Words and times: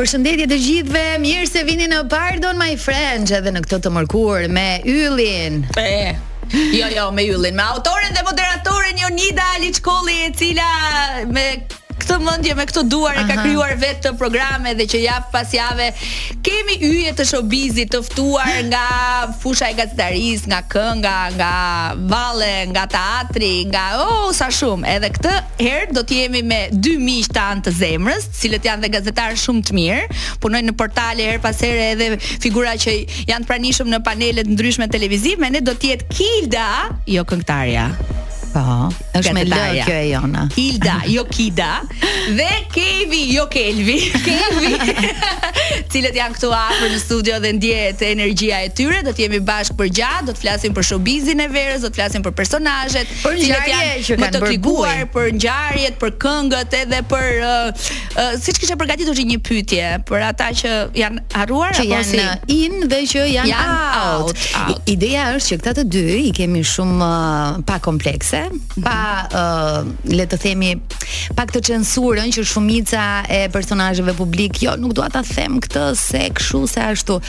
Përshëndetje 0.00 0.44
të 0.48 0.56
gjithëve, 0.64 1.00
mirë 1.20 1.48
se 1.50 1.60
vini 1.68 1.84
në 1.92 1.96
Pardon 2.08 2.56
My 2.56 2.70
Friends 2.80 3.34
edhe 3.36 3.50
në 3.52 3.60
këtë 3.66 3.78
të 3.84 3.90
mërkur 3.92 4.46
me 4.54 4.64
Yllin. 4.88 5.58
Pe. 5.76 5.90
Jo, 6.78 6.88
jo, 6.96 7.10
me 7.18 7.26
Yllin, 7.28 7.58
me 7.60 7.66
autoren 7.74 8.16
dhe 8.16 8.24
moderatoren 8.24 8.96
Jonida 9.02 9.50
Liçkolli, 9.60 10.16
e 10.30 10.32
cila 10.40 10.70
me 11.28 11.44
këtë 12.10 12.24
mendje 12.26 12.54
me 12.58 12.64
këtë 12.66 12.82
duar 12.90 13.18
e 13.20 13.22
ka 13.28 13.34
krijuar 13.38 13.76
vetë 13.78 14.00
të 14.02 14.10
programe 14.18 14.72
dhe 14.74 14.82
që 14.90 14.98
jap 15.04 15.26
pas 15.30 15.50
jave 15.54 15.84
kemi 16.42 16.74
yje 16.82 17.12
të 17.20 17.26
showbizit 17.28 17.92
të 17.94 18.00
ftuar 18.08 18.64
nga 18.66 18.80
fusha 19.38 19.68
e 19.70 19.76
gazetarisë, 19.78 20.48
nga 20.50 20.58
kënga, 20.72 21.14
nga 21.38 21.50
valle, 22.10 22.56
nga 22.72 22.82
teatri, 22.96 23.52
nga 23.70 23.84
oh 24.02 24.32
sa 24.34 24.48
shumë. 24.56 24.90
Edhe 24.96 25.12
këtë 25.20 25.34
herë 25.60 25.96
do 26.00 26.02
të 26.02 26.18
jemi 26.24 26.42
me 26.50 26.58
dy 26.74 26.96
miq 26.98 27.30
të 27.30 27.44
anë 27.52 27.64
të 27.68 27.74
zemrës, 27.78 28.26
cilët 28.40 28.66
janë 28.72 28.86
dhe 28.88 28.92
gazetarë 28.96 29.38
shumë 29.44 29.64
të 29.70 29.78
mirë, 29.78 30.20
punojnë 30.42 30.70
në 30.72 30.76
portale 30.82 31.30
her 31.30 31.38
pas 31.46 31.62
here 31.62 31.92
edhe 31.92 32.10
figura 32.32 32.74
që 32.86 32.98
janë 33.30 33.46
pranishëm 33.50 33.94
në 33.94 34.02
panele 34.10 34.46
të 34.48 34.56
ndryshme 34.56 34.90
televizive, 34.90 35.52
ne 35.54 35.62
do 35.62 35.78
të 35.78 35.94
jetë 35.94 36.08
Kilda, 36.16 36.66
jo 37.14 37.22
këngëtarja. 37.30 37.86
Po, 38.52 38.90
është 39.14 39.32
me 39.36 39.42
L 39.46 39.58
kjo 39.86 39.94
e 39.94 40.06
jona. 40.10 40.44
Ilda, 40.58 40.96
jo 41.14 41.22
Kida, 41.30 41.70
dhe 42.36 42.48
Kevi, 42.74 43.20
jo 43.34 43.44
Kelvi. 43.52 43.98
Kevi. 44.24 44.72
Cilët 45.92 46.16
janë 46.18 46.34
këtu 46.36 46.50
afër 46.54 46.90
në 46.92 46.98
studio 47.02 47.38
dhe 47.42 47.52
ndjehet 47.58 48.02
energjia 48.08 48.58
e 48.66 48.72
tyre, 48.80 49.00
do 49.06 49.14
të 49.14 49.24
jemi 49.26 49.40
bashkë 49.46 49.76
për 49.78 49.90
gjatë, 50.00 50.26
do 50.30 50.34
të 50.34 50.42
flasim 50.42 50.74
për 50.74 50.86
showbizin 50.90 51.42
e 51.44 51.46
verës, 51.52 51.84
do 51.84 51.90
të 51.92 52.00
flasim 52.00 52.24
për 52.26 52.34
personazhet, 52.40 53.12
për 53.22 53.38
cilët 53.38 53.70
janë 53.70 53.92
që 54.08 54.18
kanë 54.18 54.24
më 54.24 54.32
të 54.36 54.42
kliguar 54.46 55.04
për 55.14 55.30
ngjarjet, 55.38 55.98
për 56.02 56.14
këngët 56.26 56.76
edhe 56.80 57.02
për 57.14 57.28
uh, 57.46 57.86
uh, 57.86 58.20
siç 58.46 58.60
kishe 58.64 58.78
përgatitur 58.82 59.22
një 59.30 59.38
pytje 59.46 59.88
për 60.10 60.26
ata 60.32 60.50
që 60.60 60.74
janë 61.04 61.24
harruar 61.38 61.76
që 61.78 61.84
apo 61.84 61.92
janë 61.92 62.08
si 62.08 62.22
janë 62.22 62.52
in 62.56 62.86
dhe 62.90 63.02
që 63.14 63.24
janë, 63.36 63.52
janë 63.52 63.78
out. 64.00 64.32
out. 64.32 64.44
out. 64.64 64.82
Ideja 64.96 65.30
është 65.38 65.52
që 65.52 65.60
këta 65.62 65.74
të 65.80 65.86
dy 65.94 66.06
i 66.30 66.32
kemi 66.40 66.62
shumë 66.66 67.04
uh, 67.04 67.60
pa 67.68 67.78
komplekse, 67.84 68.39
ishte 68.48 68.80
pa 68.80 68.96
uh, 69.36 69.88
le 70.14 70.24
të 70.28 70.38
themi 70.42 70.70
pak 71.36 71.52
të 71.52 71.60
censurën 71.70 72.30
që 72.32 72.44
shumica 72.48 73.04
e 73.30 73.40
personazheve 73.52 74.14
publik 74.18 74.60
jo 74.64 74.76
nuk 74.80 74.94
dua 74.96 75.08
ta 75.12 75.22
them 75.26 75.58
këtë 75.62 75.84
se 76.08 76.22
kshu 76.38 76.64
se 76.70 76.84
ashtu 76.90 77.20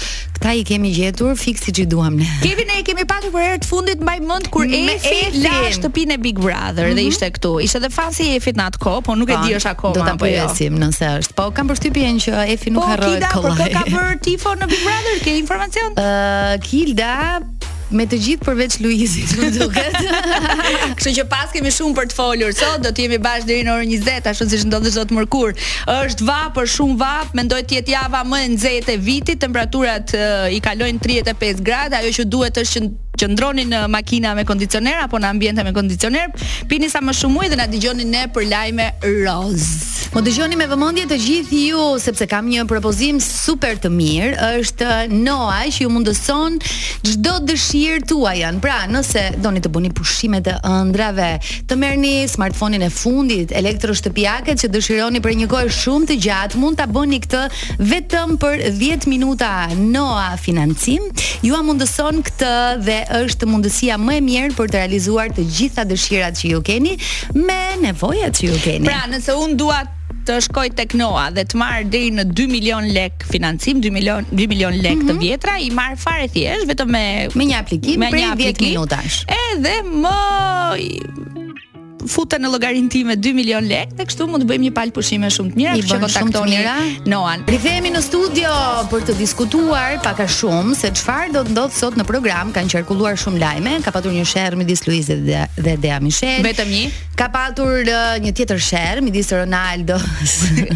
Këta 0.41 0.51
i 0.57 0.61
kemi 0.65 0.89
gjetur 0.95 1.35
fiksi 1.37 1.71
që 1.77 1.83
duam 1.91 2.15
ne 2.19 2.27
kemi 2.41 2.63
ne 2.69 2.79
kemi 2.87 3.05
pasur 3.09 3.31
për 3.33 3.43
herë 3.47 3.59
të 3.63 3.69
fundit 3.69 4.01
mbaj 4.01 4.17
mend 4.29 4.47
kur 4.53 4.65
Efi, 4.65 4.97
Efi 5.11 5.43
la 5.43 5.55
shtëpinë 5.75 6.17
Big 6.23 6.39
Brother 6.39 6.87
mm 6.87 6.91
-hmm. 6.91 6.99
dhe 6.99 7.01
mhm. 7.05 7.09
ishte 7.13 7.29
këtu 7.37 7.53
ishte 7.65 7.79
dhe 7.85 7.89
fasi 7.95 8.29
e 8.31 8.35
Efit 8.41 8.55
nat 8.55 8.77
kohë 8.83 9.01
po 9.05 9.15
nuk 9.15 9.29
e 9.29 9.37
po, 9.37 9.45
di 9.45 9.55
është 9.59 9.69
akoma 9.71 9.91
apo 9.91 10.25
jo 10.25 10.35
do 10.39 10.43
ta 10.43 10.51
pyesim 10.51 10.73
nëse 10.81 11.05
është 11.19 11.33
po 11.39 11.45
kam 11.55 11.65
përshtypjen 11.71 12.15
që 12.23 12.31
Efi 12.53 12.69
nuk 12.73 12.83
po, 12.83 12.89
harroi 12.89 13.17
kollaj 13.33 13.57
po 13.57 13.63
kida 13.63 13.79
po 13.79 13.83
ka 13.85 13.91
për 13.95 14.09
tifo 14.25 14.49
në 14.59 14.65
Big 14.71 14.81
Brother 14.85 15.15
ke 15.23 15.31
informacion 15.43 15.89
uh, 15.97 16.61
Kilda 16.67 17.13
Me 17.91 18.05
të 18.07 18.17
gjithë 18.25 18.45
përveç 18.47 18.77
Luizit, 18.83 19.33
më 19.41 19.49
duket. 19.57 19.97
Kështu 20.97 21.13
që 21.17 21.25
pas 21.31 21.51
kemi 21.51 21.71
shumë 21.75 21.97
për 21.97 22.09
të 22.11 22.17
folur 22.17 22.55
sot, 22.55 22.79
do 22.85 22.91
të 22.95 23.05
jemi 23.05 23.19
bashkë 23.23 23.49
deri 23.49 23.65
në 23.67 23.73
orën 23.75 23.91
20, 23.99 24.29
ashtu 24.31 24.47
siç 24.53 24.65
ndodhi 24.69 24.93
sot 24.95 25.11
mërkur. 25.15 25.53
Është 25.97 26.27
vap, 26.29 26.59
është 26.63 26.75
shumë 26.77 26.97
vap, 27.01 27.35
mendoj 27.37 27.61
të 27.67 27.79
jetë 27.79 27.95
java 27.97 28.23
më 28.31 28.43
e 28.45 28.49
nxehtë 28.55 28.95
e 28.95 28.97
vitit, 29.09 29.41
temperaturat 29.43 30.15
uh, 30.15 30.47
i 30.55 30.63
kalojnë 30.63 31.03
35 31.27 31.63
gradë, 31.67 31.99
ajo 31.99 32.15
që 32.21 32.27
duhet 32.31 32.63
është 32.63 32.77
që 32.79 32.89
qëndroni 33.21 33.67
në 33.69 33.83
makina 33.91 34.33
me 34.33 34.45
kondicioner 34.49 35.03
apo 35.05 35.19
në 35.21 35.29
ambiente 35.29 35.65
me 35.65 35.73
kondicioner, 35.77 36.31
pini 36.69 36.89
sa 36.89 37.01
më 37.05 37.13
shumë 37.21 37.41
ujë 37.43 37.49
dhe 37.53 37.59
na 37.61 37.67
dëgjoni 37.69 38.07
ne 38.09 38.25
për 38.33 38.47
lajme 38.49 38.87
roz. 39.21 39.67
Mo 40.11 40.19
dëgjoni 40.25 40.57
me 40.59 40.65
vëmendje 40.67 41.05
të 41.07 41.17
gjithë 41.23 41.59
ju 41.69 41.83
sepse 42.03 42.25
kam 42.27 42.49
një 42.51 42.65
propozim 42.67 43.19
super 43.23 43.77
të 43.79 43.91
mirë, 43.93 44.31
është 44.59 44.87
Noa 45.21 45.61
që 45.71 45.85
ju 45.85 45.91
mundëson 45.93 46.57
çdo 47.07 47.37
dëshirë 47.47 48.01
tuaj. 48.09 48.41
Pra, 48.63 48.81
nëse 48.91 49.23
doni 49.43 49.61
të 49.63 49.71
bëni 49.71 49.91
pushime 49.95 50.41
të 50.43 50.57
ëndrave, 50.67 51.29
të 51.69 51.77
merrni 51.79 52.11
smartfonin 52.31 52.83
e 52.83 52.89
fundit, 52.91 53.53
elektroshtëpiake 53.61 54.57
që 54.59 54.71
dëshironi 54.73 55.21
për 55.23 55.37
një 55.43 55.47
kohë 55.53 55.71
shumë 55.77 56.09
të 56.11 56.19
gjatë, 56.25 56.59
mund 56.59 56.81
ta 56.81 56.89
bëni 56.91 57.21
këtë 57.23 57.45
vetëm 57.93 58.35
për 58.41 58.65
10 58.81 59.07
minuta. 59.13 59.53
Noa 59.79 60.33
financim, 60.41 61.07
ju 61.45 61.61
mundëson 61.69 62.19
këtë 62.27 62.53
dhe 62.83 62.97
është 63.17 63.47
mundësia 63.49 63.97
më 64.01 64.17
e 64.17 64.19
mirë 64.25 64.55
për 64.57 64.69
të 64.71 64.77
realizuar 64.83 65.31
të 65.35 65.43
gjitha 65.55 65.85
dëshirat 65.89 66.37
që 66.41 66.51
ju 66.51 66.59
keni 66.69 66.93
me 67.45 67.57
nevojat 67.83 68.39
që 68.39 68.45
ju 68.49 68.59
keni. 68.63 68.87
Pra, 68.87 69.01
nëse 69.11 69.35
unë 69.43 69.57
dua 69.59 69.79
të 70.27 70.37
shkoj 70.45 70.67
tek 70.77 70.93
Noa 70.99 71.27
dhe 71.35 71.45
të 71.49 71.57
marr 71.57 71.85
deri 71.91 72.11
në 72.13 72.27
2 72.37 72.45
milion 72.51 72.87
lek 72.95 73.25
financim, 73.31 73.81
2 73.83 73.91
milion 73.95 74.27
2 74.31 74.47
milion 74.51 74.75
lek 74.77 74.95
mm 74.99 75.01
-hmm. 75.01 75.11
të 75.11 75.17
mhm. 75.17 75.25
vjetra, 75.25 75.57
i 75.57 75.69
marr 75.79 75.97
fare 76.05 76.27
thjesht 76.35 76.69
vetëm 76.71 76.89
me 76.95 77.05
me 77.37 77.43
një 77.51 77.55
aplikim 77.63 77.99
me 77.99 78.09
një 78.15 78.31
aplikim, 78.31 78.67
10 78.67 78.69
minutash. 78.71 79.17
Edhe 79.47 79.75
më 79.81 81.59
futa 82.07 82.37
në 82.41 82.49
llogarinë 82.53 82.89
time 82.91 83.15
2 83.19 83.33
milion 83.35 83.65
lekë 83.69 83.97
dhe 83.97 84.05
kështu 84.09 84.27
mund 84.29 84.43
të 84.45 84.49
bëjmë 84.49 84.65
një 84.67 84.73
palë 84.77 84.93
pushime 84.95 85.29
shumë 85.33 85.53
të 85.53 85.59
mirë, 85.59 85.75
që 85.89 85.97
kontaktoni 86.03 86.61
Noan. 87.11 87.43
Rikthehemi 87.49 87.91
në 87.93 88.01
studio 88.05 88.51
për 88.91 89.05
të 89.09 89.15
diskutuar 89.19 89.97
pak 90.05 90.23
a 90.25 90.27
shumë 90.31 90.75
se 90.79 90.91
çfarë 90.97 91.31
do 91.35 91.43
të 91.49 91.55
ndodh 91.55 91.75
sot 91.75 91.97
në 91.99 92.05
program. 92.09 92.51
Kan 92.55 92.69
qarkulluar 92.71 93.17
shumë 93.21 93.41
lajme, 93.43 93.75
ka 93.85 93.93
patur 93.95 94.15
një 94.15 94.25
sherr 94.31 94.57
midis 94.59 94.85
Luizit 94.87 95.23
dhe 95.27 95.43
dhe 95.57 95.75
Dea 95.83 95.99
Michel. 96.03 96.41
Vetëm 96.45 96.71
një. 96.73 96.83
Ka 97.19 97.27
patur 97.33 97.85
uh, 97.85 98.17
një 98.23 98.33
tjetër 98.37 98.59
sherr 98.61 99.03
midis 99.05 99.29
Ronaldo. 99.35 99.99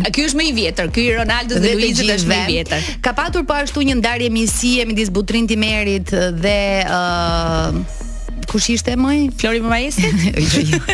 a 0.05 0.11
ky 0.13 0.25
është 0.27 0.37
më 0.41 0.45
i 0.51 0.55
vjetër, 0.61 0.91
ky 0.93 1.07
Ronaldo 1.19 1.61
dhe 1.63 1.75
Luizit 1.77 2.09
është 2.19 2.29
më 2.31 2.41
i 2.41 2.47
vjetër. 2.55 2.89
Ka 3.05 3.15
patur 3.17 3.45
po 3.47 3.57
ashtu 3.57 3.85
një 3.85 3.99
ndarje 4.01 4.29
miqësie 4.33 4.85
midis 4.89 5.09
Butrin 5.13 5.47
Timerit 5.49 6.11
dhe 6.41 6.59
uh, 6.85 8.03
kush 8.47 8.69
ishte 8.75 8.93
më 8.99 9.13
i 9.17 9.25
Flori 9.35 9.59
Mumaisi? 9.63 10.05
Jo, 10.55 10.61
jo. 10.69 10.81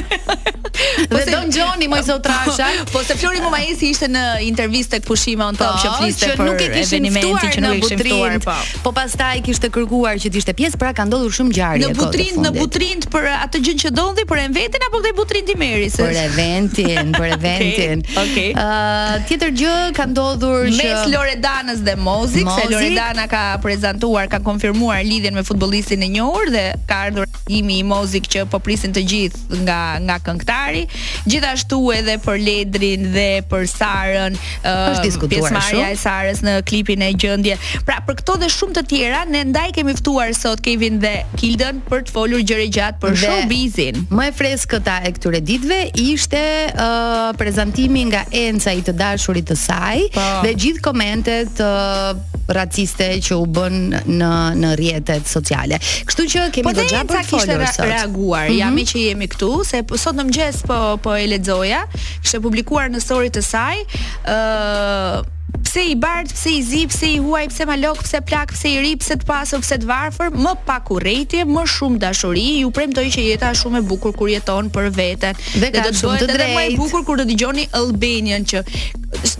dhe 1.11 1.23
Don 1.31 1.49
Gjoni 1.51 1.87
më 1.91 1.97
sot 2.03 2.09
zotrasha. 2.23 2.67
Po, 2.89 2.97
po 2.97 3.01
se 3.05 3.15
Flori 3.19 3.41
Mumaisi 3.43 3.89
ishte 3.93 4.07
në 4.11 4.21
intervistë 4.47 4.95
tek 4.97 5.05
Pushime 5.09 5.43
on 5.45 5.57
Top 5.59 5.77
që 5.81 5.89
po, 5.91 5.97
fliste 5.99 6.29
që 6.31 6.37
për 6.39 6.47
nuk 6.49 6.63
e 6.63 6.67
kishin 6.73 7.07
ftuar 7.17 7.47
që 7.55 7.63
nuk 7.65 7.75
e 7.77 7.81
kishin 7.83 7.99
ftuar. 8.03 8.37
Po. 8.45 8.55
po, 8.87 8.93
pastaj 8.97 9.41
kishte 9.47 9.69
kërkuar 9.77 10.21
që 10.23 10.31
të 10.31 10.41
ishte 10.41 10.55
pjesë, 10.57 10.79
pra 10.81 10.93
ka 10.97 11.05
ndodhur 11.09 11.33
shumë 11.37 11.51
ngjarje. 11.53 11.81
Në 11.89 11.99
Butrint, 11.99 12.39
në 12.45 12.53
Butrint 12.57 13.09
për 13.13 13.27
atë 13.33 13.61
gjën 13.67 13.81
që 13.85 13.93
ndodhi, 13.95 14.25
për 14.31 14.43
eventin 14.45 14.87
apo 14.87 15.01
këtë 15.03 15.13
Butrint 15.19 15.53
i 15.53 15.57
Meri? 15.63 15.89
Se... 15.91 16.05
Për 16.05 16.19
eventin, 16.25 17.13
për 17.17 17.27
eventin. 17.37 18.05
Okej. 18.23 18.51
Okay, 18.55 19.21
tjetër 19.29 19.53
gjë 19.61 19.75
ka 19.99 20.07
ndodhur 20.11 20.69
që 20.71 20.79
mes 20.79 21.13
Loredanës 21.13 21.83
dhe 21.87 21.97
Mozik, 21.99 22.47
se 22.57 22.67
Loredana 22.71 23.27
ka 23.31 23.43
prezantuar, 23.63 24.31
ka 24.31 24.39
konfirmuar 24.47 25.03
lidhjen 25.05 25.35
me 25.37 25.43
futbollistin 25.47 26.05
e 26.07 26.11
njohur 26.15 26.49
dhe 26.55 26.65
ka 26.89 27.03
ardhur 27.09 27.27
imi 27.49 27.79
i 27.79 27.83
mozik 27.85 28.27
që 28.31 28.43
po 28.51 28.59
prisin 28.63 28.93
të 28.93 29.03
gjithë 29.11 29.59
nga 29.65 29.77
nga 30.05 30.17
këngëtari, 30.25 30.83
gjithashtu 31.29 31.79
edhe 31.95 32.17
për 32.23 32.39
Ledrin 32.45 33.07
dhe 33.15 33.27
për 33.49 33.65
Sarën, 33.71 34.35
pjesëmarrja 34.63 35.89
e 35.93 35.97
Sarës 35.99 36.43
në 36.45 36.57
klipin 36.67 37.03
e 37.05 37.11
gjendje. 37.13 37.57
Pra 37.87 37.99
për 38.05 38.19
këto 38.21 38.35
dhe 38.43 38.49
shumë 38.53 38.75
të 38.79 38.83
tjera 38.91 39.23
ne 39.29 39.43
ndaj 39.49 39.69
kemi 39.77 39.95
ftuar 39.97 40.33
sot 40.37 40.61
Kevin 40.65 40.99
dhe 41.03 41.13
Kildën 41.37 41.81
për 41.89 42.05
të 42.07 42.15
folur 42.15 42.43
gjëra 42.45 42.67
gjatë 42.77 43.01
për 43.03 43.17
showbizin. 43.23 44.01
Më 44.13 44.29
e 44.31 44.35
freskëta 44.37 44.99
e 45.09 45.13
këtyre 45.17 45.41
ditëve 45.49 45.81
ishte 46.05 46.43
uh, 46.71 47.31
prezantimi 47.39 48.05
nga 48.11 48.23
Enca 48.43 48.73
i 48.77 48.83
të 48.85 48.95
dashurit 48.99 49.47
të 49.51 49.57
saj 49.59 50.05
pa. 50.13 50.19
Po. 50.21 50.43
dhe 50.45 50.51
gjithë 50.59 50.83
komentet 50.85 51.59
uh, 51.63 52.11
raciste 52.53 53.07
që 53.25 53.37
u 53.41 53.45
bën 53.49 53.77
në 54.11 54.31
në 54.61 54.71
rrjetet 54.77 55.27
sociale. 55.29 55.77
Kështu 56.07 56.25
që 56.31 56.43
kemi 56.55 56.65
po 56.67 56.73
gjatë 56.77 57.07
për 57.09 57.30
kishte 57.37 57.83
reaguar. 57.85 58.47
Mm 58.49 58.53
-hmm. 58.55 58.59
Jam 58.59 58.77
që 58.91 58.97
jemi 59.07 59.27
këtu 59.27 59.63
se 59.65 59.83
po- 59.83 59.97
sot 59.97 60.15
në 60.15 60.23
mëngjes 60.27 60.57
po 60.67 60.97
po 61.03 61.15
e 61.15 61.27
lexoja, 61.27 61.83
kishte 62.21 62.39
publikuar 62.39 62.89
në 62.89 62.99
story 63.07 63.29
të 63.29 63.41
saj, 63.41 63.77
ë 63.79 64.33
uh, 64.33 65.25
pse 65.63 65.81
i 65.93 65.95
bard, 65.95 66.29
pse 66.33 66.49
i 66.49 66.61
zi, 66.63 66.87
pse 66.87 67.05
i 67.07 67.17
huaj, 67.19 67.47
pse 67.51 67.65
malok, 67.65 67.97
pse 68.03 68.21
plak, 68.21 68.51
pse 68.55 68.67
i 68.71 68.79
ri, 68.83 68.93
pse 68.97 69.15
të 69.19 69.25
pasur, 69.27 69.59
pse 69.61 69.75
të 69.81 69.85
varfër, 69.89 70.27
më 70.43 70.53
pak 70.67 70.89
urrejtje, 70.95 71.45
më 71.45 71.63
shumë 71.75 71.97
dashuri, 72.03 72.47
ju 72.63 72.71
premtoj 72.71 73.03
që 73.15 73.21
jeta 73.29 73.51
është 73.51 73.61
shumë 73.61 73.77
e 73.77 73.81
bukur 73.89 74.11
kur 74.17 74.27
jeton 74.29 74.65
për 74.75 74.85
veten. 74.99 75.33
Dhe, 75.61 75.67
dhe, 75.73 75.81
dhe 75.83 75.83
do 75.83 75.89
të 75.91 76.07
bëhet 76.11 76.33
edhe 76.35 76.47
më 76.57 76.61
e 76.67 76.75
bukur 76.81 77.03
kur 77.05 77.15
do 77.21 77.25
dëgjoni 77.31 77.65
Albanian 77.79 78.43
që 78.51 78.63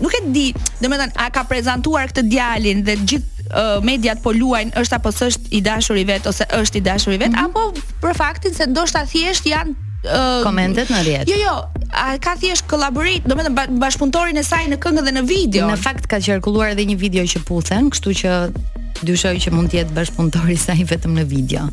nuk 0.04 0.12
e 0.18 0.20
di, 0.34 0.46
domethënë 0.82 1.16
a 1.24 1.26
ka 1.30 1.42
prezantuar 1.52 2.04
këtë 2.12 2.22
djalin 2.32 2.84
dhe 2.86 2.94
gjithë 3.08 3.31
mediat 3.84 4.20
po 4.22 4.32
luajnë 4.34 4.72
është 4.78 4.94
apo 4.98 5.12
s'është 5.12 5.50
i 5.56 5.60
dashur 5.60 5.96
i 6.00 6.04
vet 6.08 6.26
ose 6.26 6.44
është 6.56 6.76
i 6.76 6.80
dashur 6.86 7.12
i 7.12 7.18
vet 7.18 7.28
mm 7.28 7.34
-hmm. 7.34 7.50
apo 7.50 7.74
për 8.00 8.14
faktin 8.16 8.54
se 8.54 8.66
ndoshta 8.66 9.06
thjesht 9.06 9.44
janë 9.46 9.70
uh, 10.04 10.42
komentet 10.42 10.90
në 10.90 11.02
rrjet. 11.04 11.28
Jo, 11.28 11.36
jo, 11.36 11.54
a 11.92 12.18
ka 12.18 12.36
thjesht 12.36 12.66
kolaborit, 12.66 13.22
do 13.26 13.34
të 13.34 13.44
thënë 13.44 13.78
bashkëpunëtorin 13.78 14.36
e 14.38 14.42
saj 14.44 14.64
në 14.68 14.76
këngë 14.78 15.02
dhe 15.06 15.12
në 15.18 15.22
video. 15.28 15.66
Në 15.68 15.76
fakt 15.76 16.06
ka 16.06 16.18
qarkulluar 16.20 16.70
edhe 16.70 16.84
një 16.86 16.96
video 16.96 17.22
që 17.24 17.38
puthen, 17.46 17.90
kështu 17.90 18.10
që 18.20 18.30
dyshoj 19.06 19.36
që 19.42 19.52
mund 19.54 19.70
të 19.72 19.80
jetë 19.80 19.94
bashkëpunëtori 19.96 20.56
sa 20.60 20.74
i 20.78 20.84
vetëm 20.88 21.16
në 21.20 21.24
video. 21.30 21.64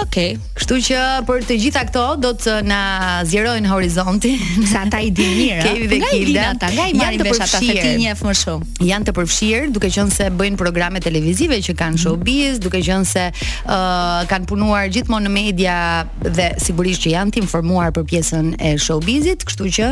Okay. 0.02 0.28
Kështu 0.58 0.78
që 0.88 1.02
për 1.28 1.44
të 1.48 1.56
gjitha 1.64 1.84
këto 1.88 2.04
do 2.22 2.32
të 2.42 2.54
na 2.66 2.80
zjerojnë 3.28 3.70
horizonti. 3.70 4.32
Sa 4.68 4.84
ata 4.86 5.00
i 5.04 5.10
dinë 5.14 5.36
mirë. 5.38 5.64
Kemi 5.64 5.88
dhe 5.92 6.00
nga 6.02 6.46
Ata, 6.48 6.68
nga 6.74 6.86
i 6.90 6.94
marrin 6.96 7.20
vesh 7.26 7.40
ata 7.44 7.58
se 7.60 7.74
ti 7.76 7.88
njeh 8.00 8.20
më 8.24 8.32
shumë. 8.40 8.68
Janë 8.88 9.06
të 9.10 9.14
përfshirë, 9.16 9.70
duke 9.74 9.90
qenë 9.92 10.14
se 10.14 10.28
bëjnë 10.38 10.58
programe 10.60 11.00
televizive 11.04 11.58
që 11.64 11.74
kanë 11.78 11.96
mhm. 11.96 12.02
showbiz, 12.04 12.60
duke 12.64 12.80
qenë 12.88 13.08
se 13.10 13.24
uh, 13.30 13.82
kanë 14.30 14.48
punuar 14.50 14.88
gjithmonë 14.92 15.28
në 15.28 15.32
media 15.34 15.76
dhe 16.24 16.50
sigurisht 16.62 17.04
që 17.04 17.12
janë 17.14 17.36
të 17.36 17.42
informuar 17.44 17.92
për 17.96 18.06
pjesën 18.12 18.52
e 18.56 18.74
showbizit, 18.82 19.44
kështu 19.48 19.68
që 19.78 19.90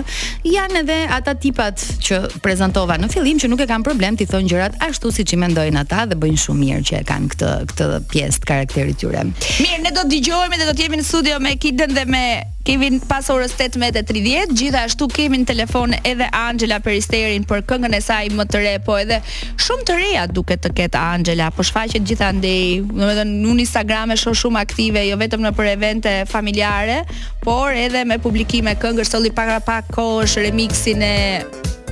janë 0.56 0.82
edhe 0.84 0.98
ata 1.18 1.34
tipat 1.42 1.84
që 2.08 2.22
prezantova 2.46 2.96
në 3.00 3.12
fillim 3.14 3.42
që 3.42 3.52
nuk 3.52 3.64
e 3.64 3.68
kanë 3.70 3.86
problem 3.86 4.16
ti 4.18 4.26
thon 4.28 4.48
gjërat 4.48 4.80
ashtu 4.88 5.12
siç 5.20 5.36
i 5.36 5.40
mendojnë 5.44 5.84
ata 5.84 6.06
dhe 6.12 6.16
bëjnë 6.18 6.42
shumë 6.46 6.65
mirë 6.66 6.86
që 6.88 6.98
e 7.00 7.06
kanë 7.06 7.32
këtë 7.34 7.50
këtë 7.72 7.86
pjesë 8.10 8.42
të 8.42 8.48
karakterit 8.50 8.98
tyre. 9.00 9.22
Mirë, 9.30 9.80
ne 9.86 9.92
do 9.94 10.02
të 10.04 10.14
dëgjohemi 10.14 10.58
dhe 10.60 10.68
do 10.68 10.74
të 10.76 10.84
jemi 10.86 11.00
në 11.00 11.06
studio 11.06 11.40
me 11.44 11.54
Kidën 11.62 11.94
dhe 11.96 12.04
me 12.10 12.24
Kevin 12.66 12.96
pas 13.06 13.28
orës 13.30 13.52
18:30, 13.54 14.54
gjithashtu 14.58 15.06
kemi 15.14 15.38
në 15.38 15.46
telefon 15.52 15.94
edhe 16.00 16.26
Angela 16.34 16.80
Peristerin 16.82 17.44
për 17.46 17.62
këngën 17.70 17.94
e 17.94 18.00
saj 18.02 18.24
më 18.34 18.48
të 18.50 18.62
re, 18.64 18.72
po 18.86 18.96
edhe 18.98 19.20
shumë 19.68 19.86
të 19.86 19.98
reja 20.00 20.24
duket 20.38 20.64
të 20.66 20.72
ketë 20.80 20.98
Angela, 21.14 21.46
po 21.54 21.62
shfaqet 21.66 22.02
gjithandej, 22.10 22.80
domethënë 22.90 23.38
në 23.46 23.62
Instagram 23.66 24.16
e 24.16 24.18
shoh 24.22 24.34
shumë 24.42 24.64
aktive, 24.66 25.06
jo 25.06 25.20
vetëm 25.22 25.46
në 25.46 25.54
për 25.60 25.70
evente 25.76 26.16
familjare, 26.32 26.98
por 27.46 27.70
edhe 27.70 28.02
me 28.10 28.18
publikime 28.18 28.74
këngësh 28.82 29.14
solli 29.14 29.30
para 29.34 29.60
pak 29.70 29.94
kohësh 30.00 30.40
remixin 30.48 31.06
e 31.06 31.14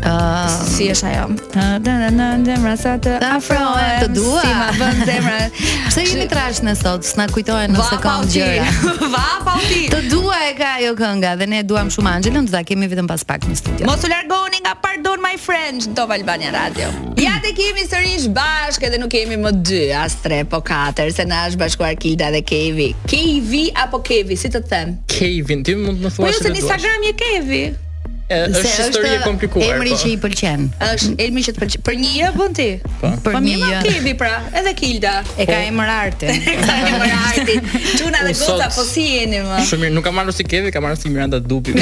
Ah. 0.05 0.49
Si 0.69 0.85
është 0.93 1.07
ajo? 1.09 1.25
Ah, 1.57 1.77
na 1.81 2.11
na 2.13 2.27
zemra 2.47 2.75
sa 2.77 2.93
të 3.01 3.15
afrohet. 3.25 4.03
Të 4.05 4.09
dua. 4.17 4.41
Si 4.45 4.57
ma 4.59 4.67
bën 4.79 5.01
zemra. 5.09 5.37
Pse 5.91 6.05
jemi 6.05 6.27
trash 6.29 6.61
ne 6.67 6.75
sot? 6.77 7.07
S'na 7.09 7.25
kujtohen 7.33 7.73
në 7.73 7.87
sekond 7.89 8.29
gjëra. 8.33 8.67
Va 9.15 9.25
pa 9.47 9.55
u 9.61 9.65
ti. 9.71 9.87
Të 9.93 10.03
dua 10.13 10.37
e 10.51 10.51
ka 10.59 10.75
ajo 10.79 10.93
kënga 10.99 11.33
dhe 11.41 11.49
ne 11.55 11.63
duam 11.65 11.89
shumë 11.95 12.13
Angelon, 12.19 12.49
do 12.49 12.53
ta 12.55 12.61
kemi 12.69 12.89
vetëm 12.93 13.09
pas 13.09 13.25
pak 13.25 13.47
në 13.49 13.57
studio. 13.63 13.89
Mos 13.89 14.05
u 14.05 14.11
largoni 14.13 14.61
nga 14.65 14.75
Pardon 14.85 15.25
My 15.25 15.35
Friends 15.41 15.89
do 15.97 16.05
Albania 16.19 16.53
Radio. 16.53 16.91
Ja 17.21 17.39
te 17.45 17.55
kemi 17.57 17.89
sërish 17.89 18.29
bashkë 18.37 18.93
dhe 18.93 19.01
nuk 19.01 19.13
kemi 19.15 19.41
më 19.41 19.55
dy 19.65 19.83
as 20.03 20.19
tre 20.23 20.43
po 20.45 20.61
katër 20.61 21.15
se 21.17 21.25
na 21.29 21.47
është 21.49 21.63
bashkuar 21.65 21.97
Kilda 22.01 22.29
dhe 22.37 22.43
Kevi. 22.45 22.93
Kevi 23.09 23.65
apo 23.87 24.05
Kevi, 24.05 24.37
si 24.37 24.53
të 24.53 24.61
them? 24.69 24.99
Kevi, 25.09 25.63
ti 25.65 25.79
mund 25.81 25.97
të 26.05 26.09
më 26.09 26.13
thuash. 26.13 26.21
Po 26.21 26.29
jo 26.29 26.45
se 26.45 26.53
në 26.53 26.61
Instagram 26.61 27.09
je 27.09 27.17
Kevi 27.25 27.65
është 28.29 28.65
histori 28.65 29.09
e 29.15 29.19
komplikuar. 29.21 29.75
Emri 29.77 29.91
po. 29.93 29.99
që 30.03 30.09
i 30.09 30.19
pëlqen. 30.23 30.61
Është 30.87 31.11
Elmi 31.25 31.41
që 31.45 31.51
të 31.53 31.59
pëlqen. 31.61 31.81
Për 31.85 31.95
një 32.01 32.09
javë 32.19 32.37
bën 32.41 32.53
ti? 32.57 32.69
Po. 33.01 33.07
po 33.25 33.29
Për 33.29 33.35
një 33.45 33.55
javë 33.55 33.75
kemi 33.93 34.13
pra, 34.21 34.31
edhe 34.61 34.73
Kilda. 34.81 35.15
E 35.37 35.39
ka 35.49 35.57
emër 35.69 35.89
Arti. 35.97 36.27
Ka 36.65 36.73
emër 36.89 37.13
Arti. 37.19 37.55
Çuna 38.01 38.19
dhe 38.25 38.33
Gota 38.41 38.67
po 38.73 38.83
si 38.89 39.05
jeni 39.13 39.41
më? 39.45 39.59
Shumë 39.69 39.81
mirë, 39.85 39.95
nuk 39.99 40.05
kam 40.09 40.15
marrë 40.19 40.33
si 40.39 40.45
Kevi, 40.49 40.69
kam 40.75 40.83
marrë 40.89 40.99
si 41.01 41.07
Miranda 41.13 41.39
Dupi. 41.45 41.71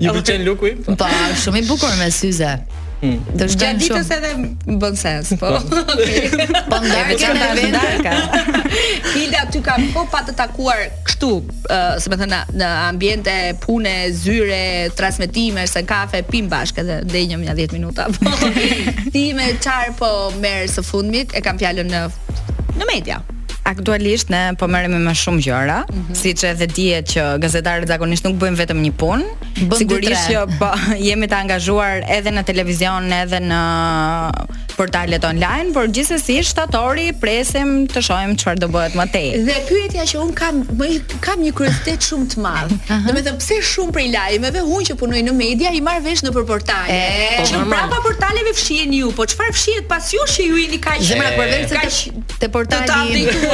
Ju 0.00 0.08
pëlqen 0.14 0.44
Luku? 0.48 0.68
Po. 0.88 0.92
po, 1.04 1.08
shumë 1.44 1.58
i 1.60 1.62
bukur 1.68 1.92
me 2.00 2.06
syze. 2.14 2.52
Do 2.98 3.06
hmm. 3.06 3.34
të 3.38 3.46
shumë. 3.52 3.58
Gjatë 3.60 3.82
ditës 3.82 4.08
edhe 4.16 4.30
bën 4.82 4.96
sens, 4.98 5.28
po. 5.38 5.52
po 5.54 6.80
ndarka 6.82 7.28
në 7.36 7.48
vend. 7.60 8.72
Hilda 9.14 9.44
ty 9.54 9.62
ka 9.62 9.76
po 9.94 10.02
pa 10.10 10.24
të 10.26 10.34
takuar 10.40 10.80
kështu, 11.06 11.30
ë, 11.70 11.78
si 12.02 12.10
më 12.10 12.18
thënë, 12.24 12.40
në 12.58 12.72
ambiente 12.88 13.36
pune, 13.62 13.94
zyre, 14.18 14.90
transmetime, 14.98 15.68
se 15.70 15.84
kafe, 15.88 16.24
pim 16.26 16.50
bashkë 16.50 16.82
edhe 16.82 16.98
ndenjëm 17.06 17.46
ja 17.46 17.54
10 17.62 17.78
minuta. 17.78 18.08
Po. 18.18 18.34
ti 19.14 19.28
me 19.38 19.52
çfarë 19.62 19.94
po 20.00 20.12
merr 20.42 20.66
së 20.74 20.82
fundmit? 20.90 21.38
E 21.38 21.44
kam 21.46 21.60
fjalën 21.62 21.86
në 21.94 22.06
në 22.82 22.86
media. 22.94 23.22
Aktualisht 23.64 24.30
ne 24.32 24.54
po 24.58 24.66
merrem 24.70 24.90
me 24.94 24.98
më 25.06 25.12
shumë 25.20 25.42
gjëra, 25.44 25.78
mm 25.88 25.98
-hmm. 25.98 26.14
siç 26.20 26.42
edhe 26.50 26.66
dihet 26.66 27.10
që 27.12 27.22
gazetarët 27.44 27.88
zakonisht 27.88 28.24
nuk 28.28 28.36
bëjnë 28.42 28.56
vetëm 28.62 28.80
një 28.84 28.92
punë. 29.00 29.24
Sigurisht 29.76 30.30
që 30.30 30.58
po 30.60 30.70
jemi 31.08 31.26
të 31.26 31.36
angazhuar 31.42 32.04
edhe 32.18 32.30
në 32.30 32.42
televizion, 32.50 33.12
edhe 33.22 33.40
në 33.50 33.60
portalet 34.78 35.24
online, 35.26 35.66
por 35.74 35.88
gjithsesi 35.90 36.38
shtatori 36.46 37.10
presim 37.22 37.72
të 37.90 38.02
shohim 38.06 38.36
çfarë 38.38 38.62
do 38.62 38.68
bëhet 38.72 38.94
më 38.98 39.06
tej. 39.14 39.28
Dhe 39.48 39.56
pyetja 39.66 40.04
që 40.12 40.20
un 40.22 40.30
kam 40.38 40.60
më 40.78 40.90
kam 41.24 41.42
një 41.42 41.52
kuriozitet 41.58 42.06
shumë 42.08 42.28
të 42.34 42.44
madh. 42.44 42.74
Domethën 43.08 43.40
pse 43.42 43.58
shumë 43.72 43.94
prej 43.96 44.06
lajmeve 44.14 44.62
un 44.62 44.86
që 44.86 44.96
punoj 45.00 45.24
në 45.26 45.34
media 45.40 45.72
i 45.78 45.82
marr 45.84 46.04
vesh 46.06 46.22
në 46.28 46.32
portale. 46.50 47.00
Shumë 47.50 47.66
po, 47.66 47.72
prapa 47.74 48.00
portaleve 48.06 48.54
fshihen 48.56 48.94
ju, 49.00 49.10
po 49.18 49.26
çfarë 49.32 49.56
fshihet 49.58 49.90
pas 49.90 50.12
jush 50.14 50.38
që 50.38 50.46
ju 50.46 50.60
i 50.62 50.68
li 50.76 50.80
kaq 50.86 51.02
zemra 51.10 51.32
për 51.38 51.80
vesh 51.80 52.02
të 52.38 52.50
portalit. 52.54 53.48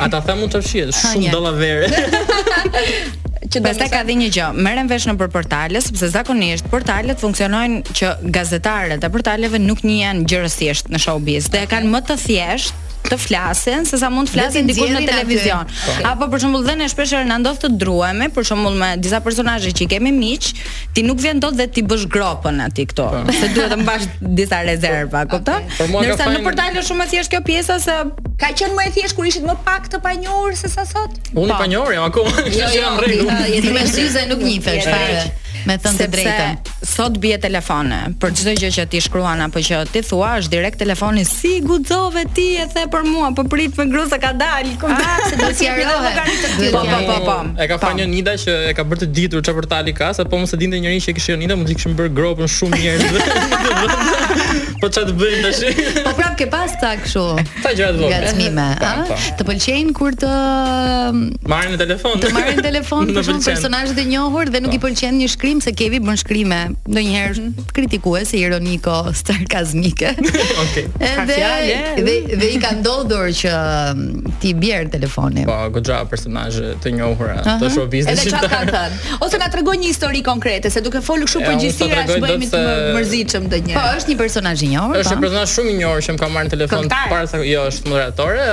Ata 0.00 0.22
thënë 0.22 0.38
mund 0.42 0.58
të 0.58 0.64
fshihet 0.64 0.96
shumë 1.04 1.32
dollave. 1.36 1.76
që 3.52 3.60
do 3.64 3.72
të 3.78 3.88
ka 3.92 4.02
dhënë 4.06 4.22
një 4.22 4.28
gjë. 4.36 4.46
Merren 4.64 4.88
vesh 4.90 5.06
nëpër 5.10 5.30
portale, 5.32 5.80
sepse 5.84 6.08
zakonisht 6.14 6.68
portalet 6.72 7.20
funksionojnë 7.20 7.94
që 7.96 8.12
gazetarët 8.34 9.04
e 9.06 9.12
portaleve 9.14 9.60
nuk 9.60 9.84
janë 9.84 10.24
gjërësisht 10.30 10.90
në 10.94 11.02
showbiz. 11.06 11.50
Okay. 11.50 11.64
Dhe 11.64 11.74
kanë 11.74 11.92
më 11.96 12.04
të 12.08 12.18
thjesht 12.24 12.83
të 13.08 13.16
flasin 13.20 13.84
se 13.88 13.98
sa 14.00 14.08
mund 14.12 14.28
të 14.30 14.34
flasin 14.34 14.68
dikur 14.68 14.88
në 14.92 15.02
televizion. 15.08 15.68
Apo 16.08 16.28
për 16.32 16.42
shembull 16.44 16.64
dhe 16.66 16.76
ne 16.80 16.88
shpesh 16.90 17.12
herë 17.18 17.28
na 17.28 17.36
ndodh 17.42 17.60
të 17.64 17.70
druajmë, 17.82 18.30
për 18.36 18.46
shembull 18.50 18.78
me 18.80 18.92
disa 19.02 19.20
personazhe 19.24 19.72
që 19.76 19.84
i 19.84 19.88
kemi 19.92 20.12
miq, 20.16 20.50
ti 20.96 21.04
nuk 21.06 21.20
vjen 21.22 21.42
dot 21.42 21.58
dhe 21.58 21.68
ti 21.74 21.84
bësh 21.86 22.06
gropën 22.14 22.62
aty 22.68 22.86
këto, 22.92 23.08
se 23.36 23.50
duhet 23.56 23.72
të 23.74 23.80
mbash 23.82 24.08
disa 24.40 24.62
rezerva, 24.66 25.24
kupton? 25.34 25.68
Okay. 25.74 25.92
Ndërsa 25.94 26.30
në 26.32 26.42
portal 26.46 26.80
shumë 26.88 27.06
e 27.08 27.12
thjeshtë 27.12 27.36
kjo 27.36 27.44
pjesa 27.48 27.78
se 27.84 27.98
ka 28.40 28.52
qenë 28.62 28.74
më 28.78 28.88
e 28.90 28.94
thjeshtë 28.98 29.18
kur 29.20 29.30
ishit 29.30 29.46
më 29.48 29.58
pak 29.68 29.88
të 29.92 30.00
panjohur 30.04 30.56
se 30.58 30.72
sa 30.72 30.86
sot. 30.88 31.20
Unë 31.34 31.52
pa. 31.52 31.62
panjohur 31.64 31.94
jam 31.96 32.08
akoma, 32.08 32.36
kështu 32.40 32.60
që 32.70 32.76
jam 32.80 32.98
rregull. 33.04 33.28
Jo, 33.28 33.40
jo, 33.70 34.28
jo, 34.32 34.38
jo, 34.38 34.78
jo, 34.80 35.00
jo, 35.12 35.32
Me 35.66 35.76
thënë 35.80 35.98
të 35.98 36.06
drejtën. 36.12 36.56
Sepse 36.60 36.90
sot 36.94 37.14
bie 37.22 37.36
telefone, 37.40 37.98
për 38.20 38.34
çdo 38.36 38.52
gjë 38.60 38.70
që 38.76 38.84
ti 38.92 39.00
shkruan 39.02 39.40
apo 39.46 39.62
që 39.64 39.78
ti 39.94 40.02
thua, 40.04 40.34
është 40.40 40.52
direkt 40.52 40.78
telefoni 40.82 41.24
si 41.28 41.54
guxove 41.64 42.26
ti 42.36 42.48
e 42.60 42.66
the 42.74 42.84
për 42.92 43.06
mua, 43.08 43.30
po 43.36 43.44
prit 43.50 43.72
me 43.80 43.86
grosa 43.92 44.18
ka 44.20 44.32
dal, 44.36 44.68
kompa 44.82 45.00
ah, 45.00 45.24
se 45.28 45.38
do 45.40 45.48
të 45.56 45.70
qarohet. 45.80 46.60
Po 46.74 46.84
po 46.84 47.00
po 47.08 47.18
po. 47.28 47.38
E 47.62 47.68
ka 47.70 47.78
po. 47.78 47.86
fënë 47.86 48.08
Nida 48.12 48.36
që 48.44 48.58
e 48.70 48.76
ka 48.76 48.84
bërë 48.90 49.06
të 49.06 49.10
ditur 49.16 49.44
çfarë 49.46 49.60
portali 49.62 49.96
ka, 49.96 50.12
sepse 50.16 50.28
po 50.32 50.42
mos 50.44 50.52
e 50.54 50.60
dinte 50.60 50.80
njëri 50.84 51.00
që 51.06 51.14
e 51.14 51.16
kishin 51.18 51.40
Nida, 51.42 51.56
mund 51.58 51.72
të 51.72 51.78
kishim 51.80 51.96
bërë 51.98 52.12
gropën 52.20 52.52
shumë 52.58 52.82
njerëzve. 52.84 54.60
po 54.84 54.90
çat 54.92 55.08
bëjmë 55.20 55.42
tash. 55.44 55.62
Po 56.04 56.12
prap 56.18 56.34
ke 56.40 56.46
pas 56.52 56.70
ta 56.82 56.92
kështu. 57.00 57.24
Ta 57.64 57.70
gjëra 57.76 57.94
të 57.94 58.02
vogla. 58.02 58.18
Gatimime, 58.24 58.66
a? 58.74 58.92
Po. 59.08 59.16
Të 59.38 59.46
pëlqejnë 59.50 59.94
kur 59.96 60.16
të 60.20 60.30
um, 60.30 61.22
marrin 61.50 61.74
në 61.74 61.78
telefon. 61.80 62.20
Të 62.22 62.32
marrin 62.34 62.58
në 62.60 62.64
telefon 62.66 63.12
për 63.16 63.26
shkak 63.30 63.62
të 63.64 63.82
të 63.98 64.06
njohur 64.10 64.50
dhe 64.52 64.60
nuk 64.64 64.76
i 64.76 64.80
po. 64.82 64.88
pëlqen 64.90 65.16
një 65.22 65.28
shkrim 65.34 65.62
se 65.64 65.72
kevi 65.78 66.02
bën 66.04 66.18
shkrime 66.20 66.60
ndonjëherë 66.82 67.36
mhm. 67.36 67.68
kritikuese, 67.76 68.36
ironiko, 68.42 68.98
sarkazmike. 69.22 70.12
Okej. 70.64 70.86
Edhe 71.00 71.48
dhe 71.96 72.18
dhe 72.42 72.50
i 72.56 72.60
ka 72.64 72.74
ndodhur 72.82 73.32
që 73.40 73.54
um, 73.94 74.20
ti 74.42 74.52
bjerë 74.58 74.92
telefonin. 74.98 75.48
Po, 75.48 75.56
goxha 75.78 76.02
personazhe 76.10 76.74
të 76.84 76.94
njohura 76.98 77.40
të 77.62 77.72
showbizit. 77.78 78.12
Edhe 78.12 78.28
çfarë 78.30 78.50
kanë 78.54 78.74
thënë? 78.76 79.18
Ose 79.24 79.40
na 79.40 79.48
tregoj 79.54 79.78
një 79.80 79.90
histori 79.94 80.20
konkrete, 80.26 80.70
se 80.74 80.84
duke 80.84 81.00
folur 81.04 81.24
kështu 81.30 81.40
për 81.46 81.58
gjithësi, 81.62 81.90
as 82.04 82.14
bëhemi 82.22 82.50
të 82.52 82.64
mërzitshëm 82.98 83.48
ndonjëherë. 83.48 83.80
Po, 83.80 83.98
është 84.00 84.12
një 84.12 84.18
personazh 84.20 84.64
i 84.66 84.73
njohur. 84.74 84.98
Është 85.00 85.14
një 85.14 85.24
personazh 85.24 85.52
shumë 85.54 85.72
i 85.72 85.76
njohur 85.78 86.04
që 86.04 86.14
më 86.16 86.20
ka 86.22 86.28
marrë 86.34 86.48
në 86.48 86.52
telefon 86.54 86.82
Kontar. 86.84 87.06
para 87.12 87.28
sa 87.30 87.40
jo 87.46 87.62
është 87.70 87.90
moderatore, 87.92 88.46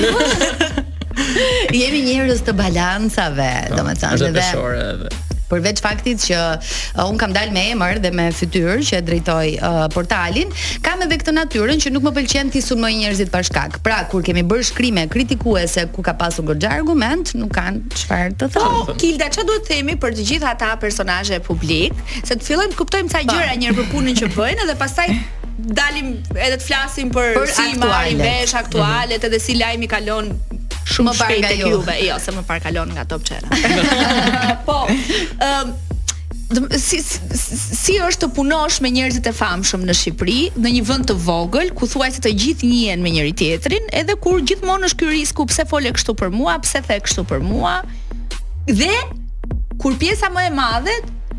Jemi 1.80 2.02
njerëz 2.08 2.44
të 2.48 2.54
balancave, 2.58 3.50
po, 3.72 3.80
domethënë 3.82 4.16
edhe. 4.16 4.30
Është 4.30 4.38
peshore 4.38 4.86
edhe. 4.94 5.16
Përveç 5.50 5.80
faktit 5.82 6.22
që 6.22 6.36
uh, 6.40 7.00
un 7.10 7.16
kam 7.18 7.32
dalë 7.34 7.50
me 7.56 7.64
emër 7.72 7.98
dhe 8.04 8.12
me 8.14 8.28
fytyrë 8.38 8.76
që 8.86 9.00
drejtoj 9.08 9.46
uh, 9.56 9.78
portalin, 9.96 10.52
kam 10.86 11.02
edhe 11.02 11.18
këtë 11.24 11.34
natyrën 11.34 11.82
që 11.82 11.92
nuk 11.96 12.06
më 12.06 12.12
pëlqen 12.20 12.52
të 12.54 12.62
sumoj 12.62 12.92
njerëzit 13.00 13.32
pa 13.34 13.42
shkak. 13.48 13.80
Pra 13.86 14.04
kur 14.12 14.22
kemi 14.28 14.44
bërë 14.52 14.68
shkrime 14.70 15.08
kritikuese 15.16 15.88
ku 15.96 16.06
ka 16.06 16.14
pasur 16.22 16.46
gojë 16.52 16.70
argument, 16.76 17.34
nuk 17.42 17.50
kanë 17.58 17.82
çfarë 17.98 18.38
të 18.44 18.52
po, 18.54 18.60
thonë. 18.60 18.84
Oh, 18.84 19.02
Kilda, 19.02 19.32
çfarë 19.34 19.50
duhet 19.50 19.66
të 19.66 19.74
themi 19.74 19.98
për 20.06 20.16
të 20.20 20.28
gjithë 20.30 20.52
ata 20.52 20.70
personazhe 20.86 21.42
publik, 21.50 21.98
se 22.22 22.38
të 22.38 22.46
fillojmë 22.52 22.78
kuptojmë 22.84 23.14
sa 23.16 23.26
po. 23.26 23.34
gjëra 23.34 23.58
njerëz 23.64 23.80
për 23.82 23.90
punën 23.96 24.22
që 24.22 24.30
bëjnë 24.38 24.70
dhe 24.70 24.78
pastaj 24.84 25.10
dalim 25.80 26.14
edhe 26.38 26.56
të 26.60 26.62
flasim 26.70 27.10
për, 27.14 27.34
për 27.42 27.52
si 27.58 27.66
marrin 27.82 28.22
vesh 28.22 28.54
aktualet 28.62 29.18
mhm. 29.18 29.28
edhe 29.32 29.42
si 29.44 29.58
lajmi 29.58 29.90
kalon 29.92 30.30
shumë 30.88 31.14
shpejt 31.18 31.48
e 31.52 31.58
Juve, 31.64 31.96
jo, 32.04 32.18
se 32.22 32.34
më 32.36 32.44
par 32.48 32.62
kalon 32.64 32.92
nga 32.96 33.06
Top 33.10 33.24
qera 33.28 33.62
po. 34.68 34.84
Ëm 34.90 35.78
Si, 36.82 36.98
si, 37.06 37.24
si 37.78 37.94
është 38.02 38.24
të 38.24 38.28
punosh 38.34 38.80
me 38.82 38.90
njerëzit 38.90 39.28
e 39.30 39.34
famshëm 39.38 39.84
në 39.86 39.94
Shqipëri, 40.00 40.38
në 40.58 40.72
një 40.76 40.80
vend 40.88 41.06
të 41.12 41.16
vogël 41.22 41.70
ku 41.78 41.86
thuaj 41.92 42.08
se 42.16 42.24
të 42.26 42.32
gjithë 42.42 42.70
njihen 42.72 43.04
me 43.06 43.12
njëri 43.14 43.36
tjetrin, 43.38 43.86
edhe 44.00 44.16
kur 44.18 44.42
gjithmonë 44.50 44.88
është 44.90 44.98
ky 45.04 45.12
risku 45.14 45.46
pse 45.46 45.68
fole 45.70 45.92
kështu 45.94 46.16
për 46.18 46.34
mua, 46.34 46.56
pse 46.66 46.82
the 46.90 46.98
kështu 47.06 47.22
për 47.30 47.40
mua? 47.46 47.76
Dhe 48.66 48.90
kur 49.78 49.94
pjesa 50.02 50.32
më 50.34 50.48
e 50.50 50.50
madhe 50.58 50.96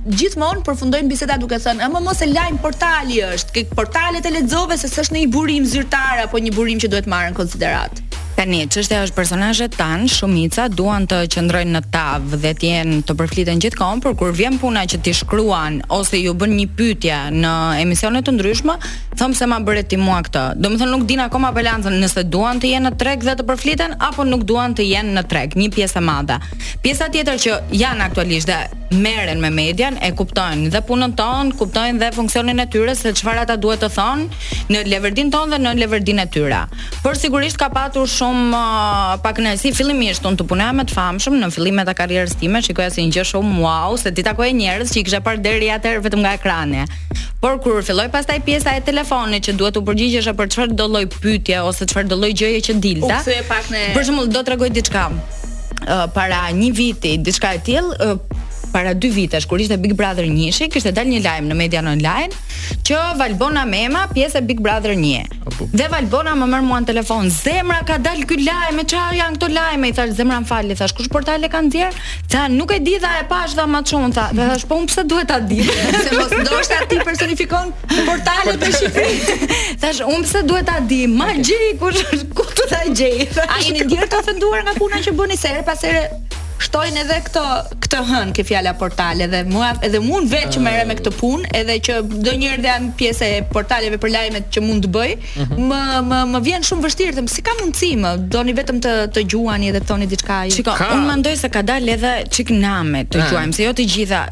gjithmonë 0.06 0.62
përfundojnë 0.68 1.10
biseda 1.10 1.36
duke 1.42 1.58
thënë, 1.58 1.82
"Ëmë 1.90 2.04
mos 2.06 2.22
e 2.22 2.30
lajm 2.30 2.62
portali 2.62 3.18
është, 3.32 3.50
kë 3.56 3.74
portalet 3.74 4.24
e 4.24 4.30
lexove 4.38 4.78
se 4.78 4.86
s'është 4.94 5.14
në 5.18 5.24
një 5.26 5.32
burim 5.34 5.64
zyrtar 5.74 6.22
apo 6.28 6.38
një 6.38 6.54
burim 6.54 6.78
që 6.78 6.86
duhet 6.86 7.10
marrën 7.10 7.34
në 7.34 7.38
konsiderat." 7.42 7.98
Tani, 8.40 8.62
çështja 8.72 9.02
është 9.04 9.16
personazhe 9.18 9.66
tan, 9.68 10.06
shumica 10.08 10.64
duan 10.72 11.04
të 11.10 11.16
qëndrojnë 11.34 11.74
në 11.76 11.80
tavë 11.92 12.38
dhe 12.40 12.52
të 12.56 12.70
jenë 12.70 13.00
të 13.10 13.16
përfliten 13.18 13.60
gjithkohon, 13.60 14.00
por 14.00 14.14
kur 14.16 14.32
vjen 14.38 14.56
puna 14.62 14.86
që 14.88 15.00
ti 15.04 15.12
shkruan 15.18 15.76
ose 15.98 16.16
ju 16.22 16.32
bën 16.40 16.54
një 16.62 16.66
pyetje 16.78 17.18
në 17.36 17.52
emisione 17.82 18.22
të 18.24 18.38
ndryshme, 18.38 18.78
thëmë 19.20 19.36
se 19.42 19.50
ma 19.52 19.60
bëre 19.68 19.84
ti 19.92 20.00
mua 20.00 20.22
këtë. 20.24 20.46
Do 20.56 20.72
nuk 20.80 21.04
din 21.10 21.20
akoma 21.26 21.52
balancën 21.52 22.00
nëse 22.00 22.24
duan 22.32 22.62
të 22.64 22.72
jenë 22.72 22.88
në 22.88 22.96
treg 23.04 23.28
dhe 23.28 23.36
të 23.36 23.44
përfliten 23.52 23.98
apo 24.08 24.24
nuk 24.24 24.48
duan 24.48 24.72
të 24.72 24.88
jenë 24.88 25.20
në 25.20 25.26
treg, 25.28 25.58
një 25.60 25.70
pjesë 25.76 26.00
e 26.00 26.06
madhe. 26.08 26.40
Pjesa 26.80 27.12
tjetër 27.12 27.42
që 27.44 27.60
janë 27.76 28.08
aktualisht 28.08 28.48
dhe 28.48 28.62
merren 28.90 29.40
me 29.40 29.50
median, 29.54 29.96
e 30.02 30.10
kuptojnë 30.16 30.70
dhe 30.72 30.80
punën 30.86 31.12
tonë, 31.16 31.54
kuptojnë 31.58 32.00
dhe 32.02 32.08
funksionin 32.14 32.58
e 32.60 32.64
tyre 32.70 32.94
se 32.98 33.12
çfarë 33.14 33.44
ata 33.44 33.56
duhet 33.60 33.82
të 33.84 33.88
thonë 33.94 34.40
në 34.74 34.82
leverdin 34.90 35.30
tonë 35.30 35.52
dhe 35.54 35.58
në 35.62 35.74
leverdin 35.80 36.18
e 36.24 36.26
tyre. 36.34 36.64
Por 37.04 37.14
sigurisht 37.18 37.56
ka 37.60 37.68
patur 37.70 38.08
shumë 38.10 38.46
uh, 38.56 39.14
pak 39.22 39.38
nësi 39.44 39.70
fillimisht 39.76 40.26
unë 40.26 40.40
të 40.42 40.48
punoja 40.50 40.74
me 40.74 40.86
të 40.90 40.96
famshëm 40.96 41.38
në 41.44 41.52
fillimet 41.54 41.90
e 41.90 41.94
karrierës 42.02 42.34
time, 42.42 42.62
shikoja 42.66 42.90
si 42.96 43.06
një 43.06 43.14
gjë 43.20 43.26
shumë 43.30 43.56
wow 43.62 43.96
se 44.00 44.10
di 44.14 44.26
takoj 44.26 44.50
njerëz 44.58 44.94
që 44.96 45.02
i 45.02 45.04
kisha 45.06 45.20
parë 45.26 45.42
deri 45.46 45.70
atë 45.76 45.94
vetëm 46.08 46.24
nga 46.24 46.34
ekrani. 46.40 46.82
Por 47.40 47.60
kur 47.62 47.78
filloi 47.86 48.10
pastaj 48.12 48.40
pjesa 48.44 48.74
e 48.76 48.82
telefonit 48.84 49.46
që 49.46 49.54
duhet 49.56 49.78
u 49.80 49.84
përgjigjesh 49.86 50.32
për 50.36 50.50
çfarë 50.52 50.74
do 50.76 50.90
lloj 50.92 51.06
pyetje 51.14 51.62
ose 51.64 51.86
çfarë 51.88 52.10
do 52.10 52.18
lloj 52.20 52.34
gjëje 52.42 52.66
që 52.66 52.80
dilta. 52.84 53.22
pak 53.48 53.70
në 53.70 53.94
Për 53.94 54.04
shembull 54.10 54.28
do 54.28 54.42
t'rregoj 54.42 54.74
diçka. 54.74 55.06
Uh, 55.80 56.04
para 56.12 56.42
një 56.52 56.74
viti, 56.76 57.16
diçka 57.16 57.54
e 57.56 57.58
tillë, 57.64 57.94
uh, 58.04 58.40
para 58.72 58.94
dy 58.94 59.10
vitesh 59.10 59.46
kur 59.50 59.58
ishte 59.60 59.76
Big 59.82 59.94
Brother 59.98 60.24
1-shi, 60.26 60.68
kishte 60.72 60.92
dalë 60.96 61.12
një 61.14 61.20
lajm 61.24 61.48
në 61.50 61.56
media 61.58 61.82
online 61.82 62.38
që 62.86 63.00
Valbona 63.18 63.64
Mema 63.68 64.04
pjesë 64.14 64.40
e 64.40 64.44
Big 64.46 64.60
Brother 64.62 64.94
1. 64.94 65.30
Apo. 65.50 65.66
Dhe 65.72 65.88
Valbona 65.92 66.36
më 66.38 66.46
merr 66.54 66.66
mua 66.66 66.78
në 66.84 66.88
telefon. 66.92 67.30
Zemra 67.34 67.80
ka 67.88 67.96
dalë 68.02 68.26
ky 68.30 68.38
lajm, 68.46 68.78
e 68.82 68.86
çfarë 68.92 69.18
janë 69.20 69.38
këto 69.38 69.48
lajme? 69.54 69.90
I 69.90 69.94
thash 69.98 70.14
zemra 70.18 70.38
mfal, 70.44 70.70
i 70.70 70.76
thash 70.78 70.94
kush 70.98 71.10
portale 71.12 71.50
kanë 71.52 71.72
dhier? 71.74 71.98
Tha 72.32 72.44
nuk 72.52 72.74
e 72.74 72.78
di 72.84 72.94
dha 73.02 73.14
e 73.22 73.26
pash 73.30 73.54
dha 73.58 73.66
më 73.70 73.82
shumë 73.90 74.10
tha. 74.18 74.26
Dhe 74.38 74.46
thash 74.52 74.66
po 74.70 74.78
unë 74.84 74.90
pse 74.92 75.04
duhet 75.12 75.28
ta 75.32 75.40
di? 75.52 75.60
Se 76.06 76.08
mos 76.14 76.34
ndoshta 76.44 76.80
ti 76.92 77.00
personifikon 77.04 77.72
portalet 78.06 78.60
në 78.64 78.72
Shqipëri. 78.78 79.54
thash 79.84 80.02
un 80.06 80.22
pse 80.26 80.44
duhet 80.50 80.68
ta 80.70 80.78
di? 80.92 81.02
Ma 81.10 81.32
gjej 81.40 81.70
kush 81.82 82.04
ku 82.38 82.46
ta 82.70 82.84
gjej? 82.90 83.26
A 83.46 83.58
jeni 83.66 84.02
ka 84.04 84.22
të 84.26 84.38
nga 84.40 84.74
puna 84.78 84.98
që 85.06 85.14
bëni 85.18 85.38
serë 85.46 85.62
pas 85.66 85.78
serë 85.84 86.29
shtojnë 86.60 87.00
edhe 87.04 87.16
këtë 87.26 87.42
këtë 87.86 88.00
hën 88.10 88.32
ke 88.36 88.44
fjala 88.46 88.74
portale 88.80 89.26
dhe 89.32 89.40
mua 89.48 89.70
edhe 89.86 90.00
mund 90.04 90.28
vetë 90.30 90.50
që 90.58 90.62
merrem 90.64 90.90
me 90.92 90.96
këtë 90.98 91.12
punë 91.16 91.48
edhe 91.56 91.78
që 91.88 91.96
ndonjëherë 92.04 92.66
jam 92.66 92.90
pjesë 93.00 93.30
e 93.38 93.40
portaleve 93.54 93.98
për 94.02 94.12
lajmet 94.16 94.50
që 94.54 94.64
mund 94.66 94.84
të 94.84 94.92
bëj, 94.98 95.14
mhm. 95.16 95.72
më 95.72 95.80
më 96.10 96.20
më 96.34 96.42
vjen 96.48 96.68
shumë 96.68 96.86
vështirë 96.86 97.16
them 97.20 97.30
si 97.32 97.46
ka 97.46 97.56
mundësi 97.62 97.92
më 98.04 98.14
doni 98.36 98.54
vetëm 98.60 98.82
të 98.84 98.94
të 99.16 99.26
gjuani 99.32 99.72
edhe 99.72 99.82
të 99.84 99.90
thoni 99.92 100.10
diçka. 100.12 100.40
Shikoj, 100.56 100.78
unë 100.98 101.08
mendoj 101.14 101.34
se 101.40 101.52
ka 101.56 101.64
dalë 101.72 101.94
edhe 101.96 102.14
çik 102.36 102.52
name 102.60 103.06
të 103.08 103.26
gjuajmë, 103.30 103.56
se 103.56 103.66
jo 103.68 103.74
të 103.80 103.88
gjitha 103.94 104.24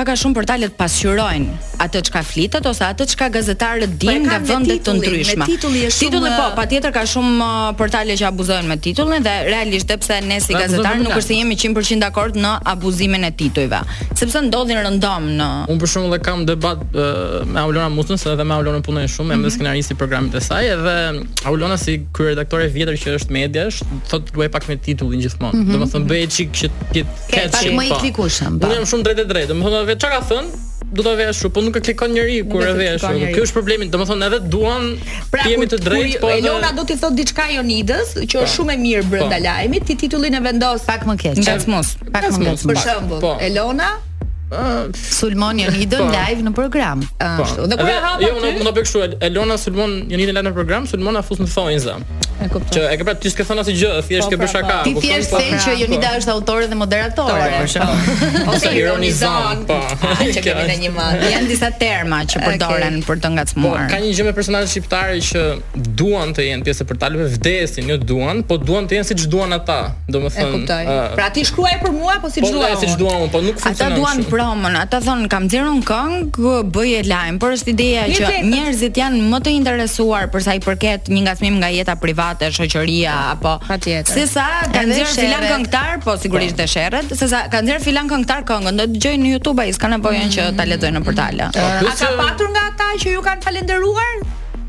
pak 0.00 0.14
a 0.14 0.14
shumë 0.16 0.36
portalet 0.38 0.72
pasqyrojnë 0.80 1.56
atë 1.84 2.00
çka 2.08 2.20
flitet 2.24 2.66
ose 2.68 2.84
atë 2.86 3.04
çka 3.10 3.26
gazetarët 3.34 3.90
po 3.90 3.98
dinë 4.08 4.20
nga 4.30 4.36
vende 4.48 4.76
të 4.80 4.94
ndryshme. 4.96 5.46
Titulli 5.48 5.82
është 5.88 5.92
shumë... 5.92 6.12
Titulli 6.14 6.30
po, 6.36 6.44
uh, 6.46 6.54
patjetër 6.56 6.92
ka 6.94 7.02
shumë 7.10 7.32
uh, 7.44 7.58
portale 7.76 8.16
që 8.16 8.26
abuzojnë 8.30 8.68
me 8.70 8.76
titullin 8.84 9.24
dhe 9.26 9.34
realisht 9.48 9.90
sepse 9.92 10.18
ne 10.24 10.38
si 10.40 10.56
gazetar 10.56 10.96
nuk 11.02 11.12
është 11.16 11.24
se 11.34 11.38
jemi 11.42 11.56
100% 11.60 12.02
dakord 12.04 12.38
në 12.40 12.52
abuzimin 12.72 13.24
e 13.28 13.32
titujve, 13.40 13.82
sepse 14.16 14.40
ndodhin 14.48 14.80
rëndom 14.86 15.26
në 15.36 15.48
Un 15.74 15.80
për 15.82 15.90
shembull 15.92 16.22
kam 16.24 16.46
debat 16.48 16.80
uh, 16.94 17.42
me 17.50 17.60
Aulona 17.60 17.90
Musën 17.92 18.18
se 18.20 18.32
edhe 18.32 18.44
me 18.48 18.56
Aulona 18.56 18.80
punoj 18.86 19.04
shumë, 19.06 19.34
mm 19.34 19.38
-hmm. 19.38 19.48
jam 19.50 19.56
skenarist 19.58 19.90
i 19.90 19.98
programit 20.02 20.32
të 20.34 20.40
saj 20.48 20.70
edhe 20.76 20.96
Aulona 21.48 21.76
si 21.76 21.98
kryeredaktore 22.16 22.64
e 22.70 22.72
vjetër 22.76 22.96
që 23.04 23.08
është 23.18 23.32
media, 23.38 23.64
thotë 24.12 24.28
duaj 24.34 24.48
pak 24.54 24.68
me 24.68 24.76
titullin 24.76 25.20
gjithmonë. 25.24 25.54
Mm 25.54 25.60
-hmm. 25.60 25.72
Domethënë 25.72 26.06
bëhet 26.10 26.30
çik 26.36 26.48
që 26.58 26.66
ti 26.92 27.00
ketë. 27.32 27.50
Pak 27.50 27.64
më 27.78 27.86
po. 27.88 27.94
i 27.94 27.98
klikushëm. 28.02 28.52
Unë 28.66 28.74
jam 28.78 28.86
shumë 28.90 29.02
drejtë 29.06 29.24
drejtë. 29.32 29.48
Domethënë 29.52 29.86
vetë 29.90 30.02
çka 30.04 30.10
ka 30.12 30.20
thënë, 30.30 30.58
do 30.96 31.04
ta 31.06 31.12
veshu, 31.18 31.50
po 31.54 31.62
nuk 31.62 31.76
e 31.78 31.82
klikon 31.84 32.14
njëri 32.16 32.36
kur 32.50 32.66
e 32.66 32.74
veshu. 32.78 33.10
Kjo 33.34 33.44
është 33.46 33.56
problemi, 33.56 33.88
domethënë 33.92 34.28
edhe 34.28 34.38
duan 34.52 34.88
pra, 35.32 35.44
jemi 35.50 35.68
të 35.70 35.78
drejtë, 35.84 36.20
po 36.22 36.30
edhe 36.32 36.46
Elona 36.46 36.72
do 36.76 36.84
t'i 36.88 36.96
thotë 37.00 37.18
diçka 37.18 37.48
Jonidës, 37.54 38.14
që 38.20 38.28
është 38.28 38.44
po. 38.46 38.52
shumë 38.56 38.76
e 38.76 38.80
mirë 38.84 39.04
brenda 39.12 39.38
po. 39.38 39.46
lajmit, 39.48 39.86
ti 39.90 39.96
titullin 40.04 40.38
e 40.38 40.42
vendos 40.46 40.86
pak 40.88 41.06
më 41.10 41.16
keq. 41.24 41.42
Gatmos, 41.48 41.94
pak 42.14 42.30
më 42.30 42.46
keq. 42.48 42.64
Për 42.72 42.80
shembull, 42.86 43.24
po. 43.26 43.36
Elona 43.50 43.90
Uh, 44.50 44.90
Sulmon 44.98 45.60
Jonidën 45.62 46.08
live 46.10 46.40
në 46.42 46.50
program. 46.56 47.04
Uh, 47.22 47.68
dhe 47.70 47.76
kur 47.78 47.86
e 47.86 47.92
hapa? 48.02 48.18
Jo, 48.24 48.32
unë 48.40 48.48
unë 48.64 48.72
bëj 48.80 48.96
Elona 49.28 49.54
Sulmon 49.62 49.92
Jonidën 50.10 50.34
live 50.34 50.42
në 50.48 50.52
program, 50.56 50.88
Sulmon 50.90 51.20
afus 51.20 51.38
në 51.38 51.46
fojnë 51.52 51.84
zë. 51.84 51.94
Që 52.72 52.80
e 52.88 52.96
ke 52.96 53.04
pra 53.04 53.12
ti 53.20 53.28
s'ke 53.30 53.44
thon 53.44 53.58
gjë, 53.60 54.00
thjesht 54.08 54.24
po, 54.24 54.32
ke 54.32 54.36
pra, 54.38 54.46
bësh 54.46 54.54
aka. 54.62 54.76
Po. 54.78 54.84
Ti 54.86 54.92
po, 54.96 55.00
thjesht 55.04 55.32
se 55.34 55.58
që 55.64 55.72
Jonida 55.82 56.10
është 56.16 56.32
autore 56.32 56.68
dhe 56.70 56.76
moderatore. 56.78 57.48
për 57.52 57.74
po. 57.74 58.54
Ose 58.54 58.70
ironizon. 58.78 59.64
Po. 59.68 59.76
Ai 60.20 60.28
që 60.36 60.42
kemi 60.46 60.64
në 60.70 60.76
një 60.84 60.92
mënyrë, 60.94 61.28
janë 61.34 61.50
disa 61.50 61.68
terma 61.82 62.22
që 62.30 62.40
përdoren 62.44 62.96
për 63.04 63.20
të 63.22 63.30
ngacmuar. 63.34 63.88
Ka 63.92 63.98
një 64.02 64.12
gjë 64.16 64.26
me 64.30 64.32
personazhe 64.38 64.70
shqiptare 64.72 65.18
që 65.26 65.42
duan 66.00 66.32
të 66.36 66.46
jenë 66.48 66.66
pjesë 66.68 66.86
për 66.86 66.90
portaleve 66.94 67.26
vdesin, 67.34 67.90
jo 67.92 67.96
duan, 68.12 68.40
po 68.48 68.56
duan 68.62 68.88
të 68.88 68.96
jenë 68.98 69.10
siç 69.10 69.26
duan 69.32 69.52
ata, 69.58 69.78
domethënë. 70.08 70.80
Pra 71.20 71.28
ti 71.36 71.44
shkruaj 71.50 71.76
për 71.84 71.92
mua 71.98 72.16
apo 72.18 72.30
siç 72.32 72.48
duan? 72.48 72.72
Po, 72.74 72.80
siç 72.80 72.96
duan, 73.00 73.26
po 73.30 73.44
nuk 73.44 73.60
funksionon. 73.60 74.00
Ata 74.00 74.00
duan 74.00 74.24
promon, 74.32 74.80
ata 74.80 75.00
thon 75.04 75.28
kam 75.28 75.48
xhirun 75.50 75.84
këngë, 75.86 76.56
bëje 76.72 77.04
e 77.04 77.04
lajm, 77.12 77.38
por 77.42 77.52
është 77.58 77.74
ideja 77.76 78.08
që 78.16 78.34
njerëzit 78.48 79.02
janë 79.04 79.22
më 79.30 79.42
të 79.46 79.56
interesuar 79.58 80.30
për 80.32 80.46
sa 80.48 80.56
i 80.56 80.60
përket 80.64 81.10
një 81.12 81.28
ngacmim 81.28 81.60
nga 81.60 81.70
jeta 81.74 81.94
private 82.00 82.29
debate, 82.38 82.50
shoqëria 82.54 83.12
apo 83.30 83.58
patjetër. 83.66 84.12
Se 84.14 84.26
sa 84.26 84.46
ka 84.72 84.82
nxjerr 84.84 85.10
filan 85.14 85.44
këngëtar, 85.50 85.92
po 86.04 86.16
sigurisht 86.20 86.56
të 86.58 86.66
po. 86.66 86.72
sherrët, 86.74 87.14
se 87.16 87.28
sa 87.30 87.46
ka 87.50 87.62
nxjerr 87.62 87.82
filan 87.84 88.08
këngëtar 88.10 88.44
këngën, 88.48 88.76
do 88.80 88.84
dëgjojnë 88.94 89.22
në 89.26 89.32
YouTube 89.34 89.64
ai, 89.64 89.72
s'ka 89.74 89.90
nevojën 89.94 90.26
mm. 90.28 90.34
që 90.36 90.46
ta 90.58 90.64
lexojnë 90.68 91.00
në 91.00 91.02
portal. 91.08 91.42
Po, 91.50 91.64
A 91.66 91.82
ka 91.82 92.10
patur 92.20 92.48
nga 92.54 92.62
ata 92.70 92.88
që 93.02 93.16
ju 93.16 93.20
kanë 93.26 93.44
falendëruar? 93.46 94.14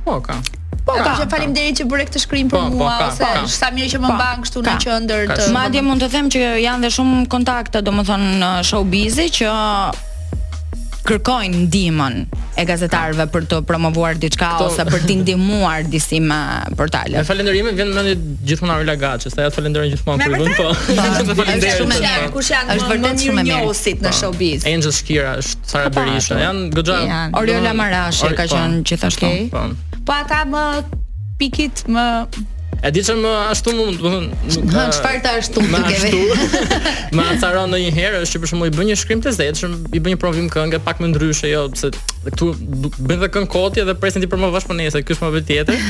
Po 0.06 0.18
ka. 0.27 0.38
Po, 0.82 0.94
po 0.94 1.01
ka, 1.01 1.13
që 1.22 1.25
faleminderit 1.34 1.82
që 1.82 1.86
bure 1.89 2.06
këtë 2.10 2.24
shkrim 2.24 2.50
për 2.50 2.58
po, 2.58 2.77
mua 2.77 2.77
po, 2.82 2.94
ka, 2.98 3.10
ose 3.12 3.20
ka, 3.22 3.41
sa 3.58 3.70
mirë 3.75 3.91
që 3.94 4.00
më 4.01 4.13
mban 4.15 4.46
këtu 4.48 4.63
në 4.68 4.77
qendër 4.86 5.27
të. 5.32 5.50
Madje 5.53 5.84
mund 5.86 6.01
të 6.01 6.12
them 6.15 6.32
që 6.34 6.46
janë 6.63 6.88
dhe 6.88 6.94
shumë 6.98 7.18
kontakte, 7.34 7.84
domethënë 7.86 8.34
në 8.41 8.51
showbiz 8.72 9.20
që 9.38 9.51
kërkojnë 11.01 11.65
ndihmën 11.65 12.13
e 12.62 12.63
gazetarëve 12.70 13.25
për 13.34 13.46
të 13.50 13.60
promovuar 13.70 14.17
diçka 14.22 14.51
Këto... 14.53 14.67
ose 14.70 14.86
për 14.86 15.05
të 15.08 15.15
ndihmuar 15.22 15.88
disim 15.89 16.27
me 16.29 16.39
portale. 16.77 17.17
Me 17.17 17.25
falënderime 17.25 17.74
vjen 17.77 17.89
mendi 17.96 18.13
gjithmonë 18.48 18.75
Arila 18.77 18.96
Gaçi, 19.01 19.31
sa 19.34 19.48
ja 19.48 19.51
falenderoj 19.53 19.89
gjithmonë 19.96 20.27
kur 20.29 20.38
vjen 20.38 20.53
po. 20.60 20.70
po 20.72 21.48
shumë 21.79 22.00
mirë. 22.05 22.29
Kush 22.36 22.51
janë? 22.53 22.77
Është 22.77 22.91
vërtet 22.93 23.25
shumë 23.25 23.48
mirë. 23.50 23.65
në 23.65 24.00
po. 24.05 24.13
showbiz. 24.20 24.67
Angel 24.75 24.93
Shkira, 25.00 25.36
Sara 25.46 25.89
po, 25.89 25.98
Berisha, 26.03 26.38
janë 26.46 26.70
goxha. 26.77 27.20
Oriola 27.41 27.74
Marashi 27.81 28.31
ka 28.38 28.46
qenë 28.53 28.84
gjithashtu. 28.91 29.34
Po 29.58 30.17
ata 30.20 30.43
më 30.53 30.65
pikit 31.41 31.88
më 31.89 32.05
E 32.82 32.90
di 32.90 33.04
që 33.06 33.14
më 33.22 33.32
ashtu 33.52 33.72
më 33.78 33.84
më 33.88 34.12
nuk 34.12 34.64
ka... 34.72 34.86
Më 34.90 34.96
shpar 34.98 35.18
të 35.22 35.32
ashtu 35.38 35.62
më 35.70 35.82
të 35.84 35.92
keve. 36.02 36.62
Më 37.18 37.26
atësara 37.36 37.68
në 37.70 37.80
një 37.84 37.92
herë, 37.94 38.22
është 38.26 38.40
që 38.40 38.40
përshë 38.42 38.58
i 38.58 38.72
bënjë 38.74 38.90
një 38.90 38.96
shkrim 39.02 39.22
të 39.22 39.34
zetë, 39.38 39.70
i 39.94 40.02
bënjë 40.02 40.16
një 40.16 40.20
provim 40.24 40.48
këngë, 40.50 40.80
pak 40.88 41.04
më 41.04 41.12
ndryshë, 41.12 41.52
jo, 41.52 41.62
Se 41.78 41.92
këtu 42.26 42.48
bënjë 42.98 43.20
dhe 43.22 43.30
këngë 43.36 43.52
koti 43.54 43.84
edhe 43.84 43.94
presin 44.02 44.26
ti 44.26 44.30
për 44.32 44.42
më 44.42 44.50
vashë 44.56 44.72
po 44.72 44.74
për 44.74 44.80
nese, 44.80 45.04
kësë 45.06 45.26
më 45.26 45.30
bëjt 45.36 45.48
tjetër. 45.52 45.86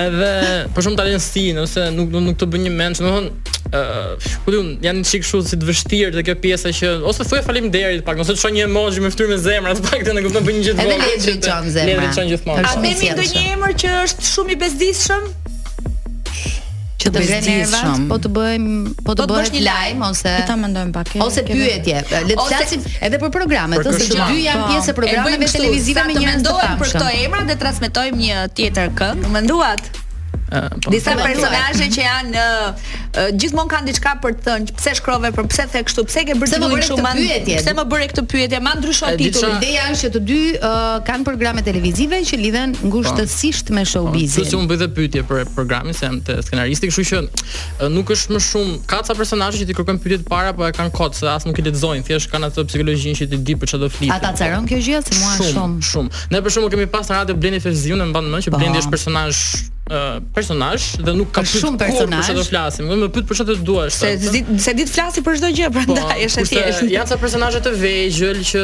Edhe 0.00 0.32
përshë 0.74 0.94
më 0.96 1.00
talenë 1.02 1.22
si, 1.22 1.44
nëse 1.54 1.86
nuk, 1.94 2.10
nuk, 2.16 2.26
nuk 2.26 2.42
të 2.42 2.50
bënjë 2.56 2.66
një 2.66 2.74
menë, 2.82 2.94
që 3.00 3.04
më 3.08 3.12
thonë, 3.18 3.36
Uh, 3.74 4.20
Këtë 4.44 4.58
unë 4.60 4.72
janë 4.84 5.00
në 5.00 5.08
qikë 5.08 5.26
shu 5.26 5.38
si 5.48 5.56
të 5.58 5.66
vështirë 5.66 6.12
të 6.14 6.22
kjo 6.28 6.34
pjesë 6.38 6.70
që 6.78 6.90
ose 7.10 7.24
të 7.24 7.24
thuj 7.32 7.40
falim 7.42 7.64
derit 7.74 8.04
pak, 8.06 8.20
nëse 8.20 8.36
të 8.36 8.42
shonjë 8.44 8.58
një 8.60 8.66
emoji 8.68 9.02
me 9.02 9.10
fëtyrë 9.10 9.32
me 9.32 9.38
zemra 9.42 9.72
Të 9.74 9.82
pak 9.88 10.04
të 10.06 10.14
në 10.14 10.22
këpëtën 10.28 10.46
për 10.46 10.54
një 10.54 10.64
gjithë 10.66 10.76
mojë 10.78 10.92
E 10.92 10.98
dhe 11.00 11.14
le 11.16 11.16
të 11.24 11.30
gjithë 11.30 11.56
mojë 11.64 11.94
E 11.94 11.94
dhe 11.94 12.04
le 12.04 12.04
të 12.04 12.26
gjithë 12.30 12.50
mojë 12.50 12.66
A 12.68 12.74
me 12.84 12.92
mindoj 13.00 13.26
një 13.32 13.46
emër 13.56 13.74
që 13.82 13.96
është 14.04 14.28
shumë 14.30 14.54
i 14.54 14.60
bezdishëm? 14.62 15.26
që 17.04 17.12
të 17.12 17.22
bëjë 17.22 17.40
nervat, 17.46 18.04
po 18.10 18.18
të 18.24 18.30
bëjmë, 18.36 18.76
po 19.06 19.16
të 19.16 19.26
po 19.26 19.36
bëjmë 19.36 19.54
një 19.56 19.62
lajm 19.66 20.04
ose 20.08 20.32
e 20.40 20.44
ta 20.48 20.56
mendojmë 20.60 20.94
pak 20.96 21.12
e 21.16 21.24
ose 21.24 21.44
pyetje. 21.48 21.98
Le 22.28 22.36
të 22.36 22.46
flasim 22.48 22.86
edhe 23.08 23.20
për 23.24 23.32
programet, 23.38 23.90
ose 23.90 24.08
të 24.08 24.28
dy 24.30 24.46
janë 24.46 24.62
po. 24.64 24.70
pjesë 24.72 24.94
e 24.94 24.96
programeve 25.00 25.50
televizive 25.56 26.06
me 26.08 26.16
njëra. 26.18 26.36
Mendohen 26.38 26.78
për 26.84 26.94
këto 26.94 27.12
emra 27.18 27.44
dhe 27.50 27.58
transmetojmë 27.64 28.22
një 28.24 28.42
tjetër 28.60 28.94
këngë. 29.00 29.32
Mënduat. 29.36 29.92
Po. 30.84 30.90
Disa 30.92 31.14
personazhe 31.16 31.86
që 31.88 32.02
janë 32.04 32.32
në 32.34 32.42
uh, 32.64 33.20
gjithmonë 33.40 33.70
kanë 33.72 33.88
diçka 33.88 34.12
për 34.20 34.34
të 34.36 34.44
thënë, 34.44 34.74
pse 34.76 34.92
shkrove, 34.98 35.30
për 35.34 35.46
pse 35.50 35.64
the 35.72 35.80
kështu, 35.88 36.04
pse 36.10 36.24
ke 36.28 36.34
bërë 36.36 36.58
këtë 36.74 36.96
pyetje? 37.00 37.00
Man, 37.06 37.40
pse 37.62 37.74
më 37.78 37.84
bëre 37.92 38.08
këtë 38.10 38.24
pyetje? 38.32 38.60
Ma 38.62 38.74
ndryshon 38.76 39.16
titullin. 39.22 39.56
Ideja 39.56 39.86
është 39.94 40.02
që 40.04 40.10
të 40.16 40.22
dy 40.28 40.38
uh, 40.58 40.90
kanë 41.08 41.26
programe 41.28 41.64
televizive 41.64 42.20
që 42.28 42.38
lidhen 42.42 42.74
ngushtësisht 42.90 43.72
me 43.74 43.86
po, 43.86 43.92
showbizin. 43.94 44.44
Kështu 44.44 44.52
që 44.52 44.60
unë 44.60 44.70
bëj 44.74 44.80
dhe 44.84 44.88
pyetje 44.98 45.24
për 45.32 45.42
programin 45.56 45.96
se 45.96 46.06
jam 46.10 46.20
te 46.28 46.36
skenaristi, 46.44 46.92
kështu 46.92 47.04
që 47.10 47.90
nuk 47.96 48.12
është 48.14 48.36
më 48.36 48.44
shumë 48.50 48.76
kaca 48.92 49.16
personazhe 49.16 49.62
që 49.64 49.70
ti 49.72 49.78
kërkon 49.80 50.02
pyetje 50.04 50.22
të 50.22 50.28
para, 50.32 50.52
po 50.58 50.68
e 50.68 50.72
kanë 50.76 50.92
kot 50.94 51.16
se 51.18 51.28
as 51.32 51.48
nuk 51.48 51.58
i 51.58 51.66
lexojnë, 51.70 52.04
thjesht 52.10 52.32
kanë 52.34 52.52
atë 52.52 52.66
psikologjinë 52.68 53.18
që 53.22 53.30
ti 53.32 53.40
di 53.48 53.56
për 53.64 53.72
çfarë 53.72 53.86
do 53.86 53.92
flitë. 53.96 54.18
Ata 54.20 54.34
caron 54.42 54.68
kjo 54.68 54.82
gjë 54.90 55.02
se 55.08 55.22
mua 55.22 55.52
shumë. 55.54 55.84
Shumë. 55.90 56.24
Ne 56.36 56.42
për 56.44 56.58
shkakun 56.58 56.76
kemi 56.76 56.90
pas 56.98 57.10
radio 57.16 57.36
Blendi 57.38 57.62
Fezziun, 57.64 58.04
e 58.04 58.10
mban 58.12 58.28
më 58.36 58.44
që 58.46 58.54
po. 58.54 58.60
Blendi 58.60 58.84
është 58.84 58.92
personazh 58.92 59.42
personazh 60.34 60.96
dhe 60.96 61.12
nuk 61.12 61.30
ka 61.34 61.42
shumë 61.44 61.76
personazh 61.76 62.28
që 62.30 62.34
do 62.38 62.44
të 62.44 62.48
flasim, 62.48 62.84
më 62.88 63.08
pyet 63.12 63.26
për 63.28 63.36
çfarë 63.36 63.54
të 63.54 63.66
duash. 63.66 63.92
Se 64.00 64.12
ditë 64.32 64.56
se 64.64 64.72
ditë 64.78 64.92
flasi 64.94 65.20
për 65.26 65.36
çdo 65.36 65.48
gjë, 65.52 65.70
prandaj 65.72 66.16
po, 66.16 66.24
është 66.24 66.40
e 66.40 66.44
thjeshtë. 66.48 66.88
Ja 66.94 67.04
ca 67.10 67.18
personazhe 67.20 67.60
të 67.66 67.72
vegjël 67.82 68.40
që 68.48 68.62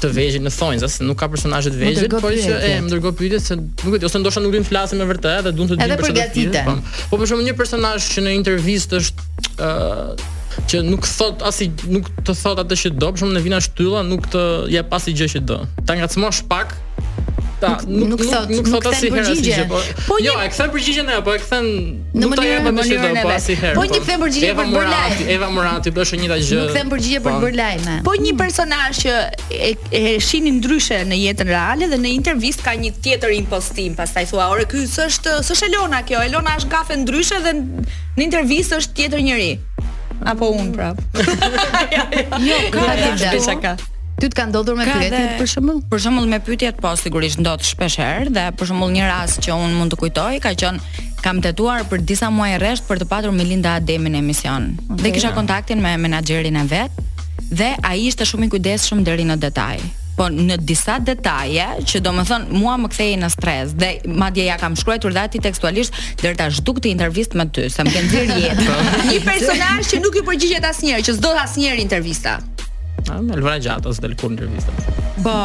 të 0.00 0.08
vegjël 0.14 0.42
në 0.46 0.52
thonjza, 0.56 0.88
se 0.88 1.04
nuk 1.04 1.20
ka 1.20 1.28
personazhe 1.32 1.72
të 1.74 1.82
vegjël, 1.82 2.16
por 2.22 2.32
që 2.32 2.56
e 2.64 2.72
më 2.80 2.90
dërgo 2.94 3.12
pyetje 3.20 3.42
se 3.44 3.58
nuk 3.58 3.98
e 3.98 4.00
di, 4.00 4.08
ose 4.08 4.22
ndoshta 4.22 4.44
nuk 4.46 4.56
do 4.56 4.64
flasim 4.70 5.00
me 5.02 5.10
vërtetë 5.12 5.44
dhe 5.44 5.52
duan 5.58 5.68
të 5.68 5.80
dimë 5.84 6.00
për 6.00 6.16
çfarë. 6.16 6.64
Po. 6.64 6.80
po 7.12 7.20
për 7.20 7.28
shembull 7.34 7.50
një 7.52 7.56
personazh 7.60 8.08
që 8.16 8.24
në 8.26 8.34
intervistë 8.40 9.02
është 9.04 9.28
ë 9.60 10.36
që 10.68 10.80
nuk 10.88 11.04
thot 11.12 11.44
as 11.46 11.60
i 11.62 11.68
nuk 11.92 12.08
të 12.24 12.32
thot 12.40 12.58
atë 12.64 12.80
që 12.88 12.94
do, 12.98 13.12
por 13.12 13.20
shumë 13.20 13.36
ne 13.36 13.44
vjen 13.44 13.58
ashtylla 13.60 14.00
nuk 14.08 14.30
të 14.32 14.46
jep 14.74 14.96
as 14.96 15.10
gjë 15.12 15.28
që 15.36 15.44
do. 15.52 15.60
Ta 15.86 15.98
ngacmosh 16.00 16.42
pak 16.50 16.74
ta 17.62 17.70
nuk 17.86 18.14
nuk 18.14 18.20
nuk 18.48 18.66
sot 18.70 18.86
si 18.98 19.10
përgjigje. 19.12 19.64
Po-, 19.70 19.82
po, 20.08 20.14
jo, 20.22 20.34
e 20.42 20.46
kthen 20.52 20.70
përgjigjen 20.74 21.10
apo 21.14 21.34
e 21.34 21.40
kthen 21.42 21.66
në 22.14 22.30
mënyrën 22.32 22.68
më 22.68 22.72
të 22.72 22.74
mënyrë 22.78 23.22
po 23.22 23.32
herë. 23.32 23.72
Po 23.78 23.84
një 23.88 23.94
po. 23.94 24.00
kthen 24.04 24.22
përgjigje 24.22 24.52
për 24.60 24.70
bër 24.74 24.88
live. 24.92 25.26
Eva 25.36 25.48
Murati 25.54 25.92
bësh 25.96 26.14
një 26.22 26.28
gjë. 26.38 26.60
Nuk 26.60 26.70
kthen 26.72 26.92
përgjigje 26.94 27.22
për 27.26 27.34
po. 27.34 27.40
bër 27.44 27.56
live. 27.60 27.96
Po 28.06 28.14
një 28.22 28.34
personazh 28.40 29.00
që 29.04 29.16
e, 29.18 29.66
shinin 29.74 30.22
shihni 30.28 30.54
ndryshe 30.60 31.00
në 31.10 31.20
jetën 31.24 31.50
reale 31.52 31.90
dhe 31.92 32.00
në 32.04 32.14
intervistë 32.20 32.68
ka 32.68 32.76
një 32.84 32.94
tjetër 33.04 33.34
impostim. 33.40 33.98
Pastaj 33.98 34.30
thua, 34.32 34.48
"Ore, 34.54 34.64
ky 34.70 34.86
s'është 34.86 35.40
s'është 35.44 35.66
Elona 35.72 36.00
kjo. 36.02 36.22
Elona 36.30 36.56
është 36.62 36.70
gafe 36.72 36.94
ndryshe 37.02 37.42
dhe 37.44 37.52
në 38.16 38.20
intervistë 38.28 38.78
është 38.82 38.94
tjetër 38.98 39.20
njerëz." 39.28 40.26
Apo 40.26 40.48
un 40.50 40.72
prap. 40.74 40.96
Jo, 42.42 42.56
ka. 43.62 43.76
Ty 44.18 44.28
të 44.32 44.34
ka 44.34 44.44
ndodhur 44.50 44.74
me 44.78 44.82
pyetjet 44.86 45.14
dhe... 45.14 45.34
për 45.38 45.46
shembull? 45.52 45.76
Për 45.92 46.00
shembull 46.02 46.24
me 46.30 46.38
pyetjet 46.42 46.80
po 46.82 46.90
sigurisht 46.98 47.38
ndodh 47.38 47.62
shpesh 47.66 48.00
herë 48.02 48.32
dhe 48.34 48.46
për 48.58 48.66
shembull 48.72 48.90
një 48.96 49.04
rast 49.06 49.38
që 49.46 49.54
un 49.54 49.76
mund 49.78 49.94
të 49.94 49.98
kujtoj 50.00 50.40
ka 50.42 50.50
qen 50.58 50.80
kam 51.22 51.38
tetuar 51.44 51.84
për 51.90 52.02
disa 52.08 52.26
muaj 52.34 52.56
rresht 52.64 52.88
për 52.88 52.98
të 53.04 53.08
patur 53.10 53.34
Melinda 53.34 53.76
Ademin 53.78 54.16
në 54.16 54.22
emision. 54.24 54.66
Okay. 54.74 55.04
Dhe 55.04 55.12
kisha 55.14 55.30
kontaktin 55.38 55.82
me 55.84 55.92
menaxherin 56.02 56.58
e 56.58 56.66
vet 56.72 56.98
dhe 57.60 57.70
ai 57.86 58.02
ishte 58.08 58.26
shumë 58.26 58.48
i 58.48 58.52
kujdesshëm 58.56 59.06
deri 59.06 59.28
në 59.30 59.38
detaj 59.46 59.78
po 60.18 60.26
në 60.34 60.56
disa 60.66 60.96
detaje 61.06 61.68
që 61.92 62.02
do 62.02 62.10
më 62.18 62.26
thonë 62.26 62.58
mua 62.58 62.74
më 62.82 62.90
kthej 62.90 63.12
në 63.22 63.30
stres 63.36 63.76
dhe 63.78 63.92
madje 64.18 64.48
ja 64.50 64.58
kam 64.58 64.74
shkruaj 64.80 64.98
të 65.06 65.14
ati 65.22 65.44
tekstualisht 65.46 65.94
dhe 66.18 66.32
rëta 66.34 66.50
zhduk 66.58 66.82
të 66.82 66.96
me 67.42 67.46
ty 67.54 67.70
se 67.70 67.86
më 67.86 67.94
kënë 67.94 68.42
jetë 68.44 68.84
një 69.12 69.18
personaj 69.30 69.82
që 69.92 70.02
nuk 70.02 70.18
ju 70.18 70.24
përgjigjet 70.30 70.66
asë 70.72 70.90
njerë 70.90 71.06
që 71.10 71.18
zdo 71.20 71.36
asë 71.46 71.62
njerë 71.62 71.84
intervista 71.86 72.38
Ëm 73.06 73.30
Elvana 73.32 73.58
Gjatos 73.62 74.00
del 74.02 74.14
kur 74.18 74.30
intervista. 74.32 74.72
Po, 75.22 75.36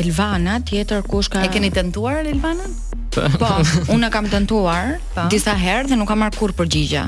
Elvana 0.00 0.60
tjetër 0.68 1.04
kush 1.08 1.28
ka? 1.32 1.42
E 1.44 1.48
keni 1.52 1.68
tentuar 1.74 2.22
Elvanën? 2.24 2.72
Po. 3.12 3.26
po, 3.42 3.50
unë 3.92 4.08
kam 4.14 4.28
tentuar 4.32 4.96
pa. 5.12 5.24
Po. 5.24 5.28
disa 5.34 5.52
herë 5.58 5.90
dhe 5.92 5.98
nuk 6.00 6.08
kam 6.08 6.22
marr 6.24 6.32
kurrë 6.38 6.56
përgjigje 6.62 7.02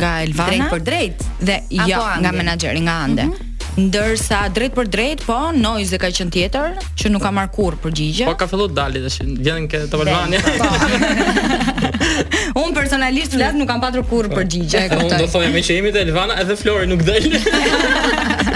nga 0.00 0.14
Elvana. 0.24 0.48
Drejt 0.56 0.70
për 0.74 0.82
drejt 0.88 1.26
dhe 1.50 1.58
jo 1.92 2.00
nga 2.24 2.32
menaxheri, 2.36 2.82
nga 2.88 2.96
Ande. 3.04 3.26
Mm 3.28 3.32
-hmm. 3.32 3.48
Ndërsa 3.80 4.38
drejt 4.56 4.74
për 4.74 4.88
drejt, 4.94 5.20
po, 5.26 5.36
noise 5.54 5.98
ka 6.02 6.10
qen 6.16 6.30
tjetër 6.36 6.78
që 7.02 7.10
nuk 7.12 7.22
kam 7.22 7.34
marr 7.38 7.50
kurrë 7.56 7.78
përgjigje. 7.84 8.26
Po 8.26 8.34
ka 8.40 8.46
filluar 8.50 8.72
dali 8.80 9.02
tash, 9.04 9.20
vjen 9.46 9.68
ke 9.68 9.84
të 9.92 10.04
Elvana. 10.06 10.42
Po. 10.64 10.70
Unë 12.64 12.74
personalisht 12.74 13.34
lart 13.38 13.54
nuk 13.60 13.68
kam 13.68 13.80
patur 13.84 14.04
kurrë 14.12 14.30
përgjigje. 14.40 14.88
Unë 14.96 15.18
do 15.22 15.26
thojë 15.36 15.52
me 15.52 15.60
që 15.68 15.72
jemi 15.78 15.92
te 15.94 16.00
Elvana 16.08 16.34
edhe 16.44 16.56
Flori 16.56 16.86
nuk 16.86 17.04
dal. 17.04 17.22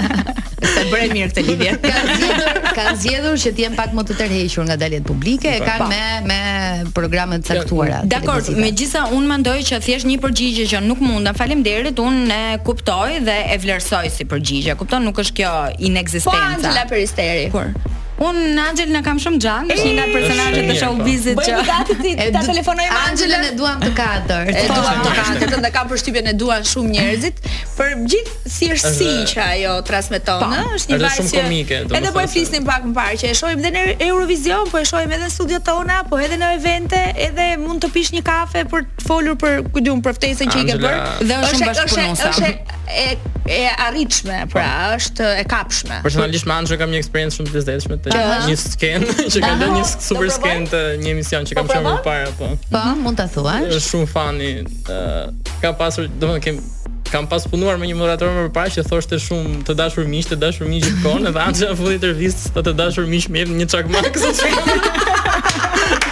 pare 1.05 1.15
mirë 1.15 1.31
këtë 1.31 1.43
lidhje. 1.47 1.71
kanë 1.85 2.15
zgjedhur, 2.19 2.59
kanë 2.77 2.95
zgjedhur 3.03 3.37
që 3.43 3.51
të 3.57 3.63
jem 3.65 3.75
pak 3.79 3.93
më 3.97 4.05
të 4.09 4.17
tërhequr 4.21 4.65
nga 4.69 4.77
daljet 4.81 5.05
publike, 5.07 5.51
e 5.57 5.61
kanë 5.65 5.83
po. 5.83 5.89
me 5.91 6.03
me 6.29 6.91
programet 6.97 7.43
e 7.43 7.59
caktuara. 7.61 7.99
Dakor, 8.11 8.41
megjithsa 8.59 9.05
unë 9.17 9.27
mendoj 9.35 9.57
që 9.71 9.79
thjesht 9.85 10.07
një 10.09 10.17
përgjigje 10.23 10.63
që 10.73 10.77
nuk 10.87 10.99
mund, 11.03 11.29
faleminderit, 11.37 11.99
unë 11.99 12.39
e 12.39 12.55
kuptoj 12.67 13.09
dhe 13.27 13.37
e 13.55 13.59
vlerësoj 13.65 14.05
si 14.17 14.23
përgjigje. 14.31 14.77
Kupton, 14.79 15.03
nuk 15.07 15.19
është 15.23 15.33
kjo 15.41 15.53
inekzistenca. 15.89 16.31
Po, 16.31 16.55
Angela 16.55 16.89
Peristeri. 16.89 17.49
Kur? 17.53 17.71
Unë 18.23 18.43
në 18.55 18.63
Angel 18.69 18.91
në 18.95 18.99
kam 19.03 19.17
shumë 19.19 19.39
gjanë, 19.43 19.75
është 19.75 19.85
një 19.89 19.93
nga 19.95 20.03
personazhet 20.13 20.67
të 20.69 20.75
shohë 20.79 21.03
vizit 21.05 21.39
që... 21.39 21.47
Bëjmë 21.51 21.63
gati 21.67 21.95
ti, 21.99 22.11
ta 22.31 22.43
telefonojmë 22.47 22.95
Angel? 22.95 23.09
Angel 23.11 23.33
e 23.35 23.39
në 23.41 23.49
duam 23.59 23.81
të 23.81 23.89
katër, 23.97 24.51
e 24.53 24.61
duam 24.69 25.01
të 25.01 25.15
katër, 25.17 25.51
të 25.51 25.59
në 25.65 25.71
kam 25.75 25.89
përshtypjen 25.91 26.29
në 26.29 26.33
duan 26.39 26.63
shumë 26.69 26.91
njerëzit, 26.93 27.41
për 27.75 27.91
gjithë 28.13 28.51
si 28.53 29.09
që 29.33 29.41
ajo 29.49 29.73
transmeton, 29.89 30.45
po, 30.45 30.77
është 30.77 30.95
një 30.95 31.81
Edhe 31.99 32.13
po 32.15 32.23
e 32.23 32.29
flisnim 32.31 32.63
pak 32.69 32.87
më 32.87 32.95
parë, 33.01 33.19
që 33.25 33.33
e 33.33 33.35
shohim 33.41 33.65
dhe 33.65 33.73
në 33.75 33.83
Eurovision, 34.07 34.71
po 34.71 34.79
e 34.79 34.85
shohim 34.87 35.11
edhe 35.11 35.27
në 35.27 35.33
studio 35.35 35.59
tona, 35.67 35.99
po 36.07 36.21
edhe 36.23 36.39
në 36.39 36.53
evente, 36.61 37.03
edhe 37.27 37.49
mund 37.65 37.83
të 37.83 37.91
pish 37.97 38.15
një 38.15 38.23
kafe 38.31 38.63
për 38.71 38.87
të 39.01 39.09
folur 39.11 39.35
për 39.43 39.59
kujdu 39.75 39.99
më 39.99 40.07
përftesën 40.07 40.55
që 40.55 40.63
i 40.63 40.71
ke 40.71 40.79
bërë, 40.87 42.74
e 42.87 43.17
e 43.47 43.67
arritshme, 43.77 44.47
pra 44.47 44.61
pa. 44.61 44.89
Po. 44.89 44.95
është 44.97 45.25
e 45.39 45.43
kapshme. 45.45 45.97
Personalisht 46.03 46.47
me 46.49 46.55
Anxhën 46.59 46.79
kam 46.81 46.89
një 46.89 46.97
eksperiencë 47.03 47.35
shumë 47.35 47.51
të 47.51 47.59
lezetshme 47.59 47.97
një 48.05 48.55
sken 48.61 49.05
që 49.35 49.43
ka 49.43 49.51
lënë 49.61 49.75
një 49.75 49.83
super 49.91 50.31
sken 50.33 50.65
të 50.71 50.79
një 51.03 51.11
emision 51.13 51.45
që 51.45 51.53
po, 51.57 51.61
kam 51.61 51.69
qenë 51.73 51.85
më 51.91 52.03
parë 52.07 52.31
apo. 52.31 52.47
Po, 52.47 52.71
po 52.71 52.79
mhm. 52.79 53.03
mund 53.05 53.21
ta 53.21 53.27
thuash. 53.29 53.67
Është 53.69 53.83
shumë 53.91 54.09
fani. 54.09 54.49
Ka 55.61 55.73
pasur, 55.77 56.09
domethënë 56.09 56.45
kem 56.47 56.63
kam 57.11 57.27
pas 57.29 57.45
punuar 57.47 57.77
me 57.77 57.85
një 57.85 57.95
moderator 57.99 58.31
më 58.33 58.49
parë 58.55 58.73
që 58.79 58.87
thoshte 58.89 59.19
shumë 59.27 59.61
të 59.69 59.75
dashur 59.83 60.09
miq, 60.09 60.25
të 60.31 60.39
dashur 60.41 60.65
miq 60.71 60.83
gjithkohon, 60.89 61.29
edhe 61.29 61.45
Anxha 61.45 61.69
futi 61.77 61.99
intervistë 61.99 62.51
të 62.57 62.63
të 62.71 62.75
dashur 62.81 63.05
miq 63.11 63.29
me 63.35 63.45
një 63.61 63.69
çakmak 63.75 64.17
sot. 64.25 64.41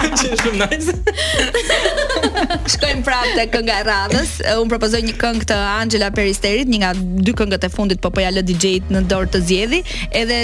është 0.05 0.37
shumë 0.45 0.69
nice. 0.69 0.97
Shkojmë 2.53 3.01
prapë 3.07 3.31
te 3.37 3.43
kënga 3.53 3.75
e 3.81 3.85
radhës. 3.87 4.33
Eh, 4.45 4.55
un 4.61 4.69
propozoj 4.71 4.99
një 5.07 5.15
këngë 5.21 5.45
të 5.49 5.55
Angela 5.71 6.09
Peristerit, 6.13 6.69
një 6.69 6.79
nga 6.83 6.91
dy 7.25 7.33
këngët 7.39 7.65
e 7.65 7.69
fundit, 7.73 8.01
po 8.03 8.11
po 8.13 8.21
ja 8.21 8.29
lë 8.33 8.43
DJ-t 8.47 8.91
në 8.93 9.01
dorë 9.09 9.31
të 9.33 9.41
zgjedhi. 9.47 9.79
Edhe 10.21 10.39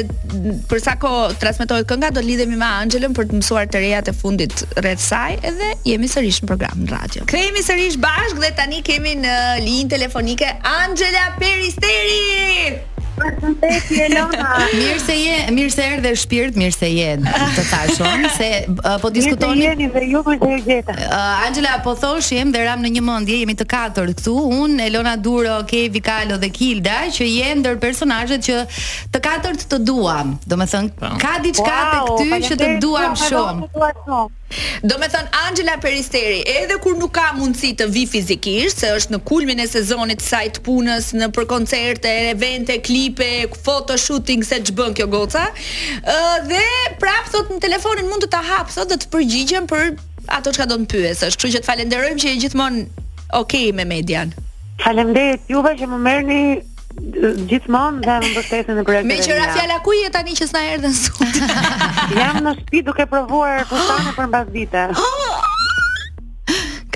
për 0.71 0.81
sa 0.83 0.95
kohë 1.01 1.37
transmetohet 1.41 1.87
kënga, 1.89 2.11
do 2.17 2.23
lidhemi 2.25 2.57
me 2.59 2.67
Angelën 2.81 3.13
për 3.17 3.29
të 3.31 3.39
mësuar 3.41 3.69
të 3.69 3.83
rejat 3.85 4.11
e 4.13 4.17
fundit 4.21 4.65
rreth 4.81 5.05
saj, 5.05 5.37
edhe 5.51 5.71
jemi 5.85 6.09
sërish 6.11 6.41
në 6.43 6.49
program 6.51 6.83
në 6.85 6.91
radio. 6.95 7.27
Kthehemi 7.29 7.63
sërish 7.67 7.99
bashkë 8.03 8.41
dhe 8.43 8.51
tani 8.57 8.81
kemi 8.89 9.15
në 9.23 9.37
linjë 9.67 9.93
telefonike 9.97 10.55
Angela 10.77 11.29
Peristerit. 11.37 12.88
mirë 14.71 14.99
se 15.03 15.15
je, 15.17 15.33
mirë 15.55 15.73
se 15.73 15.83
erdhe 15.93 16.11
shpirt, 16.17 16.57
mirë 16.59 16.75
se 16.75 16.89
je 16.91 17.09
të 17.23 17.65
tashon 17.69 18.25
se 18.37 18.49
uh, 18.73 18.95
po 19.03 19.11
diskutoni. 19.13 19.63
Mirë 19.63 19.71
jeni 19.71 19.87
dhe 19.95 20.03
ju 20.13 20.21
po 20.27 20.35
jeni 20.35 20.61
gjeta. 20.65 20.95
Uh, 20.95 21.45
Angela 21.47 21.77
po 21.85 21.95
thoshim 21.99 22.51
dhe 22.55 22.63
ram 22.67 22.83
në 22.85 22.93
një 22.97 23.03
mendje, 23.09 23.41
jemi 23.43 23.57
të 23.59 23.67
katër 23.73 24.11
këtu, 24.15 24.35
unë, 24.61 24.79
Elona 24.89 25.15
Duro, 25.19 25.59
Kevi 25.69 26.01
Kalo 26.05 26.39
dhe 26.41 26.51
Kilda 26.55 27.01
që 27.15 27.27
jenë 27.33 27.61
ndër 27.63 27.79
personazhet 27.83 28.45
që 28.49 28.59
të 29.13 29.23
katërt 29.29 29.67
të 29.73 29.81
duam. 29.87 30.35
Domethënë 30.49 30.95
po. 30.99 31.13
ka 31.21 31.35
diçka 31.43 31.79
wow, 31.93 32.15
te 32.17 32.27
ty 32.31 32.51
që 32.51 32.61
të 32.63 32.73
duam 32.83 33.15
shumë. 33.25 33.69
Të 33.71 33.75
duam 33.77 34.03
shumë. 34.05 34.37
Do 34.83 34.97
me 35.01 35.07
thonë 35.11 35.29
Angela 35.45 35.75
Peristeri 35.81 36.39
Edhe 36.49 36.79
kur 36.81 36.95
nuk 36.97 37.11
ka 37.13 37.29
mundësi 37.37 37.73
të 37.79 37.89
vi 37.93 38.05
fizikisht 38.09 38.81
Se 38.81 38.89
është 38.97 39.13
në 39.15 39.19
kulmin 39.27 39.61
e 39.61 39.67
sezonit 39.69 40.23
Sajt 40.25 40.61
punës, 40.65 41.11
në 41.17 41.27
për 41.35 41.47
koncerte, 41.51 42.09
evente, 42.31 42.79
klipe 42.85 43.27
Photoshooting, 43.59 44.43
se 44.45 44.61
që 44.69 44.75
bën 44.79 44.95
kjo 44.97 45.09
goca 45.13 45.45
Dhe 46.49 46.63
prapë 47.01 47.33
thot 47.35 47.53
në 47.55 47.61
telefonin 47.67 48.09
mund 48.09 48.25
të 48.25 48.31
ta 48.33 48.41
hapë 48.49 48.77
Thot 48.79 48.93
dhe 48.95 48.99
të 49.03 49.11
përgjigjen 49.13 49.69
për 49.69 49.91
ato 50.39 50.53
që 50.53 50.63
ka 50.63 50.69
do 50.69 50.79
në 50.81 50.89
pyes 50.91 51.23
është 51.29 51.45
që 51.49 51.55
që 51.57 51.61
të 51.63 51.69
falenderojmë 51.71 52.21
që 52.25 52.31
e 52.33 52.39
gjithmon 52.45 52.81
Okej 53.37 53.37
okay 53.67 53.77
me 53.79 53.85
median 53.91 54.33
Falemdejt, 54.79 55.49
juve 55.51 55.75
që 55.81 55.89
më 55.91 55.97
mërë 56.07 56.37
Gjithmonë 57.49 58.01
dhe 58.05 58.13
në 58.23 58.29
mbështesin 58.31 58.79
në 58.79 58.83
përrejtër 58.87 59.03
e 59.03 59.03
ja 59.03 59.07
Me 59.07 59.17
qëra 59.27 59.51
fjalla 59.53 59.75
ku 59.87 59.93
je 59.97 60.09
tani 60.15 60.33
që 60.39 60.47
s'na 60.51 60.63
erdhen 60.73 60.95
sot 60.95 61.51
Jam 62.17 62.39
në 62.47 62.55
shpi 62.63 62.81
duke 62.89 63.05
provuar 63.11 63.65
kusane 63.69 64.15
për 64.19 64.31
në 64.33 64.45
vite. 64.57 64.87
Oh, 65.39 65.48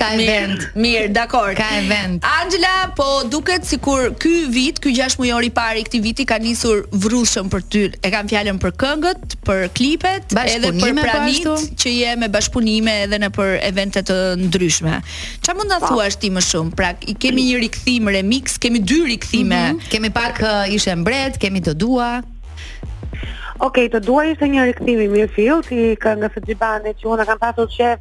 ka 0.04 0.10
event. 0.20 0.58
Mirë, 0.78 1.08
dakor. 1.12 1.54
Ka 1.58 1.68
event. 1.80 2.24
Angela, 2.40 2.90
po 2.98 3.06
duket 3.30 3.64
sikur 3.68 4.12
ky 4.20 4.46
vit, 4.52 4.78
ky 4.82 4.92
6 4.96 5.18
mujor 5.20 5.44
i 5.46 5.50
parë 5.54 5.80
i 5.80 5.84
këtij 5.86 6.02
viti 6.04 6.26
ka 6.28 6.38
nisur 6.42 6.84
vrrushëm 6.92 7.48
për 7.52 7.60
ty. 7.72 7.84
E 8.04 8.10
kam 8.12 8.28
fjalën 8.30 8.58
për 8.62 8.74
këngët, 8.82 9.36
për 9.46 9.64
klipet, 9.78 10.34
edhe 10.42 10.72
për 10.74 10.80
po 10.82 10.92
pranimet 11.00 11.66
që 11.80 11.94
je 11.98 12.14
me 12.20 12.28
bashkëpunime 12.36 12.94
edhe 13.06 13.20
në 13.24 13.32
për 13.38 13.56
evente 13.70 14.04
të 14.08 14.18
ndryshme. 14.44 14.98
Çfarë 15.44 15.58
mund 15.60 15.74
ta 15.74 15.80
po. 15.82 15.90
thuash 15.94 16.18
ti 16.22 16.32
më 16.34 16.44
shumë? 16.50 16.74
Pra, 16.78 16.92
i 17.04 17.14
kemi 17.16 17.46
një 17.50 17.62
rikthim 17.64 18.10
remix, 18.12 18.58
kemi 18.60 18.82
dy 18.82 19.00
rikthime. 19.14 19.54
Mm 19.54 19.78
-hmm. 19.78 19.90
Kemi 19.92 20.10
pak 20.10 20.40
ishe 20.70 20.94
mbret, 21.00 21.38
kemi 21.38 21.60
të 21.60 21.74
dua. 21.74 22.22
Okej, 23.54 23.86
okay, 23.86 23.86
të 23.92 23.98
dua 24.06 24.20
ishte 24.30 24.44
një 24.50 24.62
rikthim 24.70 24.98
i 25.00 25.08
Mirfield 25.08 25.62
ti 25.68 25.96
ka 25.96 26.10
së 26.14 26.28
Xhibanit 26.44 26.96
që 27.00 27.06
unë 27.12 27.24
kam 27.26 27.38
pasur 27.38 27.68
qejf 27.76 28.00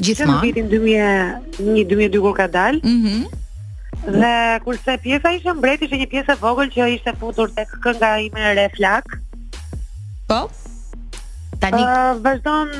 Gjithmonë 0.00 0.36
në 0.36 0.42
vitin 0.42 0.70
2001-2002 0.72 2.22
kur 2.26 2.34
ka 2.40 2.48
dalë. 2.50 2.82
Mhm. 2.86 3.18
Mm 3.24 3.40
dhe 4.04 4.30
kurse 4.60 4.98
pjesa 5.00 5.30
ishte 5.32 5.52
mbret, 5.56 5.80
ishte 5.86 5.96
një 5.96 6.06
pjesë 6.12 6.34
e 6.34 6.40
vogël 6.42 6.68
që 6.74 6.88
ishte 6.92 7.12
futur 7.16 7.48
tek 7.56 7.70
kënga 7.80 8.10
ime 8.26 8.42
e 8.50 8.50
re 8.58 8.64
flak. 8.74 9.06
Po. 10.28 10.42
Tani 11.62 11.80
uh, 11.86 12.18
vazhdon 12.26 12.74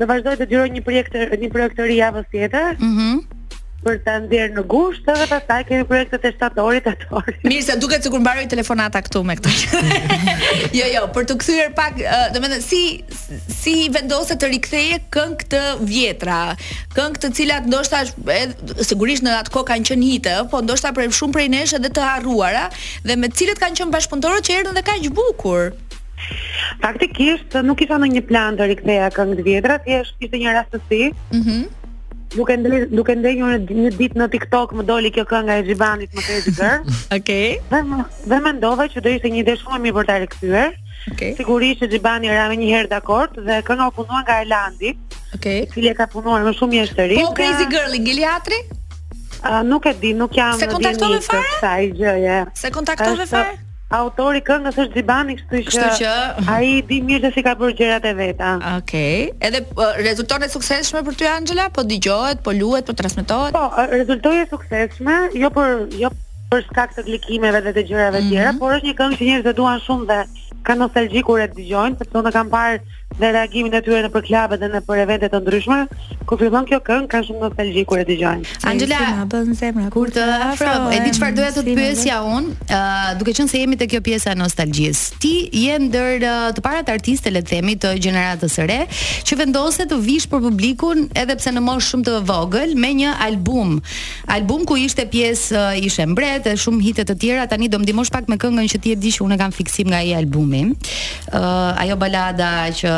do 0.00 0.08
vazhdoj 0.10 0.34
të 0.40 0.48
diroj 0.50 0.72
një 0.74 0.82
projekt 0.88 1.14
një 1.44 1.52
projekt 1.54 1.78
ri 1.86 2.00
javës 2.00 2.26
tjetër. 2.34 2.80
Mhm. 2.82 3.12
Mm 3.14 3.41
për 3.84 3.96
ta 4.04 4.12
ndjerë 4.22 4.54
në 4.56 4.62
gusht 4.70 5.06
dhe 5.08 5.26
pastaj 5.30 5.58
kemi 5.66 5.84
projektet 5.88 6.26
e 6.28 6.32
shtatorit 6.36 6.86
atorit. 6.90 7.40
Mirë, 7.48 7.62
sa 7.66 7.76
duket 7.82 8.06
sikur 8.06 8.20
mbaroi 8.22 8.44
telefonata 8.50 9.02
këtu 9.04 9.22
me 9.26 9.36
këtë. 9.40 9.54
jo, 10.78 10.86
jo, 10.94 11.02
për 11.16 11.28
të 11.32 11.36
kthyer 11.42 11.72
pak, 11.78 11.98
do 12.34 12.38
të 12.38 12.42
thënë 12.44 12.60
si 12.66 12.82
si 13.56 13.74
vendose 13.94 14.36
të 14.40 14.52
riktheje 14.54 15.00
këngë 15.14 15.48
të 15.54 15.62
vjetra, 15.88 16.38
këngë 16.96 17.22
të 17.24 17.32
cilat 17.40 17.68
ndoshta 17.72 18.04
sigurisht 18.86 19.26
në 19.26 19.36
atë 19.42 19.54
kohë 19.56 19.70
kanë 19.72 19.90
qenë 19.90 20.10
hite, 20.12 20.36
po 20.52 20.62
ndoshta 20.64 20.94
për 20.96 21.10
shumë 21.18 21.36
prej 21.38 21.48
nesh 21.56 21.76
edhe 21.78 21.92
të 21.96 22.06
harruara 22.06 22.68
dhe 23.06 23.18
me 23.20 23.32
cilët 23.32 23.60
kanë 23.62 23.80
qenë 23.82 23.96
bashkëpunëtorët 23.96 24.46
që 24.50 24.60
erdhën 24.62 24.78
dhe 24.78 24.86
kaq 24.88 25.10
bukur. 25.18 25.72
Faktikisht 26.82 27.56
nuk 27.66 27.80
isha 27.82 27.96
në 27.98 28.12
një 28.14 28.22
plan 28.28 28.54
të 28.58 28.68
riktheja 28.70 29.08
këngë 29.16 29.38
të 29.40 29.46
vjetra, 29.48 29.80
thjesht 29.84 30.22
ishte 30.28 30.44
një 30.44 30.58
rastësi. 30.60 31.06
Mhm. 31.38 31.62
Mm 31.62 31.70
duke 32.36 32.56
ndej 32.56 32.88
duke 32.92 33.12
ndejur 33.16 33.56
një 33.68 33.92
ditë 33.98 34.18
në 34.20 34.26
TikTok 34.32 34.72
më 34.78 34.84
doli 34.88 35.10
kjo 35.14 35.24
kënga 35.28 35.58
e 35.60 35.64
Xhibanit 35.68 36.12
më 36.16 36.22
tej 36.26 36.46
gjë. 36.58 36.70
Okej. 37.16 37.48
Dhe 38.30 38.38
më 38.48 38.62
dhe 38.62 38.86
që 38.94 39.02
do 39.06 39.14
ishte 39.16 39.32
një 39.32 39.42
ide 39.44 39.56
shumë 39.62 39.78
e 39.78 39.82
mirë 39.86 39.96
për 40.00 40.10
ta 40.10 40.16
rikthyer. 40.20 40.70
Okej. 40.72 41.14
Okay. 41.16 41.32
Sigurisht 41.40 41.82
që 41.84 41.90
Xhibani 41.94 42.30
ra 42.32 42.46
më 42.52 42.60
një 42.62 42.68
herë 42.74 42.92
dakord 42.94 43.36
dhe 43.46 43.58
kënga 43.68 43.90
u 43.92 43.96
punua 44.00 44.22
nga 44.26 44.40
Elandi. 44.44 44.94
Okej. 45.34 45.34
Okay. 45.40 45.66
cili 45.74 45.90
e 45.90 45.96
ka 45.98 46.06
punuar 46.12 46.44
më 46.46 46.54
shumë 46.60 46.80
jashtë 46.80 47.10
rit. 47.12 47.22
Po 47.26 47.34
Crazy 47.36 47.68
Girl 47.72 47.98
i 48.00 48.04
Geliatri? 48.06 48.60
nuk 49.66 49.86
e 49.90 49.92
di, 50.00 50.12
nuk 50.14 50.30
jam. 50.36 50.56
Se 50.60 50.68
kontaktove 50.70 51.20
fare? 51.26 51.60
Sa 51.60 51.76
i 51.82 51.92
Se 52.54 52.70
kontaktove 52.70 53.26
fare? 53.26 53.60
autori 53.96 54.40
këngës 54.44 54.78
është 54.78 54.92
Xhibani, 54.96 55.36
kështu 55.38 55.60
që 55.64 55.68
kështu 55.68 55.88
që 56.00 56.48
ai 56.56 56.68
di 56.88 57.00
mirë 57.04 57.28
se 57.30 57.34
si 57.36 57.44
ka 57.44 57.54
bërë 57.60 57.74
gjërat 57.80 58.08
e 58.08 58.12
veta. 58.18 58.52
Okej. 58.76 58.76
Okay. 58.80 59.48
Edhe 59.48 59.62
uh, 59.64 59.70
po, 59.78 59.88
rezulton 60.02 60.44
e 60.46 60.50
suksesshme 60.52 61.02
për 61.08 61.18
ty 61.20 61.28
Angela, 61.30 61.68
po 61.76 61.84
dëgohet, 61.88 62.42
po 62.46 62.54
luhet, 62.56 62.88
po 62.88 62.96
transmetohet? 62.98 63.54
Po, 63.56 63.66
rezultoi 63.92 64.38
e 64.42 64.46
suksesshme, 64.50 65.18
jo 65.40 65.52
për 65.56 65.76
jo 66.04 66.12
për 66.52 66.64
shkak 66.68 66.96
të 66.98 67.06
klikimeve 67.08 67.62
dhe 67.64 67.72
të 67.78 67.84
gjërave 67.90 68.18
mm 68.18 68.22
-hmm. 68.22 68.30
tjera, 68.34 68.50
mhm. 68.52 68.60
por 68.62 68.70
është 68.78 68.88
një 68.90 68.96
këngë 69.02 69.18
që 69.20 69.28
njerëzit 69.30 69.52
e 69.52 69.56
duan 69.60 69.80
shumë 69.88 70.08
dhe 70.10 70.18
kanë 70.66 70.82
nostalgji 70.84 71.22
kur 71.28 71.38
e 71.44 71.48
dëgjojnë, 71.56 71.98
sepse 71.98 72.18
unë 72.20 72.32
kam 72.38 72.50
parë 72.56 72.78
dhe 73.22 73.30
reagimin 73.36 73.74
e 73.78 73.82
tyre 73.86 74.02
në 74.06 74.10
për 74.16 74.24
klubet 74.28 74.60
dhe 74.62 74.68
në 74.72 74.80
për 74.86 75.00
evente 75.04 75.28
të 75.32 75.40
ndryshme, 75.42 75.78
kur 76.28 76.40
fillon 76.40 76.66
kjo 76.68 76.78
këngë 76.88 77.08
ka 77.12 77.20
shumë 77.26 77.40
nostalgji 77.44 77.84
kur 77.90 78.00
e 78.02 78.06
dëgjojnë. 78.08 78.58
Angela, 78.70 79.00
kur 79.96 80.10
të 80.16 80.24
afro, 80.48 80.70
e 80.96 81.00
di 81.04 81.12
çfarë 81.16 81.36
doja 81.38 81.52
të 81.58 81.64
të 81.68 81.76
pyesja 81.78 82.18
unë, 82.26 82.54
uh, 82.66 83.10
duke 83.20 83.34
qenë 83.38 83.52
se 83.52 83.60
jemi 83.62 83.78
te 83.80 83.88
kjo 83.90 84.00
pjesa 84.08 84.34
e 84.34 84.38
nostalgjisë. 84.40 85.18
Ti 85.22 85.32
je 85.64 85.76
ndër 85.86 86.26
uh, 86.28 86.48
të 86.56 86.64
parat 86.66 86.90
artistë 86.96 87.32
le 87.36 87.42
të 87.46 87.50
themi 87.52 87.76
të 87.82 87.92
gjeneratës 88.02 88.56
së 88.58 88.66
re 88.72 88.80
që 89.28 89.38
vendose 89.42 89.86
të 89.92 89.98
vish 90.02 90.26
për 90.32 90.42
publikun 90.48 91.06
edhe 91.22 91.36
pse 91.38 91.52
në 91.54 91.62
moshë 91.68 91.92
shumë 91.94 92.08
të 92.10 92.16
vogël 92.30 92.74
me 92.82 92.90
një 93.02 93.14
album. 93.28 93.76
Album 94.38 94.66
ku 94.68 94.76
ishte 94.82 95.06
pjesë 95.14 95.60
uh, 95.60 95.86
ishte 95.86 96.08
mbret 96.10 96.48
dhe 96.48 96.56
shumë 96.64 96.82
hite 96.88 97.06
të 97.10 97.18
tjera, 97.24 97.46
tani 97.50 97.70
do 97.70 97.78
ndihmosh 97.84 98.10
pak 98.14 98.26
me 98.32 98.38
këngën 98.42 98.72
që 98.74 98.82
ti 98.82 98.96
e 98.96 98.98
di 98.98 99.12
që 99.14 99.26
unë 99.28 99.38
kam 99.42 99.54
fiksim 99.54 99.90
nga 99.92 100.02
ai 100.02 100.14
albumi. 100.18 100.64
Uh, 101.32 101.72
ajo 101.84 101.94
balada 102.02 102.50
që 102.78 102.90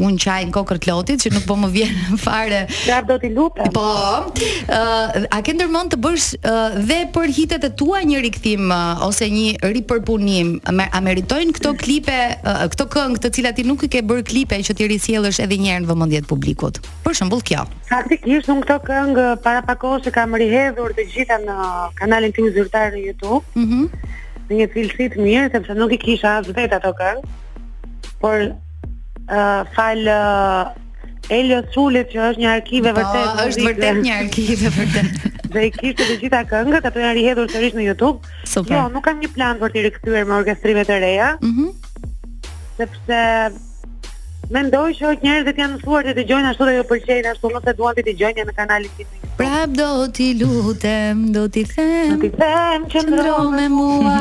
un 0.00 0.14
qajin 0.20 0.50
kokër 0.54 0.80
lotit 0.90 1.22
që 1.24 1.32
nuk 1.34 1.46
po 1.48 1.56
më 1.58 1.70
vjen 1.74 2.00
fare. 2.24 2.64
Ja 2.88 3.00
do 3.06 3.16
ti 3.22 3.30
lutem. 3.34 3.70
Po. 3.74 3.84
ë 3.84 4.78
uh, 4.78 5.26
a 5.34 5.38
ke 5.44 5.54
ndërmend 5.56 5.94
të 5.94 5.98
bësh 6.04 6.26
uh, 6.40 6.76
dhe 6.88 7.00
për 7.14 7.32
hitet 7.36 7.66
e 7.68 7.70
tua 7.80 8.02
një 8.06 8.22
rikthim 8.26 8.70
uh, 8.74 9.04
ose 9.06 9.28
një 9.30 9.72
ripërpunim? 9.76 10.54
A 10.94 11.00
meritojnë 11.04 11.54
këto 11.58 11.74
klipe, 11.80 12.18
uh, 12.36 12.64
këto 12.72 12.86
këngë 12.94 13.22
të 13.24 13.32
cilat 13.38 13.58
ti 13.60 13.66
nuk 13.68 13.84
i 13.88 13.92
ke 13.92 14.02
bër 14.06 14.24
klipe 14.26 14.58
që 14.58 14.76
ti 14.78 14.88
risjellësh 14.90 15.40
edhe 15.44 15.58
një 15.60 15.72
herë 15.74 15.84
në 15.86 15.90
vëmendjet 15.92 16.28
publikut? 16.30 16.80
Për 17.06 17.18
shembull 17.20 17.44
kjo. 17.46 17.64
Faktikisht 17.90 18.48
un 18.52 18.62
këto 18.64 18.78
këngë 18.88 19.28
para 19.44 19.62
pak 19.64 19.80
kohësh 19.84 20.10
kam 20.14 20.36
rihedhur 20.38 20.94
të 20.96 21.08
gjitha 21.14 21.40
në 21.44 21.58
kanalin 22.00 22.32
tim 22.34 22.50
zyrtar 22.54 22.92
në 22.94 23.08
YouTube. 23.08 23.44
Mhm. 23.54 23.80
Mm 23.84 24.12
në 24.44 24.56
një 24.58 24.64
cilësi 24.74 25.04
të 25.14 25.22
mirë, 25.24 25.44
sepse 25.54 25.72
nuk 25.72 25.94
i 25.96 25.96
kisha 25.96 26.34
as 26.42 26.48
vetë 26.52 26.76
ato 26.76 26.90
këngë. 26.98 27.22
Por 28.20 28.42
fal 29.28 30.08
Elio 31.32 31.62
Sule 31.72 32.02
që 32.08 32.20
është 32.30 32.42
një 32.42 32.48
arkive 32.52 32.92
po, 32.92 32.98
vërtet. 33.00 33.40
është 33.48 33.66
vërtet 33.68 34.00
një 34.04 34.14
arkive 34.16 34.70
vërtet. 34.76 35.28
dhe 35.54 35.62
i 35.64 35.70
kishtë 35.72 36.04
të 36.10 36.16
gjitha 36.20 36.40
këngët, 36.50 36.84
ato 36.90 37.00
janë 37.00 37.14
rihedhur 37.18 37.48
sërish 37.52 37.76
në 37.78 37.86
YouTube. 37.88 38.28
Super. 38.44 38.76
Jo, 38.76 38.82
nuk 38.92 39.06
kam 39.06 39.22
një 39.22 39.30
plan 39.34 39.60
për 39.62 39.72
të 39.72 39.84
rikthyer 39.86 40.28
me 40.28 40.36
orkestrime 40.42 40.84
të 40.88 41.00
reja. 41.06 41.30
Mhm. 41.42 41.72
sepse 42.74 43.16
Mendoj 44.52 44.92
që 44.98 45.10
njerëz 45.22 45.22
njerëzit 45.24 45.60
janë 45.60 45.74
mësuar 45.78 46.04
të 46.10 46.12
dëgjojnë 46.18 46.48
ashtu 46.50 46.66
dhe 46.68 46.72
ju 46.76 46.82
pëlqejnë 46.90 47.30
ashtu 47.30 47.50
nëse 47.54 47.72
duan 47.78 47.96
të 47.96 48.02
dëgjojnë 48.10 48.44
në 48.50 48.54
kanalin 48.58 48.96
tim. 48.98 49.14
Prap 49.38 49.72
do 49.74 49.86
t'i 50.14 50.26
lutem, 50.38 51.22
do 51.34 51.46
t'i 51.50 51.62
them, 51.72 52.18
do 52.20 52.28
t'i 52.28 52.30
them 52.36 52.84
që 52.92 53.02
ndro 53.08 53.38
me 53.54 53.64
mua. 53.72 54.18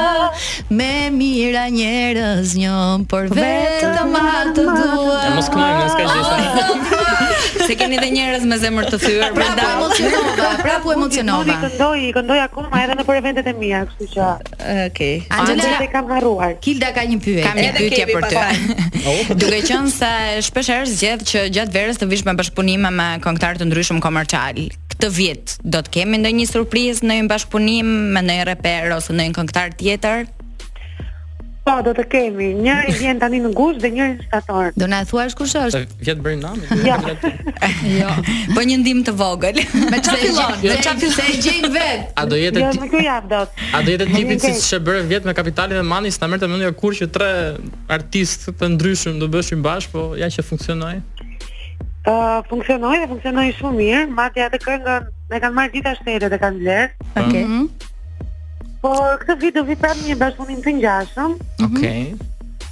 me 0.80 0.90
mira 1.14 1.64
njerëz 1.72 2.52
njëm, 2.60 3.06
por 3.10 3.30
vetëm 3.32 4.14
atë 4.20 4.54
të 4.60 4.66
dua. 4.68 5.24
Ne 5.24 5.34
mos 5.38 5.52
kemi 5.54 6.10
gjë. 6.12 6.98
Se 7.60 7.74
keni 7.78 7.96
edhe 7.98 8.08
njerëz 8.12 8.44
me 8.50 8.56
zemër 8.60 8.86
të 8.92 8.98
thyer 9.00 9.32
pra, 9.32 9.32
po 9.32 9.40
brenda. 9.40 9.64
Prapu 9.64 9.82
emocionova, 9.86 10.52
prapu 10.62 10.86
po 10.88 10.92
emocionova. 10.96 11.42
Ju 11.50 11.66
këndoj, 11.66 12.04
këndoj 12.16 12.38
akoma 12.44 12.80
edhe 12.84 12.96
në 13.00 13.04
për 13.08 13.18
eventet 13.20 13.50
e 13.50 13.54
mia, 13.58 13.80
kështu 13.88 14.08
që. 14.14 14.28
Okej. 14.30 14.86
Okay. 14.86 15.18
Angela, 15.36 15.86
kam 15.92 16.10
harruar. 16.14 16.54
Kilda 16.64 16.92
ka 16.96 17.04
një 17.10 17.18
pyetje. 17.26 17.46
Kam 17.48 17.60
një 17.60 17.70
pyetje 17.78 18.06
për 18.12 18.30
ty. 18.30 19.26
Duke 19.30 19.60
qenë 19.62 19.90
se 19.94 20.06
shpesh 20.42 20.70
herë 20.72 20.86
zgjedh 20.90 21.20
që 21.28 21.42
gjatë 21.54 21.72
verës 21.76 22.00
të 22.00 22.08
vish 22.10 22.24
me 22.26 22.32
bashkëpunime 22.34 22.90
me 22.90 23.06
këngëtar 23.22 23.60
të 23.60 23.68
ndryshëm 23.68 24.00
komercial. 24.02 24.58
Këtë 24.90 25.10
vit 25.14 25.54
do 25.70 25.78
të 25.86 25.94
kemi 26.00 26.18
ndonjë 26.18 26.48
surprizë 26.50 27.06
në 27.06 27.20
një 27.20 27.28
bashkëpunim 27.30 27.92
me 28.16 28.24
ndonjë 28.26 28.50
reper 28.50 28.90
ose 28.98 29.14
ndonjë 29.14 29.38
këngëtar 29.38 29.76
tjetër? 29.78 30.26
Po, 31.64 31.72
do 31.84 31.92
të 31.92 32.04
kemi. 32.08 32.46
Njëri 32.56 32.92
vjen 32.98 33.18
tani 33.20 33.36
në 33.44 33.50
gusht 33.56 33.82
dhe 33.84 33.90
njëri 33.92 34.14
në 34.14 34.24
shtator. 34.26 34.70
Do 34.80 34.86
na 34.88 35.02
thuash 35.08 35.34
kush 35.36 35.52
është? 35.60 35.80
Vjen 36.06 36.22
bërin 36.24 36.40
nami? 36.44 36.62
Jo. 36.88 36.96
Jo. 37.98 38.14
Po 38.56 38.62
një 38.68 38.78
ndim 38.80 39.02
të 39.04 39.12
vogël. 39.20 39.58
Me 39.92 39.98
çfarë 40.00 40.22
fillon? 40.22 40.54
Me 40.62 40.78
çfarë 40.80 41.02
fillon? 41.02 41.18
Se 41.18 41.54
jo, 41.58 41.70
vet. 41.74 42.06
A 42.16 42.24
do 42.30 42.38
jetë 42.40 42.62
jo, 42.64 42.70
ti? 42.72 42.80
Jo, 42.80 42.86
nuk 42.86 42.96
jap 43.04 43.28
dot. 43.28 43.60
A 43.76 43.82
do 43.84 43.92
jetë 43.92 44.06
tipi 44.14 44.38
si 44.40 44.54
ç'e 44.56 44.78
bëre 44.88 45.02
vet 45.12 45.28
me 45.28 45.34
kapitalin 45.36 45.76
e 45.76 45.84
manis, 45.84 46.16
na 46.22 46.30
merr 46.32 46.40
të 46.40 46.48
mendoj 46.48 46.72
kur 46.80 46.96
që 46.96 47.10
tre 47.12 47.30
artistë 47.92 48.56
të 48.56 48.70
ndryshëm 48.78 49.20
do 49.20 49.28
bëshin 49.36 49.60
bash, 49.64 49.90
po 49.92 50.14
ja 50.16 50.32
që 50.32 50.46
funksionoi. 50.48 50.96
Ë, 52.08 52.16
funksionoi, 52.48 52.96
funksionoi 53.12 53.46
shumë 53.60 53.82
mirë. 53.84 54.02
Madje 54.16 54.48
atë 54.48 54.64
këngën 54.64 55.12
e 55.36 55.44
kanë 55.44 55.56
marrë 55.60 55.76
dita 55.76 55.92
shtetet 56.00 56.32
e 56.32 56.40
kanë 56.40 56.64
vlerë. 56.64 56.90
Okej. 57.10 57.14
Okay. 57.20 57.44
Mhm. 57.44 57.70
Po, 58.80 58.90
këtë 59.20 59.36
vit 59.42 59.56
do 59.60 59.64
vitam 59.68 59.98
një 60.06 60.14
bashkëpunim 60.22 60.60
të 60.64 60.72
ngjashëm. 60.80 61.32
Mhm. 61.36 61.70
Okej. 61.70 62.12
Okay. 62.12 62.28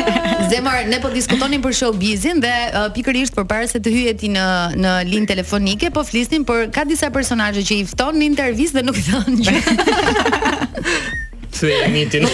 Zemar, 0.50 0.82
ne 0.90 0.98
po 1.04 1.10
diskutonin 1.14 1.62
për 1.62 1.74
showbizin 1.84 2.42
dhe 2.42 2.52
uh, 2.72 2.90
pikërisht 2.96 3.36
për 3.38 3.46
parë 3.52 3.70
se 3.76 3.82
të 3.84 3.92
hyjeti 3.94 4.32
në, 4.34 4.44
në 4.82 4.96
linë 5.12 5.30
telefonike, 5.34 5.92
po 5.94 6.02
flistin 6.08 6.46
për 6.48 6.66
ka 6.74 6.86
disa 6.88 7.12
personaje 7.14 7.62
që 7.66 7.80
i 7.84 7.88
fton 7.92 8.18
në 8.18 8.30
intervjist 8.32 8.78
dhe 8.78 8.86
nuk 8.88 8.98
i 9.02 9.06
thonë 9.12 9.42
gjithë. 9.46 10.70
thye 11.56 11.86
mitin. 11.92 12.26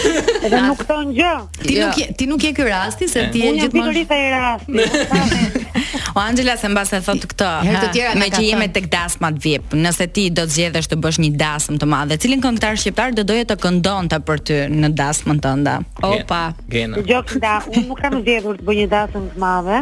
Edhe 0.42 0.60
nuk 0.66 0.82
thon 0.88 1.10
gjë. 1.16 1.32
Ti 1.60 1.68
nuk 1.78 1.98
jo. 1.98 2.08
ti 2.18 2.26
nuk 2.30 2.42
je 2.44 2.52
ky 2.56 2.66
rasti 2.68 3.08
se 3.10 3.24
ti 3.32 3.42
je 3.44 3.52
gjithmonë. 3.56 3.92
Unë 3.92 4.04
pikërisht 4.06 4.16
ai 4.16 5.14
rasti. 5.14 5.64
O 6.16 6.18
Angela 6.20 6.56
se 6.58 6.68
mbas 6.68 6.90
e 6.96 6.98
thot 7.04 7.22
këtë. 7.30 7.48
Herë 7.68 7.80
të 7.84 7.88
tjera 7.94 8.14
me 8.18 8.26
që 8.32 8.40
jemi 8.42 8.66
tek 8.74 8.88
dasma 8.90 9.28
të 9.34 9.42
VIP. 9.44 9.76
Nëse 9.84 10.08
ti 10.16 10.24
do 10.34 10.42
të 10.48 10.52
zgjedhësh 10.54 10.88
të 10.90 10.98
bësh 11.04 11.18
një 11.22 11.30
dasëm 11.38 11.78
të 11.80 11.88
madhe, 11.92 12.18
cilin 12.24 12.42
këngëtar 12.44 12.78
shqiptar 12.82 13.14
do 13.16 13.24
doje 13.28 13.46
të 13.48 13.56
këndonte 13.62 14.18
për 14.26 14.42
ty 14.48 14.58
në 14.74 14.90
dasmën 14.98 15.40
tënde? 15.44 15.76
Opa. 16.08 16.40
Jo 16.74 17.22
da, 17.38 17.56
unë 17.70 17.86
nuk 17.86 18.02
kam 18.02 18.18
zgjedhur 18.24 18.58
të 18.60 18.66
bëj 18.68 18.76
një 18.82 18.88
dasëm 18.96 19.30
të 19.36 19.42
madhe. 19.42 19.80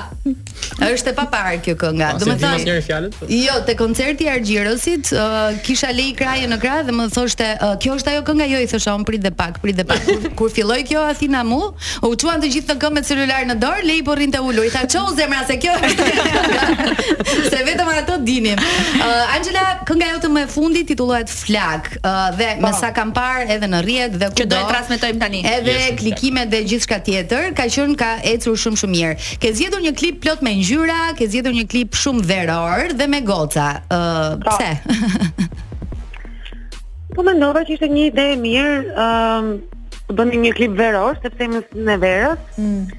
Është 0.82 1.12
e 1.12 1.14
papar 1.18 1.50
kjo 1.64 1.76
kënga. 1.78 2.08
Do 2.22 2.26
të 2.26 2.36
thonë. 2.42 3.08
Jo, 3.36 3.58
te 3.68 3.74
koncerti 3.78 4.26
i 4.26 4.30
Argjirosit, 4.32 5.12
uh, 5.14 5.52
kisha 5.66 5.90
lei 5.94 6.14
kraje 6.18 6.48
në 6.50 6.58
krah 6.64 6.80
dhe 6.88 6.94
më 6.96 7.06
thoshte, 7.14 7.48
uh, 7.62 7.74
kjo 7.82 7.98
është 8.00 8.14
ajo 8.14 8.24
kënga 8.28 8.48
jo 8.50 8.62
i 8.64 8.70
thosha 8.72 8.96
on 8.98 9.04
prit 9.06 9.22
dhe 9.22 9.30
pak, 9.38 9.60
prit 9.62 9.78
dhe 9.78 9.86
pak. 9.88 10.02
Kur, 10.08 10.26
kur 10.40 10.54
filloi 10.56 10.80
kjo 10.88 11.04
Athena 11.06 11.44
mu, 11.48 11.60
u 12.02 12.12
çuan 12.16 12.42
të 12.42 12.50
gjithë 12.56 12.70
të 12.72 12.78
këmbë 12.82 12.98
me 12.98 13.04
celular 13.10 13.46
në 13.50 13.58
dorë, 13.62 13.84
lei 13.92 14.00
po 14.08 14.16
rrinte 14.18 14.40
ulur. 14.42 14.66
I 14.66 14.72
tha, 14.74 14.86
"Ço 14.90 15.04
zemra 15.18 15.44
se 15.48 15.60
kjo 15.62 15.74
është." 15.76 16.08
se 17.52 17.60
vetëm 17.68 17.90
ato 17.98 18.18
dinim. 18.26 18.58
Uh, 18.58 19.36
Angela, 19.36 19.68
kënga 19.86 20.10
jote 20.16 20.32
më 20.36 20.42
e 20.48 20.50
fundit 20.56 20.88
titullohet 20.88 21.30
Flag, 21.30 21.92
uh, 22.02 22.32
dhe 22.38 22.56
pa. 22.56 22.58
Po. 22.62 22.66
me 22.66 22.74
sa 22.80 22.90
kam 22.96 23.14
parë 23.14 23.50
edhe 23.54 23.68
në 23.70 23.84
rrjet 23.86 24.12
dhe 24.20 24.28
kudo. 24.32 24.42
Ço 24.42 24.50
do 24.50 24.58
e 24.58 24.74
transmetojmë 24.74 25.20
tani. 25.22 25.40
Edhe 25.46 25.72
yes, 25.78 25.94
klikimet 26.02 26.50
dhe 26.52 26.64
gjithçka 26.66 26.98
tjetër, 27.06 27.54
ka 27.58 27.64
qenë 27.70 27.96
ka 28.00 28.12
ecur 28.34 28.56
shumë 28.62 28.80
shumë 28.82 28.96
mirë. 28.98 29.14
Ke 29.42 29.54
zgjedhur 29.56 29.82
një 29.86 29.94
klip 30.00 30.20
plot 30.24 30.42
me 30.46 30.51
me 30.52 30.60
ngjyra, 30.60 31.02
ke 31.16 31.28
zgjedhur 31.32 31.56
një 31.56 31.66
klip 31.72 31.96
shumë 31.96 32.24
veror 32.28 32.94
dhe 33.00 33.06
me 33.08 33.22
goca. 33.26 33.70
Ë, 33.88 33.98
uh, 33.98 34.40
pse? 34.44 35.48
po 37.16 37.24
mendova 37.28 37.64
që 37.68 37.76
ishte 37.78 37.88
një 37.92 38.02
ide 38.12 38.26
e 38.36 38.40
mirë, 38.40 38.96
ëm, 39.06 39.52
uh, 39.58 40.02
të 40.12 40.18
bënim 40.20 40.44
një 40.48 40.54
klip 40.58 40.76
veror 40.76 41.20
sepse 41.24 41.48
më 41.54 41.64
në 41.88 41.96
verës. 42.02 42.44
Mm. 42.60 42.90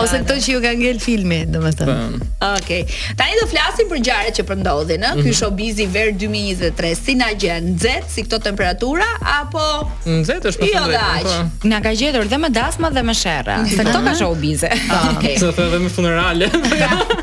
Ose 0.02 0.20
këto 0.24 0.38
që 0.46 0.54
ju 0.56 0.62
ka 0.66 0.72
ngel 0.80 1.00
filmi, 1.04 1.42
domethënë. 1.54 1.98
Po. 1.98 2.52
Okej. 2.58 2.82
Tani 3.18 3.40
do 3.42 3.48
flasim 3.52 3.90
për 3.92 4.04
gjërat 4.10 4.38
që 4.40 4.46
përndodhin, 4.52 5.06
ëh. 5.12 5.18
ky 5.20 5.26
mhm. 5.32 5.38
showbiz 5.40 5.80
i 5.82 5.88
ver 5.96 6.12
2023, 6.16 6.94
si 7.06 7.16
na 7.22 7.32
gjen? 7.34 7.74
Nxet 7.76 8.10
si 8.14 8.24
këto 8.28 8.40
temperatura 8.46 9.08
apo 9.40 9.62
Nxet 10.06 10.46
është 10.52 10.70
jo, 10.70 10.74
po 10.78 10.86
thonë. 10.86 10.98
Jo, 10.98 11.08
dash. 11.08 11.68
Na 11.74 11.82
ka 11.84 11.92
gjetur 11.98 12.30
dhe 12.30 12.40
me 12.44 12.50
dasma 12.54 12.92
dhe 12.94 13.04
me 13.08 13.14
sherrë. 13.18 13.58
Mhm. 13.64 13.76
Se 13.78 13.88
këto 13.88 14.00
ka 14.08 14.14
showbiz. 14.22 14.66
Okej. 15.00 15.40
Sa 15.42 15.52
thënë 15.58 15.82
me 15.88 15.90
funerale. 15.94 16.52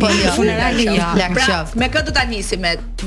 Po 0.01 0.09
jo. 0.11 0.33
Funerale 0.35 0.83
jo. 0.97 1.05
Pra, 1.35 1.61
me 1.79 1.87
këtë 1.93 2.09
do 2.11 2.13
ta 2.17 2.25
me 2.29 2.41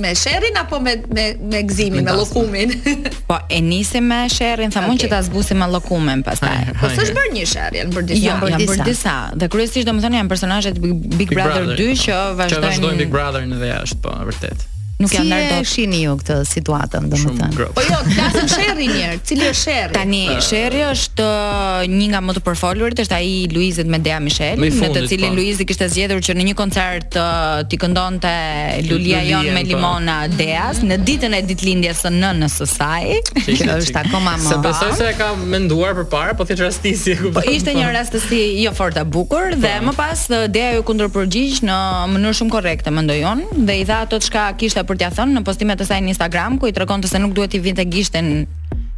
me 0.04 0.12
sherrin 0.38 0.58
apo 0.60 0.80
me 0.80 0.96
me 1.16 1.26
me 1.52 1.64
gzimin, 1.64 2.04
me 2.04 2.12
llokumin? 2.14 2.70
po 3.30 3.38
e 3.50 3.62
nisim 3.62 4.06
me 4.08 4.22
sherrin, 4.30 4.72
thamun 4.74 4.96
okay. 4.96 5.06
që 5.08 5.12
ta 5.16 5.22
zbusim 5.26 5.60
me 5.62 5.68
llokumin 5.74 6.24
pastaj. 6.26 6.70
Po 6.80 6.90
s'është 6.94 7.16
bërë 7.18 7.34
një 7.38 7.46
sherr, 7.54 7.78
janë 7.82 7.96
bërë 7.98 8.08
disa, 8.12 8.24
jo, 8.26 8.38
janë 8.54 8.70
bërë 8.72 8.88
disa. 8.92 9.16
Dhe 9.42 9.50
kryesisht 9.54 9.90
domethënë 9.90 10.22
janë 10.22 10.32
personazhet 10.34 10.82
Big, 10.84 10.96
Big, 11.22 11.34
Brother 11.34 11.72
2 11.74 11.78
po. 11.78 12.00
që 12.06 12.20
vazhdojnë 12.42 12.58
Që 12.58 12.66
vazhdojnë 12.70 13.02
Big 13.04 13.14
Brotherin 13.18 13.56
edhe 13.60 13.72
jashtë, 13.74 14.04
po 14.06 14.16
vërtet. 14.32 14.68
Nuk 14.98 15.12
si 15.14 15.18
janë 15.20 15.28
ndarë 15.30 15.48
dot. 15.52 15.60
Si 15.62 15.68
e 15.68 15.70
shihni 15.76 15.98
ju 16.08 16.14
këtë 16.18 16.36
situatën, 16.50 17.04
domethënë? 17.12 17.66
Po 17.78 17.82
jo, 17.86 17.98
klasën 18.14 18.48
sherri 18.50 18.86
një 18.90 18.94
herë. 19.02 19.18
Cili 19.30 19.44
është 19.46 19.58
sherri? 19.60 19.94
Tani 19.94 20.22
ah. 20.34 20.38
sherri 20.42 20.80
është 20.88 21.28
uh, 21.28 21.84
një 21.92 22.08
nga 22.16 22.22
më 22.26 22.34
të 22.34 22.42
përfolurit, 22.48 23.02
është 23.04 23.14
ai 23.14 23.36
Luizit 23.54 23.92
me 23.94 24.00
Dea 24.02 24.18
Michel, 24.26 24.58
me 24.58 24.72
të 24.96 25.04
cilin 25.12 25.36
po. 25.36 25.38
Luizi 25.38 25.68
kishte 25.70 25.86
zgjedhur 25.94 26.24
që 26.26 26.36
në 26.40 26.46
një 26.48 26.56
koncert 26.58 27.18
uh, 27.22 27.60
ti 27.70 27.78
këndonte 27.84 28.32
Lulia 28.88 29.20
jon 29.28 29.52
me 29.54 29.62
po. 29.62 29.70
Limona 29.76 30.16
Deas 30.34 30.82
në 30.82 30.98
ditën 31.12 31.38
e 31.38 31.44
ditëlindjes 31.52 32.02
së 32.08 32.12
nënës 32.18 32.58
së 32.64 32.70
saj. 32.74 33.14
Kjo 33.46 33.70
është 33.78 34.02
akoma 34.02 34.34
më. 34.42 34.48
Se 34.48 34.58
besoj 34.66 34.96
se 34.98 35.12
e 35.12 35.14
ka 35.22 35.30
menduar 35.44 35.94
përpara, 36.02 36.34
po 36.42 36.50
thjesht 36.50 36.66
rastisi 36.66 37.14
e 37.14 37.20
kuptoj. 37.22 37.36
Po 37.38 37.54
ishte 37.54 37.78
një 37.78 37.94
rastësi 38.00 38.42
jo 38.64 38.74
fort 38.76 38.98
e 38.98 39.06
bukur 39.06 39.54
po. 39.54 39.62
dhe 39.62 39.78
më 39.86 39.94
pas 40.00 40.26
uh, 40.34 40.48
Dea 40.50 40.74
ju 40.80 40.82
kundërpërgjigj 40.90 41.62
në 41.70 41.78
mënyrë 42.16 42.40
shumë 42.42 42.56
korrekte, 42.58 42.96
mendoj 42.98 43.22
unë, 43.36 43.62
dhe 43.70 43.78
i 43.84 43.86
dha 43.88 44.02
ato 44.08 44.18
çka 44.26 44.50
kishte 44.58 44.87
për 44.90 45.02
t'ia 45.04 45.12
thënë 45.14 45.38
në 45.38 45.42
postimet 45.48 45.84
e 45.84 45.88
saj 45.90 45.98
në 46.06 46.14
Instagram 46.16 46.58
ku 46.62 46.72
i 46.72 46.76
tregon 46.78 47.04
se 47.08 47.22
nuk 47.22 47.36
duhet 47.38 47.58
i 47.60 47.64
vinte 47.68 47.86
gishten 47.92 48.32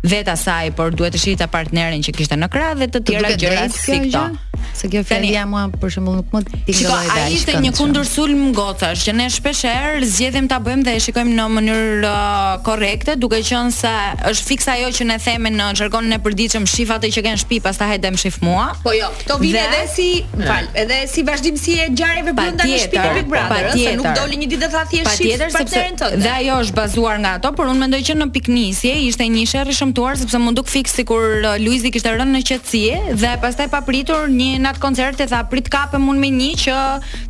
vetë 0.08 0.32
asaj, 0.38 0.70
por 0.78 0.94
duhet 0.96 1.16
të 1.18 1.24
shihte 1.26 1.50
partnerin 1.52 2.06
që 2.06 2.14
kishte 2.20 2.38
në 2.40 2.52
krah 2.54 2.72
dhe 2.80 2.88
të 2.94 3.02
tjera 3.10 3.34
gjëra 3.42 3.66
si 3.74 3.98
këto. 4.06 4.24
Gjë? 4.32 4.49
Se 4.76 4.88
kjo 4.92 5.02
fjalë 5.08 5.32
ja 5.34 5.44
mua 5.50 5.66
për 5.74 5.92
shembull 5.96 6.20
nuk 6.22 6.30
më 6.34 6.42
tingëllon 6.48 6.70
ideja. 6.70 6.84
Shikoj, 6.84 7.24
ai 7.26 7.36
ishte 7.36 7.56
një 7.66 7.72
kundër 7.76 8.08
sulm 8.08 8.44
gocash 8.56 9.04
që 9.08 9.16
ne 9.16 9.28
shpesh 9.32 9.66
herë 9.68 10.08
zgjedhim 10.08 10.48
ta 10.52 10.60
bëjmë 10.64 10.86
dhe 10.88 10.94
e 10.96 11.02
shikojmë 11.04 11.34
në 11.36 11.48
mënyrë 11.56 12.00
uh, 12.08 12.54
korrekte, 12.66 13.16
duke 13.20 13.40
qenë 13.46 13.74
se 13.76 13.92
është 14.30 14.48
fiks 14.50 14.70
ajo 14.76 14.92
që 15.00 15.08
ne 15.10 15.18
themi 15.24 15.52
në 15.56 15.72
jargonin 15.82 16.16
e 16.16 16.20
përditshëm 16.26 16.68
shifat 16.72 17.08
që 17.12 17.24
kanë 17.26 17.42
shtëpi, 17.44 17.60
pastaj 17.66 17.92
hajde 17.94 18.14
shif 18.24 18.40
mua. 18.46 18.70
Po 18.86 18.94
jo, 18.96 19.10
këto 19.24 19.40
vjen 19.44 19.58
dhe... 19.58 19.66
edhe 19.68 19.84
si, 19.92 20.08
fal, 20.40 20.70
edhe 20.86 21.02
si 21.12 21.26
vazhdimsi 21.28 21.78
e 21.86 21.90
gjarjeve 22.00 22.34
brenda 22.40 22.68
në 22.70 22.80
shtëpi 22.86 23.00
të 23.00 23.12
Big 23.20 23.32
Brother, 23.32 23.70
se 23.76 23.96
nuk 24.00 24.10
doli 24.16 24.40
një 24.46 24.50
ditë 24.56 24.72
ta 24.78 24.86
thiesh 24.94 25.20
shifat 25.20 25.60
të 25.60 25.68
tjerën 25.74 26.24
Dhe 26.24 26.32
ajo 26.40 26.62
është 26.64 26.78
bazuar 26.80 27.20
nga 27.24 27.36
ato, 27.40 27.52
por 27.56 27.68
unë 27.72 27.84
mendoj 27.84 28.00
që 28.10 28.16
në 28.22 28.30
piknisje 28.36 28.96
ishte 29.08 29.28
një 29.30 29.46
sherrë 29.52 29.76
shëmtuar 29.78 30.18
sepse 30.20 30.40
mund 30.42 30.58
duk 30.60 30.70
fiksi 30.72 31.06
kur 31.08 31.40
uh, 31.46 31.54
Luizi 31.62 31.92
kishte 31.94 32.12
rënë 32.14 32.32
në 32.38 32.42
qetësi 32.50 32.84
dhe 33.22 33.32
pastaj 33.42 33.68
papritur 33.72 34.28
një 34.32 34.49
në 34.58 34.72
atë 34.74 34.82
koncert 34.82 35.22
e 35.22 35.28
tha 35.30 35.42
prit 35.52 35.68
kapem 35.72 36.08
unë 36.10 36.24
me 36.24 36.30
një 36.34 36.50
që 36.64 36.76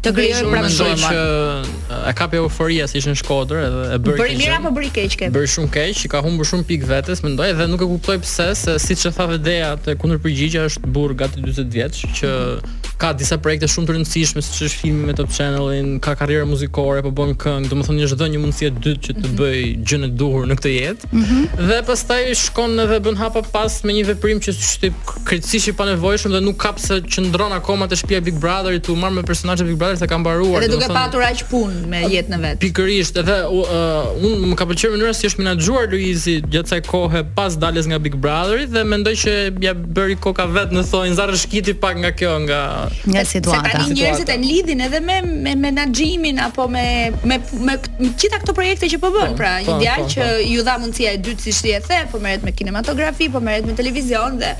të 0.05 0.13
grijoj 0.15 0.43
pra 0.51 0.61
më 0.63 0.71
shumë. 0.75 0.97
Që 1.03 2.03
e 2.11 2.13
kapi 2.19 2.39
euforia 2.39 2.87
si 2.91 2.99
ishin 3.01 3.17
Shkodër 3.19 3.65
edhe 3.65 3.81
e 3.95 3.99
bëri. 4.05 4.21
Bëri 4.21 4.37
mirë 4.39 4.59
apo 4.59 4.71
bëri 4.77 4.91
keq 4.95 5.17
kemi? 5.23 5.35
Bëri 5.35 5.51
shumë 5.55 5.71
keq, 5.75 6.03
i 6.07 6.11
ka 6.13 6.21
humbur 6.25 6.47
shumë 6.49 6.67
pikë 6.69 6.91
vetes, 6.93 7.23
mendoj 7.25 7.49
dhe 7.59 7.67
nuk 7.71 7.83
e 7.83 7.89
kuptoj 7.91 8.19
pse 8.23 8.49
se 8.63 8.77
siç 8.85 9.07
e 9.09 9.13
tha 9.17 9.27
Vedea 9.33 9.73
te 9.85 9.93
kundërpërgjigja 9.99 10.67
është 10.69 10.93
burr 10.95 11.15
gati 11.23 11.41
40 11.43 11.75
vjeç 11.75 12.03
që 12.19 12.29
mm 12.29 12.59
-hmm 12.59 12.78
ka 12.99 13.11
disa 13.15 13.37
projekte 13.39 13.67
shumë 13.71 13.87
të 13.87 13.93
rëndësishme 13.95 14.41
siç 14.43 14.59
është 14.67 14.79
filmi 14.81 15.05
me 15.07 15.13
Top 15.15 15.31
Channelin, 15.33 15.93
ka 16.03 16.17
karrierë 16.19 16.45
muzikore, 16.49 16.99
po 17.05 17.13
bën 17.15 17.31
këngë, 17.39 17.69
domethënë 17.71 18.07
është 18.09 18.17
dhënë 18.19 18.33
një 18.35 18.41
mundësi 18.43 18.67
e 18.67 18.71
dytë 18.75 19.01
që 19.05 19.13
të 19.19 19.23
mhm. 19.23 19.37
bëj 19.39 19.55
mm 19.55 19.69
-hmm. 19.69 19.85
gjën 19.89 20.03
e 20.03 20.09
duhur 20.21 20.47
në 20.49 20.57
këtë 20.59 20.73
jetë. 20.73 21.09
Mm 21.11 21.23
-hmm. 21.25 21.67
Dhe 21.69 21.77
pastaj 21.89 22.23
shkon 22.41 22.73
edhe 22.83 22.97
bën 23.05 23.17
hapa 23.21 23.41
pas 23.53 23.83
me 23.87 23.91
një 23.97 24.03
veprim 24.11 24.37
që 24.43 24.49
është 24.53 24.79
tip 24.83 24.95
krejtësisht 25.29 25.67
i 25.71 25.73
panevojshëm 25.79 26.31
dhe 26.35 26.41
nuk 26.47 26.57
ka 26.63 26.71
pse 26.75 26.99
qëndron 27.13 27.53
akoma 27.59 27.87
te 27.87 27.95
shtëpia 28.01 28.19
Big 28.27 28.35
Brotherit, 28.43 28.89
u 28.89 28.95
marr 28.95 29.13
me 29.17 29.21
personazhe 29.29 29.63
Big 29.69 29.77
Brother 29.79 29.97
se 30.01 30.07
ka 30.11 30.17
mbaruar. 30.17 30.59
Edhe 30.63 30.71
duke 30.75 30.85
thënë, 30.85 30.99
patur 30.99 31.21
aq 31.29 31.39
punë 31.51 31.87
me 31.91 31.99
jetën 32.15 32.35
e 32.35 32.39
vet. 32.43 32.55
Pikërisht, 32.59 33.15
edhe 33.23 33.37
uh, 33.47 34.25
unë 34.25 34.47
më 34.51 34.55
ka 34.59 34.65
pëlqyer 34.67 34.91
mënyra 34.93 35.13
si 35.15 35.23
është 35.29 35.39
menaxhuar 35.43 35.85
Luizi 35.91 36.35
gjatë 36.51 36.65
kësaj 36.67 36.81
kohe 36.91 37.21
pas 37.37 37.51
daljes 37.63 37.87
nga 37.89 37.97
Big 38.05 38.15
Brotherit 38.23 38.69
dhe 38.75 38.83
mendoj 38.91 39.15
që 39.23 39.31
ja 39.65 39.73
bëri 39.95 40.15
koka 40.25 40.43
vet 40.55 40.69
në 40.75 40.81
thonë 40.91 41.13
zarrë 41.19 41.37
pak 41.83 41.95
nga 42.01 42.11
kjo 42.17 42.39
nga 42.47 42.88
nga 43.11 43.21
situata. 43.25 43.67
Se 43.69 43.77
tani 43.77 43.85
njerëzit 43.95 44.29
e 44.33 44.37
lidhin 44.45 44.81
edhe 44.87 44.99
me 45.07 45.17
me 45.43 45.51
menaxhimin 45.65 46.37
apo 46.45 46.63
me 46.75 46.85
me 47.29 47.35
me 47.67 47.73
gjitha 48.17 48.37
këto 48.41 48.53
projekte 48.57 48.89
që 48.91 48.97
po 49.03 49.09
bën. 49.15 49.31
Po, 49.33 49.37
pra, 49.43 49.53
një 49.63 49.71
po, 49.71 49.77
djalë 49.83 50.05
po, 50.07 50.11
që 50.15 50.25
ju 50.53 50.61
dha 50.69 50.73
mundësia 50.81 51.11
e 51.15 51.19
dytë 51.27 51.43
si 51.45 51.53
shtje 51.59 51.79
the, 51.87 51.99
po 52.11 52.21
merret 52.23 52.43
me 52.47 52.51
kinematografi, 52.61 53.29
po 53.33 53.41
merret 53.47 53.65
me 53.69 53.75
televizion 53.81 54.39
dhe 54.41 54.51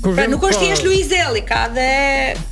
Kur 0.00 0.14
pra 0.16 0.24
nuk 0.30 0.40
është 0.44 0.60
po. 0.60 0.64
thjesht 0.66 0.84
Luiz 0.86 1.10
Elli, 1.12 1.40
ka 1.46 1.64
dhe 1.72 1.88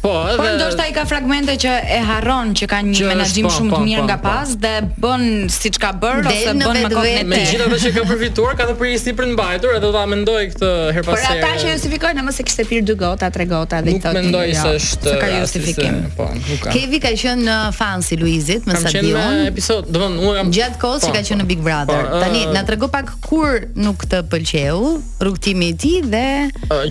Po, 0.02 0.10
po 0.10 0.14
edhe 0.28 0.36
Por 0.40 0.50
ndoshta 0.58 0.82
ai 0.84 0.92
ka 0.96 1.04
fragmente 1.08 1.54
që 1.62 1.72
e 1.96 1.98
harron 2.04 2.50
që 2.58 2.66
kanë 2.70 2.92
një 2.92 3.06
menaxhim 3.08 3.46
po, 3.48 3.52
shumë 3.56 3.70
të 3.70 3.74
po, 3.74 3.80
mirë 3.86 4.02
po, 4.02 4.06
nga 4.10 4.16
pas 4.24 4.50
po. 4.50 4.58
dhe 4.64 4.72
bën 5.04 5.22
siç 5.54 5.78
ka 5.80 5.90
bërë 6.02 6.24
ose 6.24 6.52
bën 6.52 6.58
më 6.58 6.90
konvente. 6.92 7.28
Me 7.30 7.38
gjithë 7.48 7.66
ato 7.68 7.78
që 7.84 7.92
ka 7.96 8.02
përfituar, 8.10 8.52
ka 8.58 8.66
të 8.68 8.74
prirë 8.82 8.98
sipër 9.04 9.30
mbajtur, 9.32 9.70
edhe 9.78 9.82
do 9.86 9.92
ta 9.96 10.04
mendoj 10.12 10.42
këtë 10.52 10.70
her 10.96 11.04
pas 11.08 11.22
here. 11.24 11.40
Por 11.40 11.48
ata 11.48 11.62
që 11.62 11.70
justifikojnë 11.72 12.26
më 12.28 12.34
se 12.38 12.46
kishte 12.50 12.66
pirë 12.68 12.86
dy 12.90 12.96
gota, 13.04 13.30
tre 13.36 13.46
gota 13.54 13.80
dhe 13.80 13.96
thotë. 13.96 14.20
Nuk 14.20 14.20
mendoj 14.20 14.46
jo, 14.50 14.60
se 14.60 14.76
është 14.82 15.16
ka 15.22 15.32
justifikim. 15.38 15.96
Po, 16.18 16.28
nuk 16.50 16.60
ka. 16.66 16.76
Kevi 16.76 17.00
ka 17.00 17.14
qenë 17.22 17.48
uh, 17.48 17.72
fan 17.72 18.04
si 18.04 18.20
Luizit 18.20 18.68
më 18.68 18.76
sa 18.82 18.92
di 18.92 19.08
qenë 19.08 19.24
uh, 19.24 19.50
episod, 19.54 19.88
do 19.88 19.96
të 19.96 20.04
thonë, 20.04 20.20
unë 20.20 20.36
kam 20.40 20.52
gjatë 20.58 20.80
kohës 20.84 21.08
që 21.08 21.16
ka 21.16 21.24
qenë 21.30 21.40
në 21.44 21.48
Big 21.48 21.64
Brother. 21.64 22.04
Tani 22.20 22.44
uh, 22.44 22.52
na 22.56 22.60
tregu 22.68 22.90
pak 22.92 23.08
kur 23.24 23.64
nuk 23.78 24.04
të 24.10 24.24
pëlqeu 24.32 24.84
rrugtimi 25.24 25.72
i 25.72 25.78
tij 25.80 25.98
dhe 26.12 26.26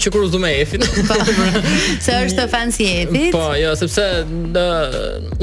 që 0.01 0.07
kur 0.13 0.25
u 0.25 0.45
me 0.47 0.59
Efin. 0.61 0.79
Po, 1.07 1.13
po. 1.13 1.61
Se 2.03 2.15
është 2.25 2.45
fancy 2.51 2.85
Efit. 3.01 3.31
Po, 3.33 3.43
jo, 3.59 3.73
sepse 3.79 4.03
dë, 4.55 4.65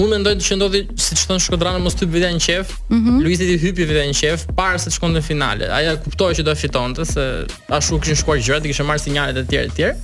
unë 0.01 0.09
mendoj 0.14 0.35
të 0.38 0.47
që 0.49 0.59
ndodhi 0.59 0.81
siç 1.07 1.25
thon 1.29 1.40
Shkodrana 1.43 1.81
mos 1.83 1.96
ty 1.98 2.09
vitën 2.15 2.40
qef. 2.46 2.75
Mm 2.88 3.00
-hmm. 3.02 3.21
Luizit 3.25 3.50
i 3.55 3.59
hypi 3.63 3.87
vitën 3.90 4.15
qef 4.21 4.46
para 4.57 4.79
se 4.79 4.90
të 4.90 4.96
shkonte 4.96 5.21
në 5.21 5.27
finale. 5.31 5.69
Aja 5.79 5.96
kuptoi 6.05 6.35
që 6.38 6.42
do 6.48 6.55
fitonte 6.65 7.02
se 7.15 7.25
ashtu 7.69 8.00
kishin 8.00 8.19
shkuar 8.23 8.38
gjërat, 8.44 8.65
i 8.65 8.69
kishin 8.73 8.87
marrë 8.88 9.02
sinjalet 9.07 9.37
e 9.37 9.46
tjera 9.50 9.67
e 9.71 9.75
tjera 9.77 9.94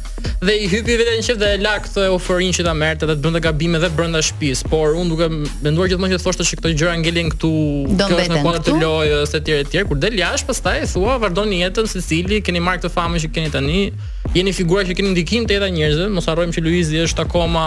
dhe 0.47 0.55
i 0.57 0.67
hypi 0.71 0.97
në 0.97 1.17
qoftë 1.25 1.51
e 1.55 1.59
la 1.63 1.75
këtë 1.83 2.05
ofërin 2.15 2.53
që 2.57 2.65
ta 2.67 2.73
merrte 2.77 3.07
dhe 3.09 3.17
të 3.17 3.23
bënte 3.25 3.43
gabime 3.45 3.79
edhe 3.81 3.91
brenda 3.97 4.21
shtëpis, 4.25 4.63
por 4.73 4.95
unë 5.01 5.13
duke 5.13 5.29
menduar 5.67 5.91
gjithmonë 5.93 6.17
që 6.17 6.21
thoshte 6.25 6.47
se 6.49 6.59
këto 6.61 6.73
gjëra 6.77 6.95
ngelin 7.01 7.31
këtu, 7.35 7.53
këto 8.01 8.19
janë 8.23 8.43
kuadrat 8.47 8.71
e 8.73 8.77
lojës 8.81 9.35
tjere 9.39 9.69
tjere 9.71 9.89
kur 9.91 10.01
del 10.03 10.19
jashtë 10.21 10.51
pastaj 10.51 10.81
thua 10.95 11.17
vardoni 11.23 11.63
jetën 11.63 11.89
secili 11.93 12.41
keni 12.47 12.63
marrë 12.65 12.83
këtë 12.85 12.95
famë 12.97 13.23
që 13.27 13.33
keni 13.37 13.53
tani, 13.55 13.85
jeni 14.37 14.57
figura 14.57 14.87
që 14.91 14.99
keni 15.01 15.15
ndikim 15.17 15.49
te 15.51 15.61
ata 15.61 15.71
njerëzve, 15.77 16.11
mos 16.17 16.29
harrojmë 16.33 16.57
që 16.59 16.67
Luizi 16.67 17.03
është 17.07 17.27
akoma 17.27 17.67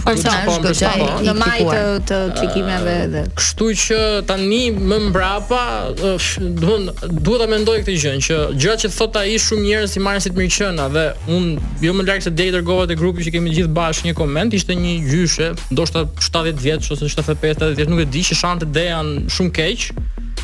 personazh 0.00 0.80
gjë 0.80 1.24
në 1.26 1.34
maj 1.36 1.64
të 1.68 1.80
të 2.08 2.18
klikimeve 2.38 2.94
dhe. 3.12 3.22
Kështu 3.36 3.68
që 3.82 3.98
tani 4.28 4.60
më 4.78 4.98
mbrapa, 5.08 5.62
domthon 5.98 6.88
duhet 7.20 7.42
ta 7.42 7.48
mendoj 7.50 7.76
këtë 7.82 7.96
gjë 8.04 8.14
që 8.28 8.38
gjërat 8.62 8.84
që 8.86 8.92
thot 8.96 9.18
ai 9.22 9.36
shumë 9.42 9.64
njerëz 9.66 9.96
si 9.96 10.02
marrin 10.04 10.24
si 10.24 10.32
të 10.32 10.38
mirëqëna 10.40 10.88
dhe 10.96 11.06
un 11.36 11.46
jo 11.84 11.94
më 11.98 12.06
larg 12.08 12.24
se 12.24 12.32
deri 12.32 12.54
dërgova 12.56 12.88
te 12.90 12.96
grupi 12.98 13.26
që 13.26 13.34
kemi 13.36 13.52
gjithë 13.58 13.72
bashkë 13.76 14.10
një 14.10 14.16
koment, 14.18 14.56
ishte 14.56 14.76
një 14.78 14.94
gjyshe, 15.10 15.52
ndoshta 15.74 16.06
70 16.20 16.66
vjeç 16.66 16.90
ose 16.94 17.10
75, 17.12 17.62
80 17.76 17.80
vjeç, 17.80 17.92
nuk 17.92 18.04
e 18.04 18.08
di, 18.12 18.24
që 18.26 18.38
shante 18.40 18.68
dejan 18.72 19.14
shumë 19.32 19.54
keq 19.58 19.90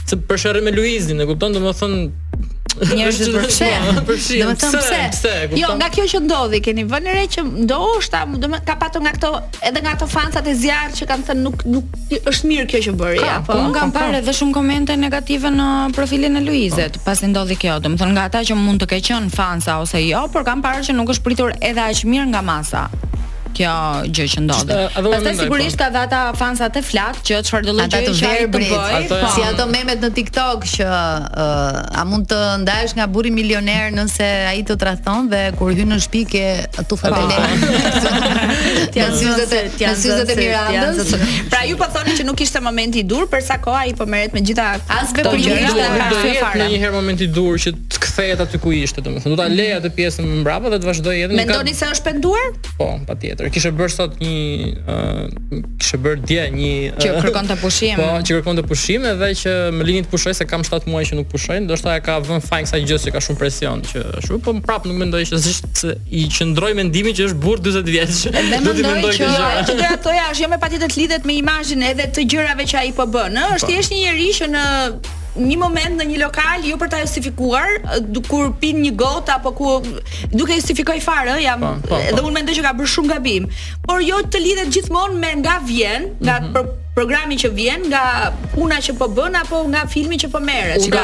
se 0.08 0.16
për 0.24 0.62
me 0.64 0.72
Luizin, 0.72 1.20
e 1.20 1.26
kupton, 1.28 1.52
do 1.52 1.60
më 1.60 1.72
thënë, 1.76 2.27
Njerëz 2.78 3.16
të 3.24 3.30
përshtatshëm. 3.34 4.02
Domethënë 4.04 4.80
pse? 4.84 5.00
Pse? 5.16 5.32
jo, 5.58 5.70
nga 5.80 5.86
kjo 5.92 6.04
që 6.12 6.20
ndodhi, 6.22 6.60
keni 6.62 6.84
vënë 6.90 7.14
re 7.16 7.22
që 7.34 7.42
ndoshta, 7.64 8.20
domethënë 8.38 8.66
ka 8.68 8.76
patur 8.78 9.02
nga 9.02 9.12
këto, 9.16 9.30
edhe 9.70 9.82
nga 9.82 9.94
ato 9.96 10.06
fansat 10.10 10.46
e 10.46 10.54
zjarrit 10.60 11.00
që 11.00 11.08
kanë 11.10 11.26
thënë 11.30 11.44
nuk 11.46 11.64
nuk 11.72 11.98
është 12.30 12.50
mirë 12.52 12.68
kjo 12.70 12.82
që 12.88 12.94
bëri, 13.02 13.22
apo. 13.32 13.48
Po, 13.50 13.58
Unë 13.64 13.74
kam 13.78 13.90
po, 13.92 13.98
parë 13.98 14.14
po. 14.14 14.22
edhe 14.22 14.36
shumë 14.40 14.54
komente 14.58 14.96
negative 15.04 15.54
në 15.58 15.68
profilin 15.96 16.38
e 16.38 16.44
Luizet 16.46 17.00
pasi 17.06 17.32
ndodhi 17.32 17.58
kjo. 17.62 17.80
Domethënë 17.88 18.14
nga 18.18 18.28
ata 18.30 18.44
që 18.52 18.60
mund 18.60 18.84
të 18.84 18.92
keqën 18.94 19.30
fansa 19.34 19.80
ose 19.82 20.04
jo, 20.04 20.26
por 20.32 20.46
kam 20.46 20.62
parë 20.62 20.86
që 20.90 20.98
nuk 21.00 21.10
është 21.16 21.26
pritur 21.26 21.56
edhe 21.58 21.88
aq 21.88 22.04
mirë 22.06 22.30
nga 22.34 22.44
masa 22.52 22.86
kjo 23.56 23.74
gjë 24.14 24.26
që 24.34 24.42
ndodhi. 24.44 24.76
Pastaj 24.96 25.34
sigurisht 25.40 25.78
po. 25.78 25.84
ka 25.84 25.88
dhe 25.94 25.98
ata 26.08 26.20
fansat 26.38 26.76
e 26.78 26.82
flak 26.84 27.20
që 27.26 27.34
çfarë 27.48 27.66
do 27.68 27.72
lëgjë 27.78 28.00
të 28.00 28.30
bëj, 28.52 28.76
ato 28.76 28.90
janë... 28.92 29.08
Po. 29.10 29.30
si 29.34 29.42
ato 29.48 29.66
memet 29.70 30.02
në 30.04 30.10
TikTok 30.18 30.66
që 30.74 30.88
uh, 30.88 31.78
a 32.00 32.04
mund 32.08 32.26
të 32.30 32.40
ndahesh 32.64 32.94
nga 32.98 33.06
burri 33.12 33.30
milioner 33.34 33.90
nëse 33.96 34.28
ai 34.52 34.60
të 34.68 34.76
tradhon 34.80 35.28
dhe 35.32 35.42
kur 35.58 35.72
hyn 35.76 35.92
në 35.94 35.98
shtëpi 36.04 36.22
ke 36.32 36.84
tufat 36.90 37.16
e 37.18 37.24
lehtë. 37.32 38.54
Ti 38.94 39.02
janë 39.02 39.20
syzet 39.22 39.56
e 39.58 39.62
ti 39.78 39.86
janë 39.86 40.38
Mirandës. 40.48 41.10
Pra 41.50 41.64
ju 41.66 41.76
po 41.78 41.86
thoni 41.92 42.14
që 42.18 42.24
nuk 42.24 42.40
ishte 42.44 42.60
momenti 42.64 43.02
i 43.02 43.04
dur, 43.06 43.26
për 43.30 43.42
sa 43.44 43.56
kohë 43.60 43.80
ai 43.88 43.90
po 43.98 44.06
merret 44.08 44.32
me 44.36 44.40
gjitha 44.46 44.68
as 44.94 45.10
këto 45.16 45.32
gjëra. 45.36 45.72
Pra, 45.96 46.06
do 46.12 46.20
të 46.22 46.30
ishte 46.36 46.68
një 46.72 46.78
herë 46.84 46.92
momenti 46.94 47.26
i 47.26 47.30
dur 47.32 47.58
që 47.60 47.72
të 47.92 47.96
kthehet 48.04 48.40
aty 48.46 48.60
ku 48.62 48.70
ishte, 48.72 49.02
domethënë 49.04 49.34
do 49.34 49.38
ta 49.40 49.48
leja 49.52 49.76
atë 49.82 49.90
pjesën 49.98 50.30
mbrapa 50.42 50.70
dhe 50.74 50.78
të 50.82 50.86
vazhdojë 50.88 51.22
jetën. 51.24 51.36
Mendoni 51.42 51.74
se 51.76 51.88
është 51.92 52.04
penduar? 52.08 52.46
Po, 52.80 52.88
patjetër 53.10 53.37
tjetër. 53.38 53.50
Kishe 53.54 53.70
bërë 53.72 53.92
sot 53.92 54.16
një 54.22 54.38
ë 54.78 54.94
uh, 54.94 55.72
kishe 55.78 55.98
bërë 56.02 56.22
dje 56.26 56.44
një 56.54 56.72
uh, 56.90 56.98
që 57.02 57.12
kërkon 57.22 57.48
të 57.50 57.56
pushim. 57.62 57.98
Po, 57.98 58.06
që 58.26 58.38
kërkon 58.38 58.58
të 58.60 58.64
pushim 58.68 59.04
edhe 59.10 59.30
që 59.42 59.54
më 59.78 59.86
lini 59.88 60.04
të 60.06 60.12
pushoj 60.12 60.34
se 60.40 60.46
kam 60.50 60.64
7 60.66 60.88
muaj 60.90 61.04
që 61.10 61.18
nuk 61.20 61.28
pushoj, 61.32 61.58
ndoshta 61.66 61.94
e 61.96 62.02
ka 62.06 62.18
vënë 62.26 62.44
fajin 62.48 62.68
kësaj 62.68 62.82
gjë 62.88 62.98
se 63.04 63.14
ka 63.14 63.22
shumë 63.24 63.40
presion 63.40 63.84
që 63.86 64.04
ashtu, 64.20 64.40
po 64.44 64.56
prap 64.66 64.88
nuk 64.88 64.98
mendoj 65.00 65.22
që 65.30 65.38
është 65.38 65.94
i 66.18 66.24
qëndroj 66.38 66.72
mendimin 66.80 67.18
që 67.18 67.28
është 67.30 67.40
burr 67.44 67.62
40 67.64 67.92
vjeç. 67.94 68.24
Edhe 68.32 68.58
mendoj 68.64 69.14
që 69.20 69.30
që 69.68 69.76
që 69.76 69.92
ato 69.98 70.16
janë, 70.18 70.34
jo 70.42 70.50
me 70.54 70.58
patjetër 70.62 70.96
lidhet 70.98 71.28
me 71.28 71.38
imazhin 71.42 71.86
edhe 71.92 72.10
të 72.14 72.26
gjërave 72.34 72.66
që 72.72 72.82
ai 72.82 72.92
po 72.96 73.06
bën, 73.06 73.30
ëh, 73.38 73.52
po. 73.54 73.60
është 73.60 73.72
thjesht 73.72 73.94
një 73.94 74.02
njerëz 74.02 74.42
që 74.42 74.52
në 74.54 74.66
një 75.36 75.56
moment 75.60 75.98
në 76.00 76.04
një 76.10 76.18
lokal 76.22 76.64
jo 76.66 76.78
për 76.80 76.90
ta 76.92 77.00
justifikuar, 77.02 77.68
kur 78.28 78.52
pin 78.62 78.80
një 78.84 78.94
gotë 79.00 79.34
apo 79.38 79.52
ku 79.58 79.72
duke 80.32 80.56
justifikoj 80.56 80.98
fare, 81.04 81.36
jam 81.42 81.60
pa, 81.62 81.74
po, 81.76 81.86
pa, 81.86 81.94
po, 81.94 81.94
pa. 81.94 82.02
Po. 82.08 82.16
dhe 82.16 82.24
unë 82.26 82.38
mendoj 82.40 82.56
që 82.58 82.66
ka 82.68 82.74
bërë 82.80 82.92
shumë 82.96 83.14
gabim, 83.14 83.48
por 83.86 84.02
jo 84.04 84.20
të 84.32 84.42
lidhet 84.44 84.72
gjithmonë 84.76 85.20
me 85.22 85.32
nga 85.44 85.56
vjen, 85.66 86.12
nga 86.20 86.40
mm 86.42 86.52
-hmm 86.54 86.76
programi 86.98 87.36
që 87.38 87.48
vjen 87.54 87.82
nga 87.92 88.02
puna 88.54 88.78
që 88.82 88.94
po 88.98 89.06
bën 89.16 89.36
apo 89.42 89.60
nga 89.70 89.84
filmi 89.92 90.16
që 90.22 90.30
po 90.32 90.40
merr. 90.42 90.72
Ai 90.74 90.90
ka 90.92 91.02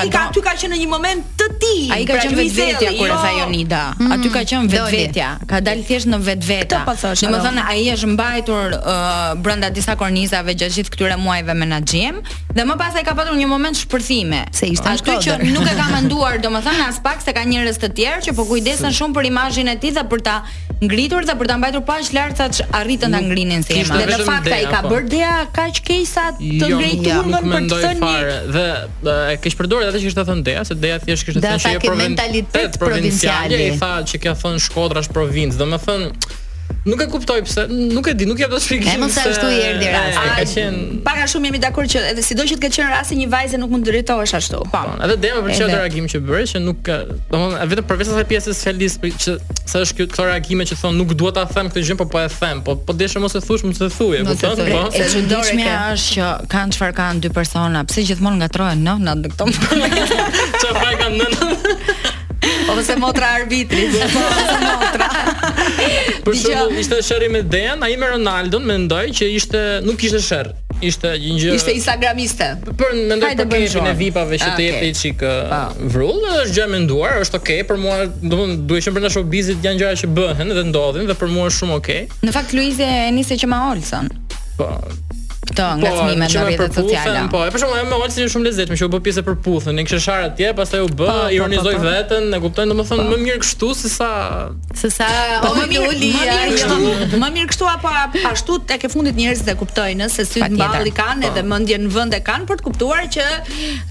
ai 0.00 0.08
ka 0.14 0.22
aty 0.30 0.40
ka, 0.44 0.54
qenë 0.60 0.72
në 0.72 0.78
një 0.82 0.86
moment 0.92 1.32
të 1.40 1.48
tij. 1.62 1.80
Ai 1.96 2.06
ka 2.08 2.14
pra 2.16 2.22
qenë 2.24 2.38
vetvetja 2.38 2.92
kur 2.96 3.06
e 3.06 3.10
jo. 3.12 3.18
tha 3.22 3.32
Jonida. 3.38 3.80
Mm. 3.98 4.14
Aty 4.16 4.30
ka 4.36 4.42
qenë 4.50 4.70
vetvetja. 4.74 5.28
Ka 5.50 5.60
dalë 5.66 5.84
thjesht 5.88 6.08
në 6.14 6.20
vetvetë. 6.30 6.80
Po 6.88 6.94
domethënë 7.28 7.66
ai 7.74 7.82
është 7.94 8.10
mbajtur 8.14 8.76
uh, 8.78 9.20
brenda 9.44 9.68
disa 9.78 9.98
kornizave 10.00 10.54
gjatë 10.56 10.78
gjithë 10.78 10.94
këtyre 10.96 11.18
muajve 11.20 11.58
me 11.60 11.68
Naxhem 11.74 12.22
dhe 12.54 12.64
më 12.70 12.78
pas 12.80 12.96
ai 12.96 13.04
ka 13.04 13.14
patur 13.18 13.36
një 13.36 13.48
moment 13.52 13.76
shpërthime. 13.82 14.40
Se 14.60 14.70
ishte 14.72 14.94
ashtu 14.94 15.18
që 15.28 15.38
nuk 15.52 15.68
e 15.68 15.76
ka 15.76 15.90
manduar 15.92 16.40
domethënë 16.42 16.88
as 16.88 17.02
pak 17.04 17.20
se 17.24 17.36
ka 17.36 17.44
njerëz 17.50 17.82
të 17.84 17.92
tjerë 18.00 18.24
që 18.28 18.36
po 18.38 18.48
kujdesen 18.48 18.94
shumë 18.96 19.18
për 19.20 19.28
imazhin 19.32 19.68
e 19.74 19.76
tij 19.82 19.92
dhe 19.98 20.08
për 20.08 20.24
ta 20.26 20.40
ngritur 20.88 21.28
dhe 21.28 21.36
për 21.40 21.52
ta 21.52 21.60
mbajtur 21.60 21.84
pa 21.88 22.00
shlarca 22.08 22.48
arritën 22.80 23.12
ta 23.12 23.20
ngrinin 23.28 23.60
se 23.66 23.72
Dhe 23.84 24.10
Në 24.14 24.24
fakt 24.24 24.48
ai 24.54 24.62
ka 24.70 24.80
po. 24.84 24.88
bërë 24.94 25.08
dea 25.10 25.33
kaq 25.54 25.80
keq 25.84 26.06
sa 26.08 26.28
të 26.38 26.68
ngrejë 26.70 27.00
jo, 27.06 27.18
turmën 27.24 27.48
për 27.50 27.66
të 27.70 27.80
thënë 27.84 28.04
fare 28.04 28.38
dhe 28.54 29.14
e 29.32 29.36
ke 29.38 29.46
qesh 29.46 29.58
përdor 29.58 29.82
edhe 29.84 29.92
atë 29.94 30.02
që 30.04 30.10
ishte 30.12 30.24
thënë 30.30 30.44
Dea 30.48 30.62
se 30.68 30.76
Dea 30.84 31.00
thjesht 31.02 31.28
kishte 31.28 31.42
thënë 31.44 31.64
se 31.64 31.74
jo 31.74 31.82
është 31.82 31.90
provinciale. 31.90 31.90
e 31.90 31.90
ata 31.90 31.92
kanë 31.92 32.02
mentalitet 32.04 32.80
provinciale. 32.84 33.60
Ai 33.66 33.82
tha 33.82 33.92
që 34.12 34.22
kjo 34.26 34.36
thon 34.44 34.60
Shkodra 34.68 35.02
është 35.04 35.18
provinc, 35.18 35.58
domethënë 35.60 36.32
Nuk 36.84 37.00
e 37.00 37.06
kuptoj 37.08 37.40
pse, 37.44 37.62
nuk 37.68 38.06
e 38.10 38.12
di, 38.14 38.24
nuk 38.28 38.38
jap 38.38 38.50
dot 38.52 38.60
shpjegim. 38.60 38.90
Ne 38.92 39.00
mos 39.06 39.14
sa 39.16 39.22
ashtu 39.30 39.46
i 39.48 39.60
erdhi 39.70 39.88
rasti. 39.88 40.20
Ka 40.36 40.42
qen 40.48 40.74
pak 41.04 41.22
a 41.24 41.28
shumë 41.32 41.48
jemi 41.48 41.60
dakord 41.62 41.88
që 41.88 42.02
edhe 42.10 42.20
sido 42.24 42.44
që 42.44 42.58
të 42.58 42.60
ketë 42.66 42.76
qenë 42.82 42.90
rasti 42.92 43.16
një 43.20 43.28
vajze 43.32 43.60
nuk 43.62 43.70
mund 43.72 43.86
të 43.88 43.92
drejtohesh 43.94 44.34
ashtu. 44.36 44.58
Po, 44.72 44.82
edhe 45.06 45.14
dema 45.22 45.40
për 45.46 45.54
çfarë 45.60 45.78
reagim 45.80 46.08
që 46.12 46.20
bëre 46.28 46.42
që 46.50 46.60
nuk, 46.64 46.90
domethënë 47.32 47.68
vetëm 47.70 47.88
përveç 47.88 48.10
asaj 48.12 48.26
pjesës 48.32 48.60
Felis 48.68 48.96
që 49.00 49.36
sa 49.72 49.80
është 49.80 50.08
këto 50.10 50.26
reagime 50.28 50.66
që 50.68 50.78
thon 50.82 51.00
nuk 51.00 51.14
dua 51.16 51.32
ta 51.38 51.46
them 51.54 51.70
këtë 51.72 51.86
gjë, 51.88 51.96
po 52.02 52.06
po 52.12 52.20
e 52.20 52.28
them, 52.36 52.60
po 52.68 52.76
po 52.76 52.96
desha 53.00 53.22
mos 53.24 53.34
e 53.40 53.42
thush, 53.44 53.64
mos 53.64 53.80
e 53.80 53.88
thuje, 53.96 54.20
kupton? 54.28 54.60
Po. 54.68 54.82
E 55.00 55.06
çuditshme 55.14 55.70
është 55.86 56.18
që 56.18 56.28
kanë 56.52 56.76
çfarë 56.76 56.98
kanë 57.00 57.24
dy 57.24 57.32
persona, 57.40 57.80
pse 57.88 58.04
gjithmonë 58.10 58.42
ngatrohen 58.44 58.84
nëna 58.84 59.16
në 59.22 59.32
këtë 59.32 59.48
moment. 59.56 60.14
Çfarë 60.60 60.98
kanë 61.00 61.16
nëna? 61.22 62.12
ose 62.72 62.94
po 62.94 63.00
motra 63.00 63.26
arbitrit. 63.30 63.88
Ose 63.90 64.06
po, 64.14 64.20
po, 64.24 64.64
motra. 64.64 65.08
Për 66.24 66.36
shembull, 66.40 66.76
ishte 66.80 66.98
shërri 67.04 67.28
me 67.34 67.42
Dejan, 67.42 67.82
ai 67.84 67.96
me 68.00 68.08
Ronaldon 68.14 68.64
mendoj 68.68 69.04
që 69.18 69.28
ishte 69.36 69.62
nuk 69.86 70.04
ishte 70.08 70.20
shër. 70.24 70.52
Ishte 70.84 71.14
një 71.16 71.34
gjë. 71.40 71.52
Ishte 71.60 71.74
instagramiste. 71.78 72.48
Për 72.80 72.96
mendoj 73.12 73.30
për 73.38 73.42
kepin 73.44 73.88
e 73.88 73.94
VIP-ave 74.00 74.40
që 74.42 74.50
të 74.50 74.52
ah, 74.52 74.64
jetë 74.68 74.90
çik 75.00 75.22
uh, 75.28 75.56
vrull, 75.94 76.18
është 76.44 76.56
gjë 76.58 76.66
menduar, 76.74 77.20
është 77.24 77.40
okay 77.40 77.60
për 77.68 77.80
mua, 77.80 77.98
domthonë 78.24 78.58
duhet 78.68 78.80
të 78.82 78.88
shëm 78.88 78.98
brenda 78.98 79.12
showbizit 79.14 79.64
janë 79.66 79.80
gjëra 79.82 80.00
që 80.02 80.12
bëhen 80.20 80.52
dhe 80.58 80.66
ndodhin 80.72 81.08
dhe 81.08 81.16
për 81.22 81.32
mua 81.32 81.48
është 81.52 81.58
shumë 81.64 81.78
okay. 81.78 82.04
Në 82.26 82.36
fakt 82.36 82.52
Luizi 82.56 82.84
e 82.84 83.10
nisi 83.16 83.38
që 83.40 83.48
ma 83.54 83.64
Olson. 83.70 84.10
Po, 84.58 84.68
kupton 85.54 85.80
po, 85.80 85.86
nga 85.86 85.90
çmimet 86.04 86.30
në 86.30 86.44
rrjetet 86.44 86.74
sociale. 86.78 87.22
Po, 87.32 87.42
e 87.46 87.52
përshëmë 87.54 87.84
më 87.90 87.98
ulsin 88.02 88.30
shumë 88.30 88.46
lezet, 88.50 88.70
më 88.72 88.78
qe 88.80 88.84
u 88.84 88.90
bë 88.92 89.00
pjesë 89.06 89.22
për 89.26 89.36
puthën, 89.44 89.80
kishë 89.86 90.00
shara 90.04 90.26
atje, 90.32 90.50
pastaj 90.58 90.82
u 90.84 90.88
bë, 90.88 91.06
po, 91.06 91.14
po, 91.14 91.28
ironizoi 91.36 91.74
veten, 91.82 92.28
e 92.36 92.40
kupton 92.42 92.72
domethënë 92.72 93.06
më 93.14 93.18
mirë 93.24 93.42
kështu 93.44 93.70
se 93.84 93.90
sa 93.94 94.10
se 94.80 94.90
sa 94.90 95.08
o 95.48 95.52
më 95.58 95.66
mirë 95.72 95.90
uli. 95.92 96.12
Më 97.14 97.30
mirë 97.36 97.48
kështu 97.52 97.68
apo 97.70 97.92
ashtu 98.32 98.58
tek 98.68 98.86
e 98.86 98.90
fundit 98.92 99.16
njerëzit 99.18 99.48
e 99.52 99.56
kuptojnë 99.60 100.08
se 100.12 100.24
sy 100.28 100.42
të 100.44 100.56
mballi 100.58 100.92
kanë 100.96 101.28
edhe 101.30 101.44
mendjen 101.46 101.86
në 101.88 101.94
vend 101.94 102.16
e 102.18 102.22
kanë 102.26 102.46
për 102.50 102.60
të 102.60 102.66
kuptuar 102.66 103.04
që 103.16 103.26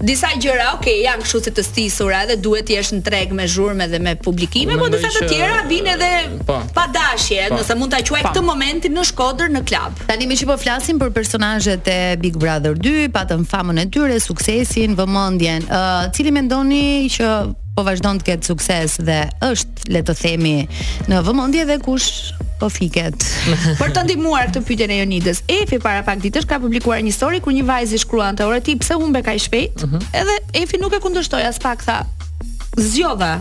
disa 0.08 0.30
gjëra, 0.40 0.70
ok, 0.78 0.88
janë 1.06 1.24
kështu 1.26 1.42
si 1.46 1.52
të 1.58 1.64
stisura 1.66 2.22
edhe 2.26 2.36
duhet 2.40 2.68
të 2.68 2.76
jesh 2.78 2.92
në 2.98 3.04
treg 3.06 3.32
me 3.36 3.46
zhurmë 3.48 3.88
dhe 3.92 4.00
me 4.04 4.16
publikime, 4.26 4.76
por 4.80 4.92
disa 4.92 5.10
të 5.16 5.26
tjera 5.30 5.62
vijnë 5.70 5.94
edhe 5.96 6.10
pa 6.76 6.86
dashje, 6.94 7.48
nëse 7.54 7.76
mund 7.80 7.94
ta 7.94 8.02
quaj 8.04 8.22
këtë 8.28 8.42
momentin 8.44 8.92
në 8.96 9.04
Shkodër 9.08 9.50
në 9.52 9.64
klub. 9.68 10.00
Tani 10.10 10.26
më 10.28 10.36
që 10.40 10.48
po 10.48 10.56
flasim 10.60 11.00
për 11.00 11.10
persona 11.14 11.53
personazhet 11.54 11.86
e 11.86 12.16
Big 12.18 12.36
Brother 12.36 12.74
2, 12.78 13.08
patën 13.14 13.44
famën 13.46 13.78
e 13.78 13.86
tyre, 13.92 14.16
suksesin, 14.20 14.94
vëmendjen. 14.98 15.64
Ë, 15.64 15.76
uh, 15.76 16.06
cili 16.14 16.32
mendoni 16.34 16.80
që 17.14 17.28
po 17.74 17.84
vazhdon 17.86 18.20
të 18.22 18.26
ketë 18.28 18.46
sukses 18.48 18.96
dhe 19.06 19.16
është 19.42 19.88
le 19.94 20.02
të 20.06 20.14
themi 20.20 20.54
në 21.10 21.20
vëmendje 21.26 21.64
dhe 21.70 21.76
kush 21.84 22.10
po 22.60 22.68
fiket. 22.70 23.24
Për 23.80 23.94
të 23.96 24.04
ndihmuar 24.08 24.50
këtë 24.50 24.62
pyetje 24.68 24.90
e 24.94 24.98
Jonidës, 25.02 25.44
Efi 25.60 25.78
para 25.82 26.02
pak 26.06 26.22
ditësh 26.24 26.46
ka 26.50 26.60
publikuar 26.62 27.02
një 27.06 27.14
story 27.16 27.42
ku 27.44 27.54
një 27.54 27.64
vajzë 27.70 27.98
i 27.98 28.02
shkruan 28.04 28.38
te 28.38 28.46
ora 28.46 28.60
ti 28.62 28.76
pse 28.78 28.98
humbe 28.98 29.22
kaq 29.26 29.40
shpejt? 29.46 29.82
Uh 29.86 29.88
mhm. 29.90 29.98
-huh. 29.98 30.20
Edhe 30.22 30.62
Efi 30.64 30.78
nuk 30.82 30.92
e 30.94 31.02
kundërshtoi 31.04 31.42
as 31.46 31.58
pak 31.58 31.82
tha. 31.84 32.02
Zgjodha 32.76 33.32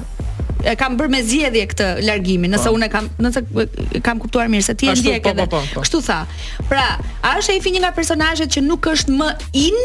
e 0.64 0.76
kam 0.80 0.98
bërë 1.00 1.12
me 1.12 1.22
zgjedhje 1.28 1.64
këtë 1.74 1.88
largimin, 2.08 2.54
nëse 2.54 2.68
po. 2.72 2.76
unë 2.78 2.90
kam, 2.94 3.08
nëse 3.26 3.44
kam 4.06 4.22
kuptuar 4.24 4.50
mirë 4.52 4.68
se 4.70 4.76
ti 4.80 4.90
e 4.92 4.96
ndjek 4.96 5.28
edhe. 5.34 5.48
Po, 5.52 5.62
po, 5.74 5.84
kështu 5.86 6.04
tha. 6.08 6.20
Pra, 6.72 6.86
a 7.24 7.36
është 7.42 7.58
ai 7.58 7.64
fini 7.66 7.82
nga 7.84 7.92
personazhet 7.96 8.54
që 8.56 8.64
nuk 8.68 8.88
është 8.94 9.18
më 9.20 9.32
in 9.66 9.82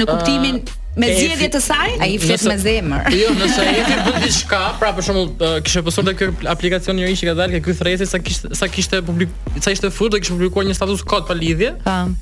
në 0.00 0.06
kuptimin 0.10 0.62
me 1.00 1.08
zgjedhje 1.16 1.48
të 1.56 1.60
saj? 1.64 1.94
Ai 2.02 2.14
flet 2.20 2.44
me 2.48 2.56
zemër. 2.60 3.08
Jo, 3.16 3.30
nëse 3.38 3.64
ai 3.64 3.84
ti 3.88 3.96
bën 4.06 4.18
diçka, 4.24 4.60
pra 4.80 4.90
për 4.96 5.06
shembull, 5.06 5.46
kishte 5.66 5.82
pasur 5.86 6.06
te 6.08 6.14
ky 6.18 6.28
aplikacion 6.50 6.98
njëri 6.98 7.16
që 7.20 7.30
ka 7.30 7.34
dalë 7.40 7.60
ky 7.64 7.74
thresi 7.80 8.06
sa 8.10 8.20
kishte 8.24 8.52
sa 8.60 8.68
kishte 8.72 9.00
publik, 9.06 9.32
sa 9.64 9.72
ishte 9.74 9.90
futur, 9.94 10.20
kishte 10.22 10.36
publikuar 10.36 10.68
një 10.68 10.76
status 10.78 11.02
kod 11.12 11.26
pa 11.30 11.36
lidhje. 11.38 11.72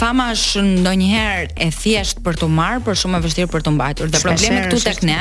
Fama 0.00 0.28
është 0.32 0.62
ndonjëherë 0.64 1.54
e 1.60 1.66
thjesht 1.74 2.20
për 2.24 2.36
të 2.40 2.46
marë, 2.56 2.80
por 2.86 2.96
shumë 2.98 3.18
e 3.18 3.22
vështirë 3.26 3.50
për 3.52 3.64
të 3.66 3.72
mbajtur. 3.74 4.12
Dhe 4.14 4.20
problemi 4.22 4.60
këtu 4.64 4.78
tek 4.86 5.00
ne 5.06 5.16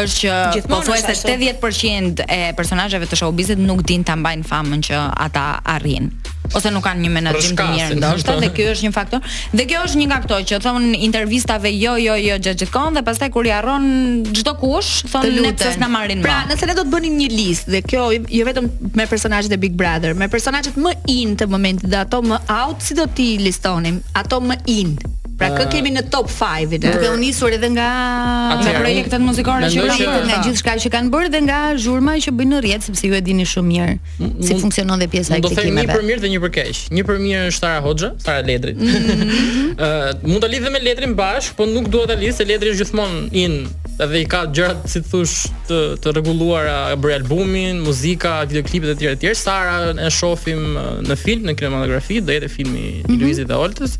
është 0.00 0.32
që 0.56 0.62
pothuajse 0.68 1.14
80% 1.14 2.24
e 2.26 2.40
personazheve 2.58 3.08
të 3.10 3.18
showbizit 3.22 3.62
nuk 3.62 3.84
din 3.88 4.04
ta 4.06 4.16
mbajnë 4.18 4.48
famën 4.52 4.82
që 4.90 5.00
ata 5.28 5.46
arrin 5.78 6.10
ose 6.56 6.70
nuk 6.72 6.84
kanë 6.84 7.04
një 7.04 7.10
menaxhim 7.14 7.56
të 7.58 7.66
mirë 7.72 7.96
ndoshta 8.00 8.34
dhe 8.40 8.48
ky 8.56 8.66
është 8.72 8.86
një 8.88 8.92
faktor. 8.94 9.26
Dhe 9.56 9.66
kjo 9.68 9.82
është 9.86 10.00
një 10.00 10.06
nga 10.12 10.20
ato 10.22 10.38
që 10.50 10.60
thon 10.64 10.86
intervistave 10.96 11.72
jo 11.74 11.96
jo 12.00 12.16
jo 12.22 12.38
gjat 12.44 12.60
gjithkohon 12.62 12.96
dhe 12.98 13.02
pastaj 13.06 13.30
kur 13.34 13.48
i 13.48 13.52
harron 13.54 13.88
çdo 14.36 14.54
kush 14.62 15.04
thon 15.12 15.26
ne 15.44 15.52
pse 15.58 15.74
s'na 15.76 15.90
marrin 15.92 16.22
më. 16.22 16.26
Pra, 16.26 16.38
nëse 16.50 16.68
ne 16.70 16.76
do 16.78 16.86
të 16.86 16.94
bënim 16.94 17.18
një 17.22 17.28
listë 17.34 17.74
dhe 17.76 17.82
kjo 17.90 18.08
jo 18.22 18.48
vetëm 18.48 18.70
me 18.98 19.08
personazhet 19.10 19.54
e 19.54 19.60
Big 19.64 19.76
Brother, 19.78 20.14
me 20.18 20.30
personazhet 20.32 20.80
më 20.80 20.96
in 21.18 21.36
të 21.38 21.50
momentit 21.52 21.88
dhe 21.92 22.00
ato 22.04 22.22
më 22.24 22.40
out, 22.60 22.82
si 22.84 22.96
do 22.98 23.08
ti 23.12 23.34
listonim? 23.44 24.00
Ato 24.18 24.40
më 24.44 24.60
in. 24.80 24.96
Pra 25.38 25.52
kë 25.54 25.68
kemi 25.70 25.92
në 25.94 26.02
top 26.10 26.26
5 26.32 26.70
vetë. 26.72 26.90
Duke 26.96 27.12
u 27.14 27.18
nisur 27.20 27.54
edhe 27.54 27.68
nga 27.70 27.86
nga 28.58 28.72
projektet 28.80 29.22
muzikore 29.22 29.68
që 29.70 29.78
kanë 29.84 29.98
bërë, 30.02 30.24
nga 30.26 30.38
gjithçka 30.42 30.74
që 30.84 30.90
kanë 30.94 31.12
bërë 31.14 31.30
dhe 31.34 31.40
nga 31.46 31.58
zhurma 31.84 32.16
që 32.24 32.32
bëjnë 32.40 32.54
në 32.56 32.60
rrjet, 32.64 32.86
sepse 32.88 33.06
ju 33.06 33.14
e 33.14 33.20
dini 33.24 33.46
shumë 33.46 33.68
mirë 33.70 34.32
si 34.48 34.56
funksionon 34.58 35.02
dhe 35.02 35.06
pjesa 35.12 35.36
e 35.36 35.38
klikimeve. 35.38 35.48
Do 35.50 35.60
të 35.60 35.62
them 35.62 35.78
një 35.78 35.94
për 35.94 36.06
mirë 36.08 36.24
dhe 36.24 36.32
një 36.32 36.42
për 36.44 36.52
keq. 36.58 36.80
Një 36.94 37.06
për 37.10 37.20
mirë 37.26 37.42
është 37.52 37.62
Sara 37.62 37.84
Hoxha, 37.86 38.10
Sara 38.24 38.42
Ledrit. 38.48 38.82
Mhm. 38.82 39.70
Ëh, 39.84 40.24
mund 40.26 40.42
ta 40.42 40.50
lidhem 40.50 40.74
me 40.74 40.82
Ledrin 40.82 41.14
bashkë, 41.20 41.54
po 41.60 41.68
nuk 41.70 41.86
dua 41.94 42.08
ta 42.10 42.18
lidh 42.18 42.34
se 42.34 42.48
Ledri 42.48 42.74
është 42.74 42.82
gjithmonë 42.82 43.22
in 43.44 43.56
edhe 44.02 44.18
i 44.18 44.26
ka 44.30 44.42
gjërat 44.54 44.84
si 44.90 45.04
të 45.04 45.10
thush 45.12 45.48
të 45.70 45.78
të 46.02 46.16
rregulluara 46.18 46.80
bëri 47.02 47.20
albumin, 47.22 47.80
muzika, 47.86 48.40
videoklipet 48.50 48.90
e 48.90 48.98
tjera 48.98 49.20
tjera. 49.22 49.38
Sara 49.38 49.78
e 49.94 50.10
shohim 50.14 50.72
në 51.06 51.18
film, 51.18 51.46
në 51.50 51.56
kinematografi, 51.58 52.20
do 52.22 52.34
jetë 52.34 52.50
filmi 52.58 52.84
i 52.88 52.92
mhm. 53.06 53.20
Luizit 53.22 53.50
dhe 53.50 53.58
Oltës 53.58 53.98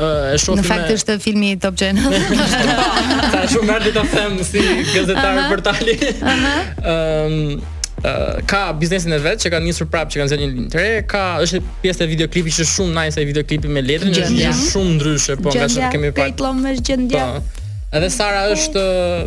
e 0.00 0.38
shohim 0.40 0.58
në 0.60 0.64
fakt 0.68 0.90
është 0.96 1.16
me... 1.16 1.22
filmi 1.24 1.52
Top 1.60 1.76
Gen. 1.80 1.96
Sa 3.32 3.46
shumë 3.54 3.72
ardhi 3.76 3.92
ta 3.94 4.02
them 4.12 4.36
si 4.46 4.62
gazetar 4.92 5.38
për 5.52 5.62
tali. 5.66 5.94
Ëm 6.92 7.40
ka 8.46 8.58
biznesin 8.76 9.16
e 9.16 9.16
vet 9.24 9.40
që 9.42 9.50
kanë 9.54 9.66
nisur 9.70 9.88
prapë 9.90 10.12
që 10.14 10.20
kanë 10.20 10.30
zënë 10.34 10.42
një 10.44 10.48
linjë 10.52 10.68
të 10.74 10.78
re, 10.78 10.90
ka 11.10 11.22
është 11.42 11.58
pjesë 11.82 12.04
e 12.04 12.10
videoklipit 12.12 12.54
që 12.58 12.66
është 12.66 12.74
shumë 12.76 12.94
nice 12.98 13.18
ai 13.18 13.24
videoklipi 13.26 13.72
me 13.72 13.82
letrën, 13.82 14.12
është 14.12 14.52
shumë 14.60 14.92
ndryshe, 15.00 15.38
po 15.42 15.50
nga 15.56 15.66
çfarë 15.72 15.90
kemi 15.96 16.12
parë. 16.14 16.76
Gjendja, 16.86 17.24
është 17.38 17.40
po. 17.40 17.55
Edhe 17.94 18.08
Sara 18.10 18.40
është 18.50 18.80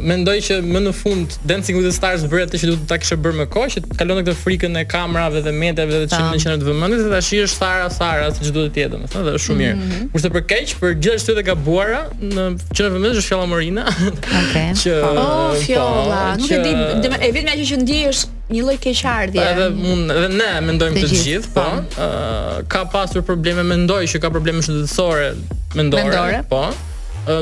mendoj 0.03 0.34
që 0.43 0.55
më 0.68 0.80
në 0.84 0.91
fund 0.99 1.36
Dancing 1.47 1.78
with 1.80 1.86
the 1.88 1.93
Stars 1.95 2.26
vërejtë 2.28 2.49
atë 2.51 2.60
që 2.60 2.68
duhet 2.68 2.82
ta 2.91 2.97
kishe 2.99 3.16
bërë 3.24 3.38
më 3.39 3.45
kohë, 3.53 3.70
që 3.78 3.84
kalon 4.01 4.18
këtë 4.20 4.34
frikën 4.36 4.74
e 4.82 4.82
kamerave 4.91 5.39
dhe 5.45 5.53
mendeve 5.55 5.93
dhe 6.01 6.10
të 6.12 6.20
qenë 6.20 6.34
në 6.34 6.41
100 6.43 6.68
vëmendje, 6.68 6.97
se 7.05 7.14
tash 7.14 7.30
është 7.38 7.53
Sara 7.62 7.86
Sara 7.95 8.26
siç 8.36 8.49
duhet 8.57 8.74
të 8.76 8.82
jetë, 8.84 8.91
domethënë, 8.97 9.26
dhe 9.30 9.34
është 9.39 9.43
shumë 9.45 9.60
mirë. 9.62 9.78
Mhm. 9.78 10.10
Kurse 10.16 10.32
për 10.36 10.43
keq, 10.51 10.74
për 10.82 10.97
gjithë 11.05 11.24
shtytë 11.24 11.41
e 11.41 11.45
gabuara, 11.53 12.01
në 12.20 12.49
qenë 12.74 12.91
vëmendje 12.97 13.24
është 13.24 13.30
Fiola 13.30 13.47
Morina. 13.53 13.88
Okej. 14.12 14.68
Që 14.84 14.97
Oh, 15.07 15.16
po, 15.22 15.24
po, 15.24 15.64
Fiola, 15.64 16.20
nuk 16.41 16.51
e 16.51 16.60
di, 16.68 16.76
e 16.99 17.32
vetëm 17.39 17.55
ajo 17.55 17.66
që 17.72 17.80
ndi 17.86 17.99
është 18.12 18.38
një 18.55 18.66
lloj 18.68 18.76
keqardhje. 18.89 19.47
Edhe 19.53 19.70
mund, 19.80 20.12
edhe 20.18 20.30
ne 20.36 20.51
mendojmë 20.68 21.05
të 21.07 21.10
gjithë, 21.16 21.53
po. 21.55 21.66
po 21.95 22.12
ka 22.76 22.84
pasur 22.93 23.24
probleme, 23.28 23.64
mendoj 23.74 24.03
që 24.12 24.22
ka 24.26 24.32
probleme 24.36 24.64
shëndetësore, 24.68 25.32
mendore, 25.80 26.43
po 26.51 26.68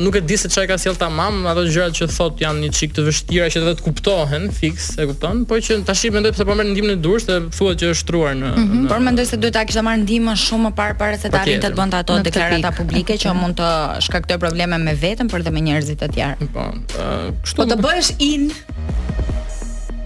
nuk 0.02 0.16
e 0.18 0.22
di 0.26 0.38
se 0.38 0.50
çfarë 0.50 0.68
ka 0.72 0.78
sjell 0.82 0.96
tamam, 1.00 1.40
ato 1.50 1.64
gjërat 1.68 1.96
që 1.98 2.08
thot 2.12 2.42
janë 2.42 2.64
një 2.66 2.70
çik 2.76 2.94
të 2.98 3.04
vështira 3.08 3.50
që 3.54 3.60
edhe 3.62 3.74
të 3.80 3.86
kuptohen, 3.86 4.48
fiks, 4.54 4.90
e 5.02 5.06
kupton? 5.12 5.44
por 5.50 5.62
që 5.64 5.78
tash 5.88 6.06
i 6.08 6.12
mendoj 6.14 6.34
pse 6.36 6.46
po 6.50 6.56
merr 6.58 6.70
ndihmën 6.72 6.96
e 6.96 6.98
dursh, 7.04 7.28
se 7.30 7.38
thuhet 7.56 7.82
që 7.84 7.92
është 7.94 8.00
shtruar 8.02 8.34
mhm, 8.36 8.66
në, 8.70 8.88
Por 8.90 9.04
mendoj 9.06 9.28
se 9.30 9.40
duhet 9.42 9.54
ta 9.58 9.64
kisha 9.70 9.84
marr 9.86 10.00
ndihmën 10.02 10.40
shumë 10.42 10.70
më 10.70 10.74
parë 10.82 10.98
para 11.02 11.20
se 11.22 11.30
po 11.30 11.38
të 11.38 11.44
arrin 11.44 11.64
të 11.66 11.72
bënte 11.78 12.00
ato 12.02 12.18
deklarata 12.26 12.74
publike 12.80 13.20
që 13.22 13.36
mund 13.38 13.60
të 13.62 13.72
shkaktoj 14.08 14.40
probleme 14.42 14.80
me 14.88 14.96
veten 15.02 15.30
për 15.32 15.46
dhe 15.48 15.54
me 15.56 15.64
njerëzit 15.70 16.04
e 16.08 16.12
tjerë. 16.18 16.50
Po, 16.56 16.68
kështu. 16.98 17.56
Po 17.62 17.68
të 17.70 17.78
bëhesh 17.86 18.12
in 18.26 18.48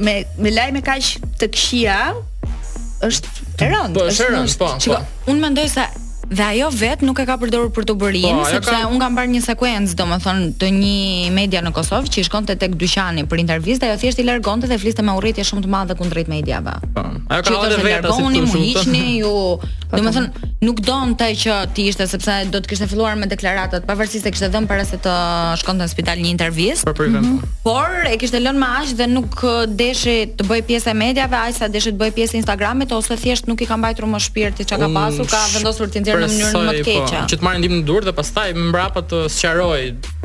me 0.03 0.21
me 0.41 0.53
lajme 0.55 0.81
kaq 0.85 1.13
të 1.39 1.51
këqija 1.55 1.97
është 3.07 3.33
po, 3.33 3.51
e 3.65 3.71
rëndë. 3.75 3.99
Po, 3.99 4.39
është 4.45 4.61
po, 4.61 4.73
po. 4.91 5.01
Unë 5.31 5.45
mendoj 5.49 5.67
se 5.77 5.87
dhe 6.31 6.43
ajo 6.43 6.67
vet 6.71 7.01
nuk 7.03 7.19
e 7.19 7.23
ka 7.27 7.35
përdorur 7.41 7.71
për 7.75 7.85
të 7.89 7.95
bërin, 8.01 8.37
po, 8.39 8.45
sepse 8.47 8.71
ka... 8.71 8.85
un 8.87 9.01
kam 9.03 9.17
parë 9.19 9.33
një 9.33 9.41
sekuencë, 9.49 9.97
domethënë 9.99 10.45
të 10.61 10.69
një 10.77 11.31
media 11.35 11.59
në 11.65 11.73
Kosovë 11.75 12.11
që 12.13 12.21
i 12.23 12.27
shkonte 12.29 12.55
tek 12.61 12.77
dyqani 12.79 13.25
për 13.33 13.41
intervistë, 13.43 13.89
ajo 13.89 13.97
thjesht 14.05 14.23
i 14.23 14.25
largonte 14.29 14.69
dhe 14.71 14.77
fliste 14.79 15.03
me 15.03 15.17
urrëtie 15.19 15.43
shumë 15.49 15.65
të 15.65 15.73
madhe 15.75 15.99
kundrejt 15.99 16.31
mediave. 16.31 16.77
Po. 16.95 17.03
Ajo 17.35 17.43
ka 17.49 17.57
edhe 17.67 17.81
vetë 17.83 17.83
si 17.83 17.99
të 18.05 18.15
thonë, 18.15 18.43
ju 18.43 18.63
hiqni 18.63 19.03
ju, 19.25 19.35
po, 19.59 19.65
po. 19.91 19.99
domethënë 19.99 20.50
nuk 20.61 20.77
taj 21.17 21.33
që 21.41 21.53
ti 21.73 21.87
ishte 21.89 22.05
sepse 22.07 22.33
do 22.53 22.59
të 22.61 22.69
kishte 22.69 22.85
filluar 22.87 23.15
me 23.17 23.25
deklaratat 23.25 23.87
pavarësisht 23.87 24.27
se 24.27 24.31
kishte 24.35 24.49
dhënë 24.53 24.69
para 24.69 24.83
se 24.85 24.99
të 25.01 25.13
shkonte 25.57 25.87
në 25.87 25.89
spital 25.89 26.21
një 26.21 26.29
intervistë. 26.35 26.93
Për 26.99 27.07
mm 27.07 27.17
-hmm. 27.17 27.39
Por 27.65 28.05
e 28.11 28.15
kishte 28.21 28.37
lënë 28.43 28.61
më 28.63 28.67
aq 28.81 28.93
dhe 28.99 29.07
nuk 29.13 29.41
uh, 29.43 29.65
deshi 29.81 30.15
të 30.37 30.45
bëj 30.51 30.61
pjesë 30.69 30.91
e 30.91 30.93
medjave, 30.93 31.35
aq 31.41 31.55
sa 31.57 31.67
deshi 31.67 31.91
të 31.91 31.97
bëj 32.03 32.11
pjesë 32.17 32.35
Instagramit 32.41 32.91
ose 32.91 33.17
thjesht 33.17 33.47
nuk 33.47 33.61
i 33.61 33.65
ka 33.65 33.77
mbajtur 33.77 34.05
më 34.13 34.19
shpirti 34.27 34.65
çka 34.65 34.77
ka 34.77 34.89
pasur, 34.99 35.25
ka 35.33 35.41
vendosur 35.55 35.87
të 35.93 35.99
ndjerë 36.01 36.25
në 36.25 36.29
në 36.29 36.63
më 36.69 36.73
të 36.77 36.83
keqa. 36.89 37.19
Po, 37.21 37.25
që 37.29 37.35
të 37.39 37.43
marrë 37.45 37.59
ndimë 37.61 37.75
në 37.79 37.83
dur 37.89 38.01
dhe 38.05 38.13
pastaj 38.19 38.49
mbrapa 38.69 38.99
të 39.09 39.17
sqaroj 39.35 39.81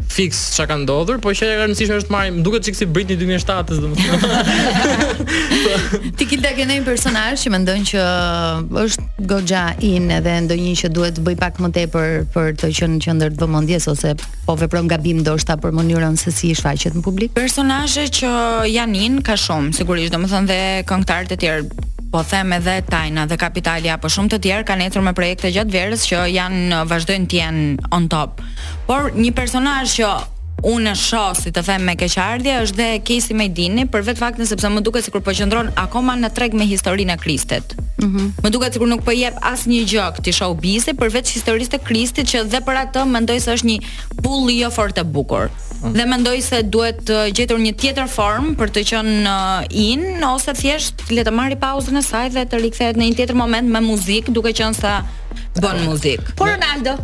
fix 0.09 0.55
çka 0.57 0.67
ka 0.71 0.77
ndodhur, 0.81 1.19
po 1.23 1.33
që 1.35 1.47
e 1.51 1.57
rëndësishme 1.61 1.97
është 2.01 2.13
marrim, 2.15 2.39
duket 2.47 2.65
çik 2.69 2.77
si 2.79 2.87
Britney 2.91 3.19
2007 3.21 3.79
domethënë. 3.83 5.25
Ti 6.19 6.29
ke 6.31 6.39
dalë 6.43 6.67
një 6.71 6.77
personazh 6.87 7.45
që 7.45 7.53
mendon 7.55 7.85
që 7.91 8.05
është 8.85 9.27
goxha 9.33 9.65
in 9.87 10.09
edhe 10.19 10.37
ndonjë 10.47 10.75
që 10.83 10.93
duhet 10.97 11.19
të 11.19 11.27
bëj 11.27 11.39
pak 11.43 11.61
më 11.63 11.73
tepër 11.81 12.15
për 12.35 12.55
të 12.63 12.73
qenë 12.79 13.03
qendër 13.07 13.35
të 13.37 13.43
vëmendjes 13.47 13.89
ose 13.93 14.15
po 14.47 14.57
vepron 14.61 14.89
gabim 14.93 15.21
ndoshta 15.25 15.59
për 15.61 15.75
mënyrën 15.81 16.17
se 16.23 16.33
si 16.35 16.53
i 16.55 16.59
shfaqet 16.59 16.97
në 16.97 17.05
publik. 17.07 17.35
Personazhe 17.37 18.07
që 18.21 18.33
janë 18.71 19.05
in 19.09 19.21
ka 19.27 19.39
shumë 19.41 19.75
sigurisht, 19.77 20.15
domethënë 20.17 20.51
dhe 20.53 20.63
këngëtarët 20.89 21.37
e 21.39 21.43
tjerë 21.45 21.87
po 22.13 22.23
them 22.25 22.53
edhe 22.53 22.83
Tajna 22.87 23.27
dhe 23.27 23.39
Kapitali 23.41 23.91
apo 23.93 24.09
shumë 24.13 24.33
të 24.35 24.39
tjerë 24.47 24.67
kanë 24.69 24.87
ecur 24.91 25.05
me 25.05 25.13
projekte 25.17 25.51
gjatë 25.55 25.75
verës 25.75 26.07
që 26.09 26.23
janë 26.37 26.81
vazhdojnë 26.91 27.29
të 27.33 27.41
jenë 27.41 27.67
on 27.99 28.09
top. 28.13 28.41
Por 28.89 29.11
një 29.17 29.33
personazh 29.37 29.97
që 29.99 30.11
unë 30.67 30.93
shoh 30.97 31.35
si 31.37 31.51
të 31.53 31.63
them 31.67 31.83
me 31.85 31.95
keqardhje 32.01 32.55
është 32.65 32.79
dhe 32.79 32.87
Kesi 33.07 33.37
Medini 33.37 33.85
për 33.93 34.07
vetë 34.09 34.23
faktin 34.23 34.49
sepse 34.49 34.71
më 34.73 34.81
duket 34.87 35.05
sikur 35.05 35.21
po 35.27 35.35
qendron 35.37 35.69
akoma 35.79 36.15
në 36.17 36.31
treg 36.39 36.57
me 36.57 36.65
historinë 36.71 37.17
e 37.17 37.21
Kristit. 37.21 37.77
Mm 38.01 38.31
Më 38.45 38.53
duket 38.53 38.77
sikur 38.77 38.89
nuk 38.89 39.05
po 39.05 39.13
jep 39.17 39.37
asnjë 39.51 39.85
gjë 39.93 40.07
këtij 40.19 40.37
showbizi 40.39 40.97
për 41.01 41.13
vetë 41.19 41.37
historisë 41.37 41.75
të 41.77 41.83
Kristit 41.89 42.33
që 42.33 42.47
dhe 42.53 42.63
për 42.65 42.83
atë 42.87 43.05
mendoj 43.11 43.41
se 43.45 43.57
është 43.59 43.69
një 43.69 43.95
pull 44.25 44.53
jo 44.57 44.71
fort 44.73 44.97
e 45.01 45.05
bukur 45.05 45.49
dhe 45.83 46.07
mendoj 46.09 46.41
se 46.47 46.61
duhet 46.65 47.03
të 47.09 47.17
uh, 47.17 47.31
gjetur 47.37 47.59
një 47.61 47.73
tjetër 47.81 48.09
formë 48.11 48.55
për 48.59 48.73
të 48.77 48.85
qenë 48.91 49.17
uh, 49.29 49.59
in 49.73 50.07
ose 50.25 50.55
thjesht 50.57 51.05
le 51.13 51.25
të 51.27 51.33
marrë 51.37 51.59
pauzën 51.61 51.99
e 52.01 52.05
saj 52.05 52.29
dhe 52.37 52.47
të 52.49 52.61
rikthehet 52.65 52.97
në 52.97 53.11
një 53.11 53.19
tjetër 53.21 53.39
moment 53.39 53.71
me 53.75 53.83
muzikë, 53.85 54.33
duke 54.35 54.55
qenë 54.57 54.79
se 54.79 54.95
bën 55.61 55.83
muzikë. 55.87 56.33
Po 56.37 56.47
Ronaldo. 56.49 56.95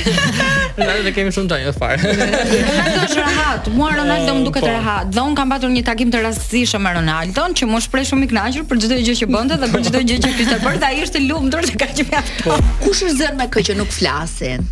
Ronaldo 0.78 1.02
ne 1.06 1.12
kemi 1.14 1.32
shumë 1.34 1.50
çaj 1.50 1.72
fare. 1.78 2.12
Ronaldo 2.14 3.02
është 3.08 3.18
rahat, 3.22 3.68
mua 3.74 3.90
Ronaldo 3.98 4.34
më 4.38 4.44
duket 4.48 4.66
po. 4.66 4.70
rahat. 4.76 5.10
Dhe 5.14 5.24
un 5.24 5.36
kam 5.38 5.54
patur 5.54 5.72
një 5.74 5.84
takim 5.86 6.12
të 6.14 6.22
rastësishëm 6.26 6.84
me 6.86 6.92
Ronaldo, 6.98 7.46
që 7.60 7.68
më 7.70 7.82
shpreh 7.88 8.04
shumë 8.12 8.28
i 8.28 8.32
kënaqur 8.32 8.66
për 8.70 8.82
çdo 8.84 9.00
gjë 9.02 9.16
që 9.22 9.30
bënte 9.34 9.58
dhe 9.62 9.70
për 9.74 9.86
çdo 9.90 10.04
gjë 10.10 10.20
që 10.26 10.32
kishte 10.38 10.58
bërë, 10.66 10.82
ai 10.90 11.02
ishte 11.06 11.22
lumtur 11.24 11.66
se 11.70 11.78
ka 11.80 11.90
qenë 11.96 12.18
aftë. 12.20 12.40
Po. 12.46 12.58
Kush 12.84 13.04
është 13.08 13.20
zënë 13.22 13.38
me 13.42 13.48
kë 13.56 13.64
që 13.70 13.78
nuk 13.80 13.94
flasin? 13.94 14.66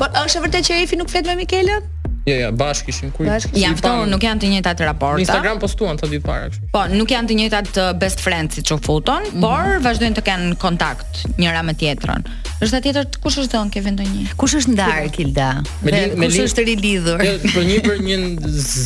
Po 0.00 0.10
është 0.24 0.44
vërtet 0.46 0.68
që 0.68 0.82
Efi 0.84 1.00
nuk 1.00 1.10
flet 1.12 1.28
me 1.28 1.34
Mikelën? 1.44 1.96
Ja, 2.30 2.36
jo, 2.46 2.50
bashk 2.54 2.86
ishin 2.88 3.10
ku. 3.10 3.26
Jan 3.58 3.74
fton, 3.78 4.06
nuk 4.10 4.22
janë 4.22 4.44
të 4.44 4.50
njëjtat 4.54 4.82
raporta. 4.86 5.20
Instagram 5.24 5.58
postuan 5.62 5.98
të 5.98 6.10
dy 6.12 6.20
para 6.22 6.50
kështu. 6.52 6.68
Po, 6.74 6.84
nuk 6.94 7.10
janë 7.10 7.30
të 7.32 7.38
njëjtat 7.40 7.70
uh, 7.80 7.88
best 7.98 8.22
friends 8.22 8.60
siç 8.60 8.70
u 8.70 8.78
futon, 8.78 9.24
mm 9.24 9.32
-hmm. 9.32 9.42
por 9.42 9.82
vazhdojnë 9.86 10.16
të 10.18 10.22
kenë 10.28 10.50
kontakt 10.64 11.24
njëra 11.42 11.62
me 11.66 11.74
tjetrën. 11.80 12.22
Është 12.60 12.76
atë 12.78 12.82
tjetër 12.86 13.06
kush 13.24 13.38
është 13.42 13.50
dhon 13.56 13.70
ke 13.74 13.80
vendonjë. 13.82 14.26
Kush 14.36 14.54
është 14.60 14.72
ndar 14.76 15.08
Kilda? 15.12 15.50
Me 15.82 15.90
lin, 15.92 16.18
me 16.20 16.26
Kush 16.28 16.38
është 16.44 16.62
rilidhur? 16.70 17.18
për 17.54 17.64
një 17.70 17.78
për 17.88 17.96
një 18.08 18.16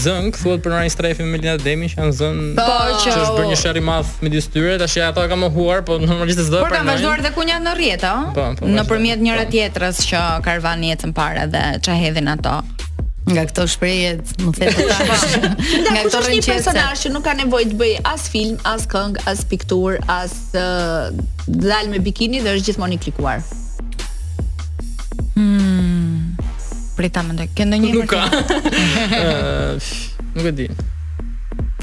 zën, 0.03 0.25
thuhet 0.39 0.61
për 0.65 0.71
një 0.83 0.91
strefë 0.97 1.23
me 1.25 1.39
Lina 1.39 1.57
Demi 1.57 1.87
që 1.89 1.97
janë 2.01 2.13
zën. 2.21 2.37
Po, 2.57 2.65
po 2.65 3.01
që 3.03 3.09
është 3.23 3.33
bërë 3.37 3.49
një 3.53 3.59
shër 3.63 3.77
i 3.77 3.81
madh 3.81 4.09
midis 4.23 4.47
tyre, 4.55 4.79
tash 4.79 4.97
ja 4.97 5.09
ato 5.09 5.21
kanë 5.31 5.43
mohuar, 5.45 5.79
po 5.87 5.93
normalisht 5.99 6.39
s'do. 6.49 6.61
Por 6.65 6.71
kanë 6.77 6.87
vazhduar 6.93 7.19
dhe 7.27 7.31
ku 7.35 7.41
janë 7.51 7.65
në 7.69 7.73
rrjet, 7.77 8.03
a? 8.07 8.15
Po, 8.37 8.45
po. 8.59 8.65
Nëpërmjet 8.77 9.21
njëra 9.27 9.45
tjetrës 9.53 9.97
që 10.09 10.21
karvan 10.47 10.81
jetën 10.91 11.11
para 11.21 11.43
dhe 11.53 11.63
ç'a 11.85 11.95
hedhin 12.03 12.29
ato 12.35 12.63
nga 13.25 13.43
këto 13.49 13.65
shprehje 13.73 14.09
më 14.37 14.51
the 14.53 14.67
të 14.69 14.85
po 14.85 15.05
tash. 15.09 15.37
Nga 15.85 15.93
këto 16.07 16.19
një 16.29 16.41
personazh 16.45 17.05
që 17.05 17.13
nuk 17.15 17.25
ka 17.25 17.33
nevojë 17.39 17.69
të 17.71 17.79
bëj 17.81 17.93
as 18.11 18.27
film, 18.33 18.59
as 18.69 18.85
këngë, 18.93 19.23
as 19.33 19.45
pikturë, 19.49 20.03
as 20.13 20.35
uh, 20.61 21.07
dal 21.49 21.89
me 21.93 22.03
bikini 22.05 22.43
dhe 22.45 22.53
është 22.59 22.69
gjithmonë 22.73 22.99
i 22.99 23.01
klikuar. 23.07 23.41
Hm. 25.39 26.37
Prita 26.99 27.25
më 27.27 27.39
ndaj. 27.39 27.49
Ke 27.57 27.67
ndonjë 27.69 27.95
Luka? 27.97 28.21
Ëh, 28.29 29.91
nuk 30.37 30.51
e 30.51 30.57
di. 30.61 30.69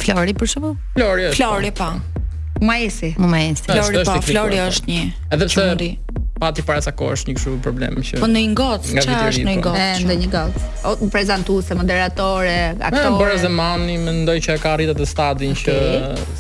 Flori 0.02 0.38
për 0.38 0.50
shembull? 0.56 0.78
Flori 0.94 1.28
është. 1.32 1.42
Flori 1.42 1.74
po. 1.82 1.90
po. 1.90 2.66
Maesi. 2.70 3.16
Maesi. 3.18 3.66
Flori 3.66 4.06
po, 4.08 4.20
Flori 4.30 4.62
po. 4.62 4.70
është 4.70 4.92
një. 4.94 5.04
Edhe 5.34 5.50
pse 5.50 6.21
pati 6.42 6.62
para 6.66 6.82
sa 6.82 6.90
kohësh 6.98 7.28
një 7.30 7.36
kështu 7.38 7.54
problem 7.66 8.00
që 8.06 8.20
po 8.24 8.30
në 8.32 8.42
një 8.46 8.56
gocë 8.58 9.06
çfarë 9.06 9.32
është 9.32 9.44
në 9.46 9.56
një 9.56 9.60
po. 9.60 9.66
gocë 9.68 9.84
ende 10.00 10.16
një 10.22 10.30
gocë 10.34 10.62
o 10.90 11.10
prezantuese 11.14 11.78
moderatore 11.78 12.56
aktore 12.72 13.04
po 13.06 13.20
bëra 13.20 13.36
zemani 13.44 13.98
mendoj 14.02 14.36
që 14.48 14.56
e 14.58 14.64
ka 14.64 14.72
arritur 14.78 14.98
të 14.98 15.08
stadin 15.12 15.54
që 15.62 15.76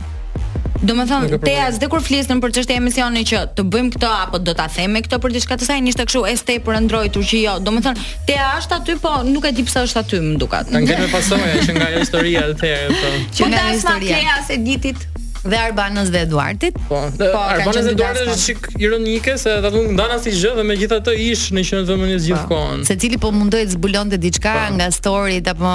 Do 0.80 0.94
më 0.96 1.04
thonë, 1.10 1.38
te 1.44 1.52
as 1.60 1.76
dhe 1.80 1.88
kur 1.92 2.00
flisën 2.00 2.38
për 2.40 2.54
qështë 2.56 2.72
e 2.72 2.78
emisioni 2.80 3.22
që 3.28 3.40
të 3.58 3.64
bëjmë 3.72 3.92
këto 3.98 4.08
apo 4.16 4.38
do 4.40 4.54
të 4.56 4.86
me 4.88 5.02
këto 5.04 5.18
për 5.20 5.34
diçka 5.36 5.58
të 5.60 5.68
sajnë, 5.68 5.92
ishte 5.92 6.00
të 6.00 6.08
këshu 6.08 6.22
e 6.32 6.58
për 6.64 6.78
Android, 6.78 7.18
u 7.20 7.24
që 7.30 7.42
jo, 7.42 7.58
do 7.60 7.74
më 7.76 7.82
thonë, 7.84 8.06
te 8.28 8.38
është 8.46 8.78
aty, 8.78 8.96
po 9.04 9.12
nuk 9.28 9.44
e 9.44 9.52
di 9.52 9.60
dipësa 9.60 9.84
është 9.84 10.00
aty 10.04 10.22
më 10.24 10.36
dukat. 10.40 10.72
Në 10.72 10.82
në 10.88 10.98
me 11.04 11.10
pasoja, 11.12 11.52
që 11.68 11.76
nga 11.76 11.92
historia 11.98 12.46
dhe 12.54 12.58
të 12.64 12.72
të 12.96 13.24
të 13.28 13.48
të 13.76 13.96
të 14.00 14.52
të 14.52 14.76
të 14.76 14.92
të 14.92 15.18
dhe 15.44 15.56
Arbanës 15.58 16.10
dhe 16.12 16.18
Eduardit. 16.26 16.74
Po, 16.88 16.96
po 17.16 17.28
Arbanës 17.40 17.86
dhe 17.86 17.94
Eduardit 17.96 18.28
është 18.28 18.42
shik 18.44 18.66
ironike 18.84 19.36
se 19.40 19.52
ata 19.60 19.70
nuk 19.72 19.86
ndan 19.94 20.12
asnjë 20.16 20.34
gjë 20.36 20.52
dhe 20.58 20.64
megjithatë 20.68 21.14
ish 21.26 21.46
në 21.56 21.64
qendrën 21.68 21.86
e 21.86 21.88
vëmendjes 21.92 22.26
gjithkohon. 22.28 22.82
Po, 22.84 22.88
Secili 22.90 23.18
po 23.22 23.30
mundoi 23.34 23.62
të 23.68 23.76
zbulonte 23.78 24.18
diçka 24.20 24.52
po. 24.58 24.74
nga 24.76 24.90
story 24.94 25.40
apo 25.52 25.74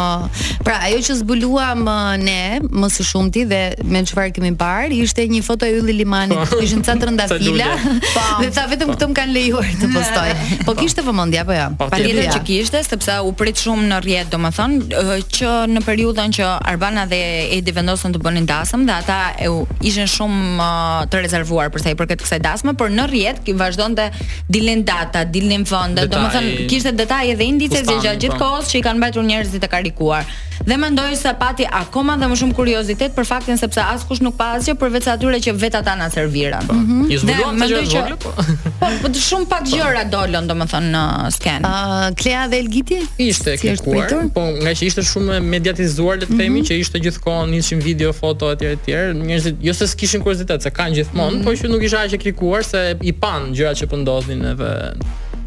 pra 0.67 0.75
ajo 0.89 0.99
që 1.07 1.13
zbuluam 1.23 1.83
ne 2.27 2.41
më 2.67 2.87
së 2.97 3.03
shumti 3.09 3.45
dhe 3.49 3.61
me 3.89 4.03
çfarë 4.07 4.33
kemi 4.35 4.53
parë 4.59 4.91
ishte 5.05 5.25
një 5.33 5.41
foto 5.45 5.65
e 5.65 5.73
ylli 5.79 5.95
limanit, 6.03 6.37
po. 6.51 6.61
ishin 6.61 6.83
ca 6.85 6.93
trëndafila. 7.01 7.71
po. 8.15 8.23
Dhe 8.43 8.51
tha 8.55 8.63
vetëm 8.71 8.91
po. 8.93 8.99
këtë 8.99 9.09
më 9.09 9.15
kanë 9.21 9.35
lejuar 9.39 9.71
të 9.81 9.87
postoj. 9.95 10.29
Po, 10.61 10.67
po 10.69 10.77
kishte 10.81 11.01
vëmendje 11.07 11.39
apo 11.41 11.53
jo? 11.57 11.65
Po, 11.81 11.89
Patjetër 11.89 12.29
që 12.37 12.43
kishte, 12.47 12.83
sepse 12.85 13.17
u 13.27 13.33
prit 13.33 13.57
shumë 13.65 13.89
në 13.91 14.01
rrjet, 14.05 14.29
domethënë 14.29 15.01
që 15.39 15.53
në 15.73 15.85
periudhën 15.89 16.37
që 16.39 16.53
Arbana 16.71 17.07
dhe 17.11 17.19
Edi 17.57 17.71
vendosën 17.73 18.13
të 18.15 18.19
bënin 18.21 18.45
dasëm 18.49 18.85
dhe 18.87 18.93
ata 19.01 19.19
e 19.45 19.49
u 19.55 19.63
ishin 19.83 20.07
shumë 20.09 20.43
uh, 20.55 21.03
të 21.11 21.21
rezervuar 21.25 21.71
për 21.73 21.83
sa 21.85 21.93
i 21.93 21.97
përket 21.99 22.23
kësaj 22.23 22.39
dasme, 22.43 22.73
por 22.79 22.91
në 22.93 23.05
rrjet 23.11 23.41
ki 23.47 23.55
vazhdonte 23.59 24.07
dilin 24.51 24.83
data, 24.87 25.23
dilnin 25.35 25.63
vende, 25.69 26.07
domethënë 26.11 26.67
kishte 26.71 26.93
detaje 26.97 27.37
dhe 27.39 27.47
indice 27.51 27.83
që 27.87 27.97
gjatë 28.05 28.15
po. 28.15 28.23
gjithë 28.25 28.39
kohës 28.41 28.71
që 28.73 28.79
i 28.79 28.83
kanë 28.87 29.03
mbajtur 29.03 29.27
njerëzit 29.29 29.65
të 29.65 29.69
karikuar. 29.75 30.31
Dhe 30.67 30.77
mendoj 30.81 31.15
se 31.19 31.33
pati 31.39 31.67
akoma 31.81 32.15
dhe 32.19 32.29
më 32.31 32.39
shumë 32.41 32.55
kuriozitet 32.59 33.15
për 33.17 33.27
faktin 33.31 33.59
sepse 33.61 33.83
askush 33.83 34.23
nuk 34.25 34.37
pa 34.39 34.53
asgjë 34.57 34.77
përveç 34.81 35.09
atyre 35.15 35.41
që 35.47 35.55
vetë 35.63 35.81
ata 35.83 35.95
na 35.99 36.09
serviran. 36.13 36.67
Mm 36.71 37.07
-hmm. 37.07 37.27
Dhe 37.27 37.51
mendoj 37.61 37.83
që 37.93 38.05
po. 38.23 38.33
Po, 38.79 38.87
po 39.01 39.07
të 39.11 39.21
shumë 39.23 39.47
pak 39.49 39.63
gjëra 39.69 40.01
dolën, 40.11 40.49
domethënë 40.49 40.89
në 40.91 41.03
sken. 41.37 41.65
Ëh, 41.67 41.93
uh, 41.95 42.05
Klea 42.19 42.41
dhe 42.51 42.59
Elgiti? 42.59 42.97
Ishte 43.25 43.53
si 43.57 43.69
kërkuar, 43.69 44.11
po 44.35 44.43
nga 44.59 44.73
që 44.75 44.89
ishte 44.89 45.03
shumë 45.07 45.37
mediatizuar 45.45 46.19
le 46.19 46.25
të 46.27 46.31
themi 46.33 46.49
mm 46.49 46.59
-hmm. 46.59 46.69
që 46.69 46.79
ishte 46.83 47.01
gjithkohon 47.07 47.53
ishin 47.59 47.79
video, 47.85 48.13
foto 48.13 48.51
etj 48.51 48.65
etj. 48.73 48.91
Njerëzit 49.27 49.55
jo 49.67 49.73
se 49.73 49.87
s'kishin 49.87 50.21
kuriozitet, 50.23 50.59
se 50.61 50.69
kanë 50.69 50.95
gjithmonë, 50.97 51.35
mm 51.35 51.37
-hmm. 51.41 51.43
po 51.43 51.51
që 51.55 51.71
nuk 51.71 51.83
isha 51.83 51.99
as 52.05 52.13
e 52.13 52.17
klikuar 52.17 52.63
se 52.71 52.81
i 53.01 53.11
pan 53.21 53.41
gjërat 53.55 53.77
që 53.83 53.85
po 53.89 53.95
ndodhin 53.97 54.41
edhe 54.51 54.71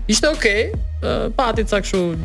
Ishte 0.08 0.26
okay, 0.28 0.72
pati 1.36 1.64
ca 1.64 1.80
kshu 1.80 2.16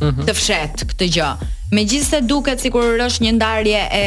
Mhm. 0.00 0.26
të 0.28 0.32
fshet 0.36 0.82
këtë 0.92 1.06
gjë. 1.16 1.28
Megjithse 1.74 2.20
duket 2.30 2.62
sikur 2.62 2.98
është 3.06 3.24
një 3.24 3.30
ndarje 3.40 3.78
e 3.96 4.02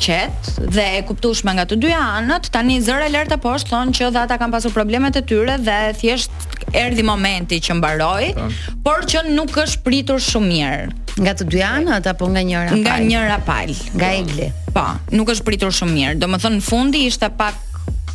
qetë 0.00 0.68
dhe 0.72 0.84
e 0.98 1.02
kuptueshme 1.08 1.52
nga 1.58 1.66
të 1.68 1.76
dyja 1.82 1.98
anët, 2.20 2.46
tani 2.54 2.78
zëra 2.84 3.10
lart 3.12 3.34
poshtë 3.42 3.72
thonë 3.74 3.92
që 3.98 4.08
ata 4.22 4.38
kanë 4.40 4.54
pasur 4.54 4.72
problemet 4.72 5.18
e 5.20 5.24
tyre 5.32 5.58
dhe 5.60 5.76
thjesht 6.00 6.56
erdhi 6.72 7.04
momenti 7.04 7.58
që 7.60 7.76
mbaroi, 7.80 8.30
po. 8.38 8.46
por 8.86 9.04
që 9.04 9.26
nuk 9.34 9.52
është 9.64 9.82
pritur 9.84 10.22
shumë 10.24 10.48
mirë. 10.52 10.86
Nga 11.20 11.34
të 11.36 11.48
dyja 11.52 11.72
anët 11.82 12.08
apo 12.14 12.30
nga 12.32 12.40
njëra 12.48 12.70
pal? 12.72 12.80
Nga 12.86 12.94
njëra 13.10 13.36
pal, 13.44 13.74
nga 13.98 14.08
Egli. 14.22 14.48
Po, 14.72 14.86
nuk 15.12 15.34
është 15.34 15.44
pritur 15.50 15.68
shumë 15.76 15.96
mirë. 15.98 16.14
Domethënë 16.22 16.56
në 16.56 16.64
fundi 16.70 17.04
ishte 17.10 17.28
pak 17.36 17.60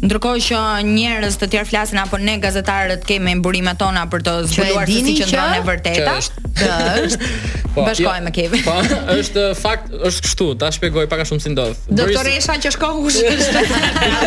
Ndërkohë 0.00 0.40
që 0.40 0.58
njerëz 0.88 1.34
të 1.36 1.46
tjerë 1.52 1.68
flasin 1.68 1.98
apo 2.00 2.16
ne 2.20 2.38
gazetarët 2.40 3.02
kemi 3.04 3.34
burimet 3.44 3.76
tona 3.82 4.06
për 4.08 4.22
të 4.24 4.34
zbuluar 4.48 4.88
se 4.88 5.02
si 5.04 5.16
ndonë 5.18 5.58
e 5.58 5.64
vërteta. 5.68 6.14
Që 6.60 6.76
është. 7.00 7.30
Po, 7.70 7.84
Bashkojmë 7.86 8.26
jo, 8.26 8.30
kemi. 8.34 8.58
Po, 8.66 8.72
është 9.14 9.42
fakt, 9.54 9.92
është 10.08 10.24
kështu, 10.24 10.46
ta 10.58 10.70
shpjegoj 10.74 11.04
pak 11.12 11.20
më 11.22 11.26
shumë 11.28 11.42
si 11.44 11.52
ndodh. 11.52 11.84
Doktoresha 12.00 12.56
që 12.64 12.72
shkon 12.74 12.96
u 13.04 13.12
shkëstë. 13.14 13.62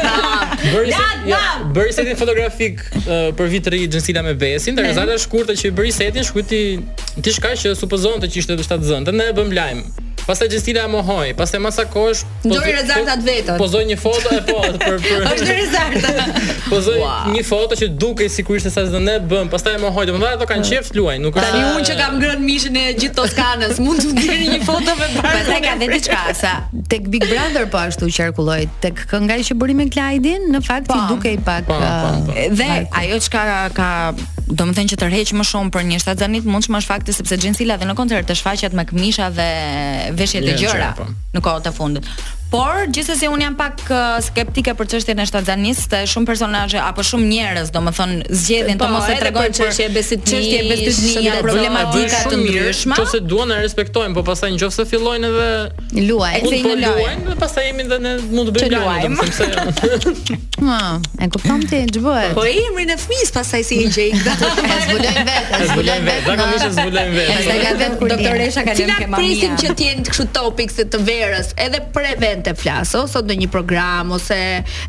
Bëri 0.72 0.94
ja, 0.94 1.02
jo, 1.28 1.42
bëri 1.76 1.92
setin 1.98 2.16
fotografik 2.22 2.86
për 3.10 3.52
vit 3.52 3.66
të 3.68 3.74
ri 3.74 3.82
Xhensila 3.90 4.24
me 4.24 4.38
Besin, 4.40 4.78
ndër 4.78 4.88
mhm. 4.88 4.94
gazetarët 4.96 5.26
shkurtë 5.26 5.58
që 5.60 5.74
bëri 5.76 5.92
setin, 5.92 6.24
shkruti 6.30 6.62
diçka 7.26 7.52
që 7.66 7.76
supozonte 7.82 8.30
që 8.32 8.40
ishte 8.46 8.60
të 8.62 8.70
shtatzënd. 8.70 9.12
Ne 9.20 9.28
e 9.34 9.36
bëm 9.36 9.52
lajm. 9.60 9.84
Pastaj 10.28 10.48
Gjestina 10.50 10.80
e 10.80 10.88
mohoi, 10.88 11.34
pastaj 11.34 11.60
masakosh. 11.60 12.22
Po 12.44 12.50
Ndori 12.50 12.72
po 12.74 12.78
rezultat 12.82 13.24
vetët. 13.26 13.58
Pozoi 13.60 13.82
një 13.90 13.98
foto 14.00 14.30
e 14.32 14.40
po 14.48 14.62
për 14.88 15.00
për. 15.04 15.26
Është 15.34 15.56
rezultat. 15.58 16.46
Pozoi 16.74 17.00
një 17.36 17.42
foto 17.48 17.76
që 17.80 17.90
dukej 18.04 18.30
sikur 18.32 18.56
ishte 18.56 18.72
sa 18.72 18.86
do 18.88 19.02
ne 19.04 19.18
bëm, 19.32 19.50
pastaj 19.52 19.76
e 19.76 19.82
mohoi. 19.84 20.06
Domethënë 20.08 20.38
ato 20.40 20.48
kanë 20.48 20.64
mm. 20.64 20.70
qeft 20.72 20.96
luaj, 20.96 21.18
nuk 21.24 21.36
është. 21.36 21.50
Tani 21.50 21.66
unë 21.76 21.88
që 21.90 21.98
kam 22.00 22.16
ngrënë 22.22 22.44
mishin 22.48 22.78
e 22.80 22.86
gjithë 23.02 23.12
Toskanës, 23.18 23.82
mund 23.84 24.02
të 24.06 24.14
ngjeni 24.20 24.48
një 24.56 24.62
foto 24.68 24.96
me 24.98 25.10
bardhë. 25.18 25.26
Pastaj 25.28 25.60
ka 25.68 25.76
dhe 25.84 25.90
diçka 25.92 26.22
sa 26.40 26.54
tek 26.94 27.06
Big 27.14 27.26
Brother 27.30 27.68
po 27.74 27.82
ashtu 27.84 28.08
qarkulloi, 28.16 28.62
tek 28.84 29.04
kënga 29.12 29.38
që 29.52 29.60
bëri 29.60 29.76
me 29.82 29.90
Klaidin, 29.94 30.48
në 30.56 30.64
fakt 30.66 30.88
i 30.88 30.94
po. 30.94 31.02
dukej 31.16 31.36
pak. 31.46 31.68
Uh, 31.68 32.32
dhe 32.58 32.70
ajo 33.04 33.20
çka 33.28 33.44
ka 33.76 33.92
do 34.52 34.66
më 34.68 34.76
thënë 34.78 34.92
që 34.94 34.98
të 35.02 35.08
rheqë 35.12 35.38
më 35.40 35.46
shumë 35.48 35.72
për 35.76 35.86
një 35.90 36.00
shtatë 36.04 36.24
zanit 36.26 36.48
mund 36.52 36.66
shumë 36.68 36.82
është 36.82 36.92
fakti 36.92 37.16
sepse 37.16 37.38
gjenë 37.44 37.60
sila 37.62 37.78
dhe 37.80 37.88
në 37.88 37.96
koncert 38.00 38.28
të 38.30 38.36
shfaqet 38.40 38.76
me 38.78 38.86
këmisha 38.90 39.30
dhe 39.38 39.48
veshjet 40.20 40.48
e 40.48 40.56
gjëra 40.60 40.92
në 41.38 41.44
kohët 41.48 41.70
e 41.72 41.76
fundit 41.78 42.10
Por 42.54 42.84
gjithsesi 42.94 43.26
un 43.34 43.42
jam 43.42 43.56
pak 43.58 43.74
uh, 43.90 44.20
skeptike 44.22 44.76
për 44.78 44.88
çështjen 44.92 45.18
e 45.24 45.24
shtatzanis, 45.26 45.80
se 45.90 46.04
shumë 46.12 46.28
personazhe 46.30 46.78
apo 46.86 47.02
shumë 47.06 47.24
njerëz, 47.32 47.72
domethënë 47.74 48.18
zgjedhin 48.30 48.78
të 48.78 48.84
po, 48.84 48.90
mos 48.94 49.08
e 49.10 49.16
tregojnë 49.24 49.56
për 49.56 49.56
çështje 49.72 49.88
besimtë, 49.96 50.30
çështje 50.30 50.60
besimtë, 50.70 51.34
problematika 51.42 52.20
të 52.28 52.38
ndryshme. 52.44 53.00
Nëse 53.02 53.22
duan 53.32 53.56
e 53.56 53.58
respektojnë, 53.64 54.12
po 54.14 54.22
pastaj 54.28 54.52
nëse 54.54 54.86
fillojnë 54.92 55.32
edhe 55.32 56.06
luajnë, 56.12 56.44
edhe 56.44 56.52
thënë 56.52 56.68
po 56.68 56.76
luajnë, 56.84 57.26
dhe 57.34 57.40
pastaj 57.40 57.66
jemi 57.72 57.88
dhe 57.90 58.00
ne 58.06 58.12
mund 58.28 58.52
të 58.52 58.54
bëjmë 58.60 58.84
luajmë, 58.84 59.26
sepse 59.32 60.42
ha, 60.68 60.78
e 61.26 61.30
kupton 61.34 61.66
ti 61.74 61.82
ç'bëhet. 61.98 62.38
Po 62.38 62.46
emrin 62.52 62.94
e 62.94 63.00
fëmis 63.02 63.34
pastaj 63.40 63.66
si 63.72 63.82
i 63.82 63.90
gjej. 63.90 64.14
Zbulojnë 65.64 66.06
vetë, 66.06 66.06
zbulojnë 66.06 66.06
vetë. 66.06 66.22
Do 66.24 66.38
të 66.38 66.46
thonë 66.46 66.78
zbulojnë 66.78 67.18
vetë. 67.18 67.34
Pastaj 67.34 67.58
ka 67.60 67.74
vetë 67.82 68.08
doktoresha 68.14 68.64
ka 68.68 68.76
kanë 68.78 68.96
kemi. 69.02 69.04
Cila 69.04 69.18
prisim 69.18 69.58
që 69.62 69.74
të 69.78 69.88
jenë 69.90 70.06
kështu 70.08 70.26
topik 70.38 70.72
se 70.74 70.86
të 70.94 71.02
verës, 71.08 71.52
edhe 71.68 71.82
preve 71.98 72.32
të 72.46 72.54
flas, 72.60 72.92
ose 73.00 73.22
do 73.26 73.36
një 73.40 73.48
program 73.54 74.12
ose 74.18 74.38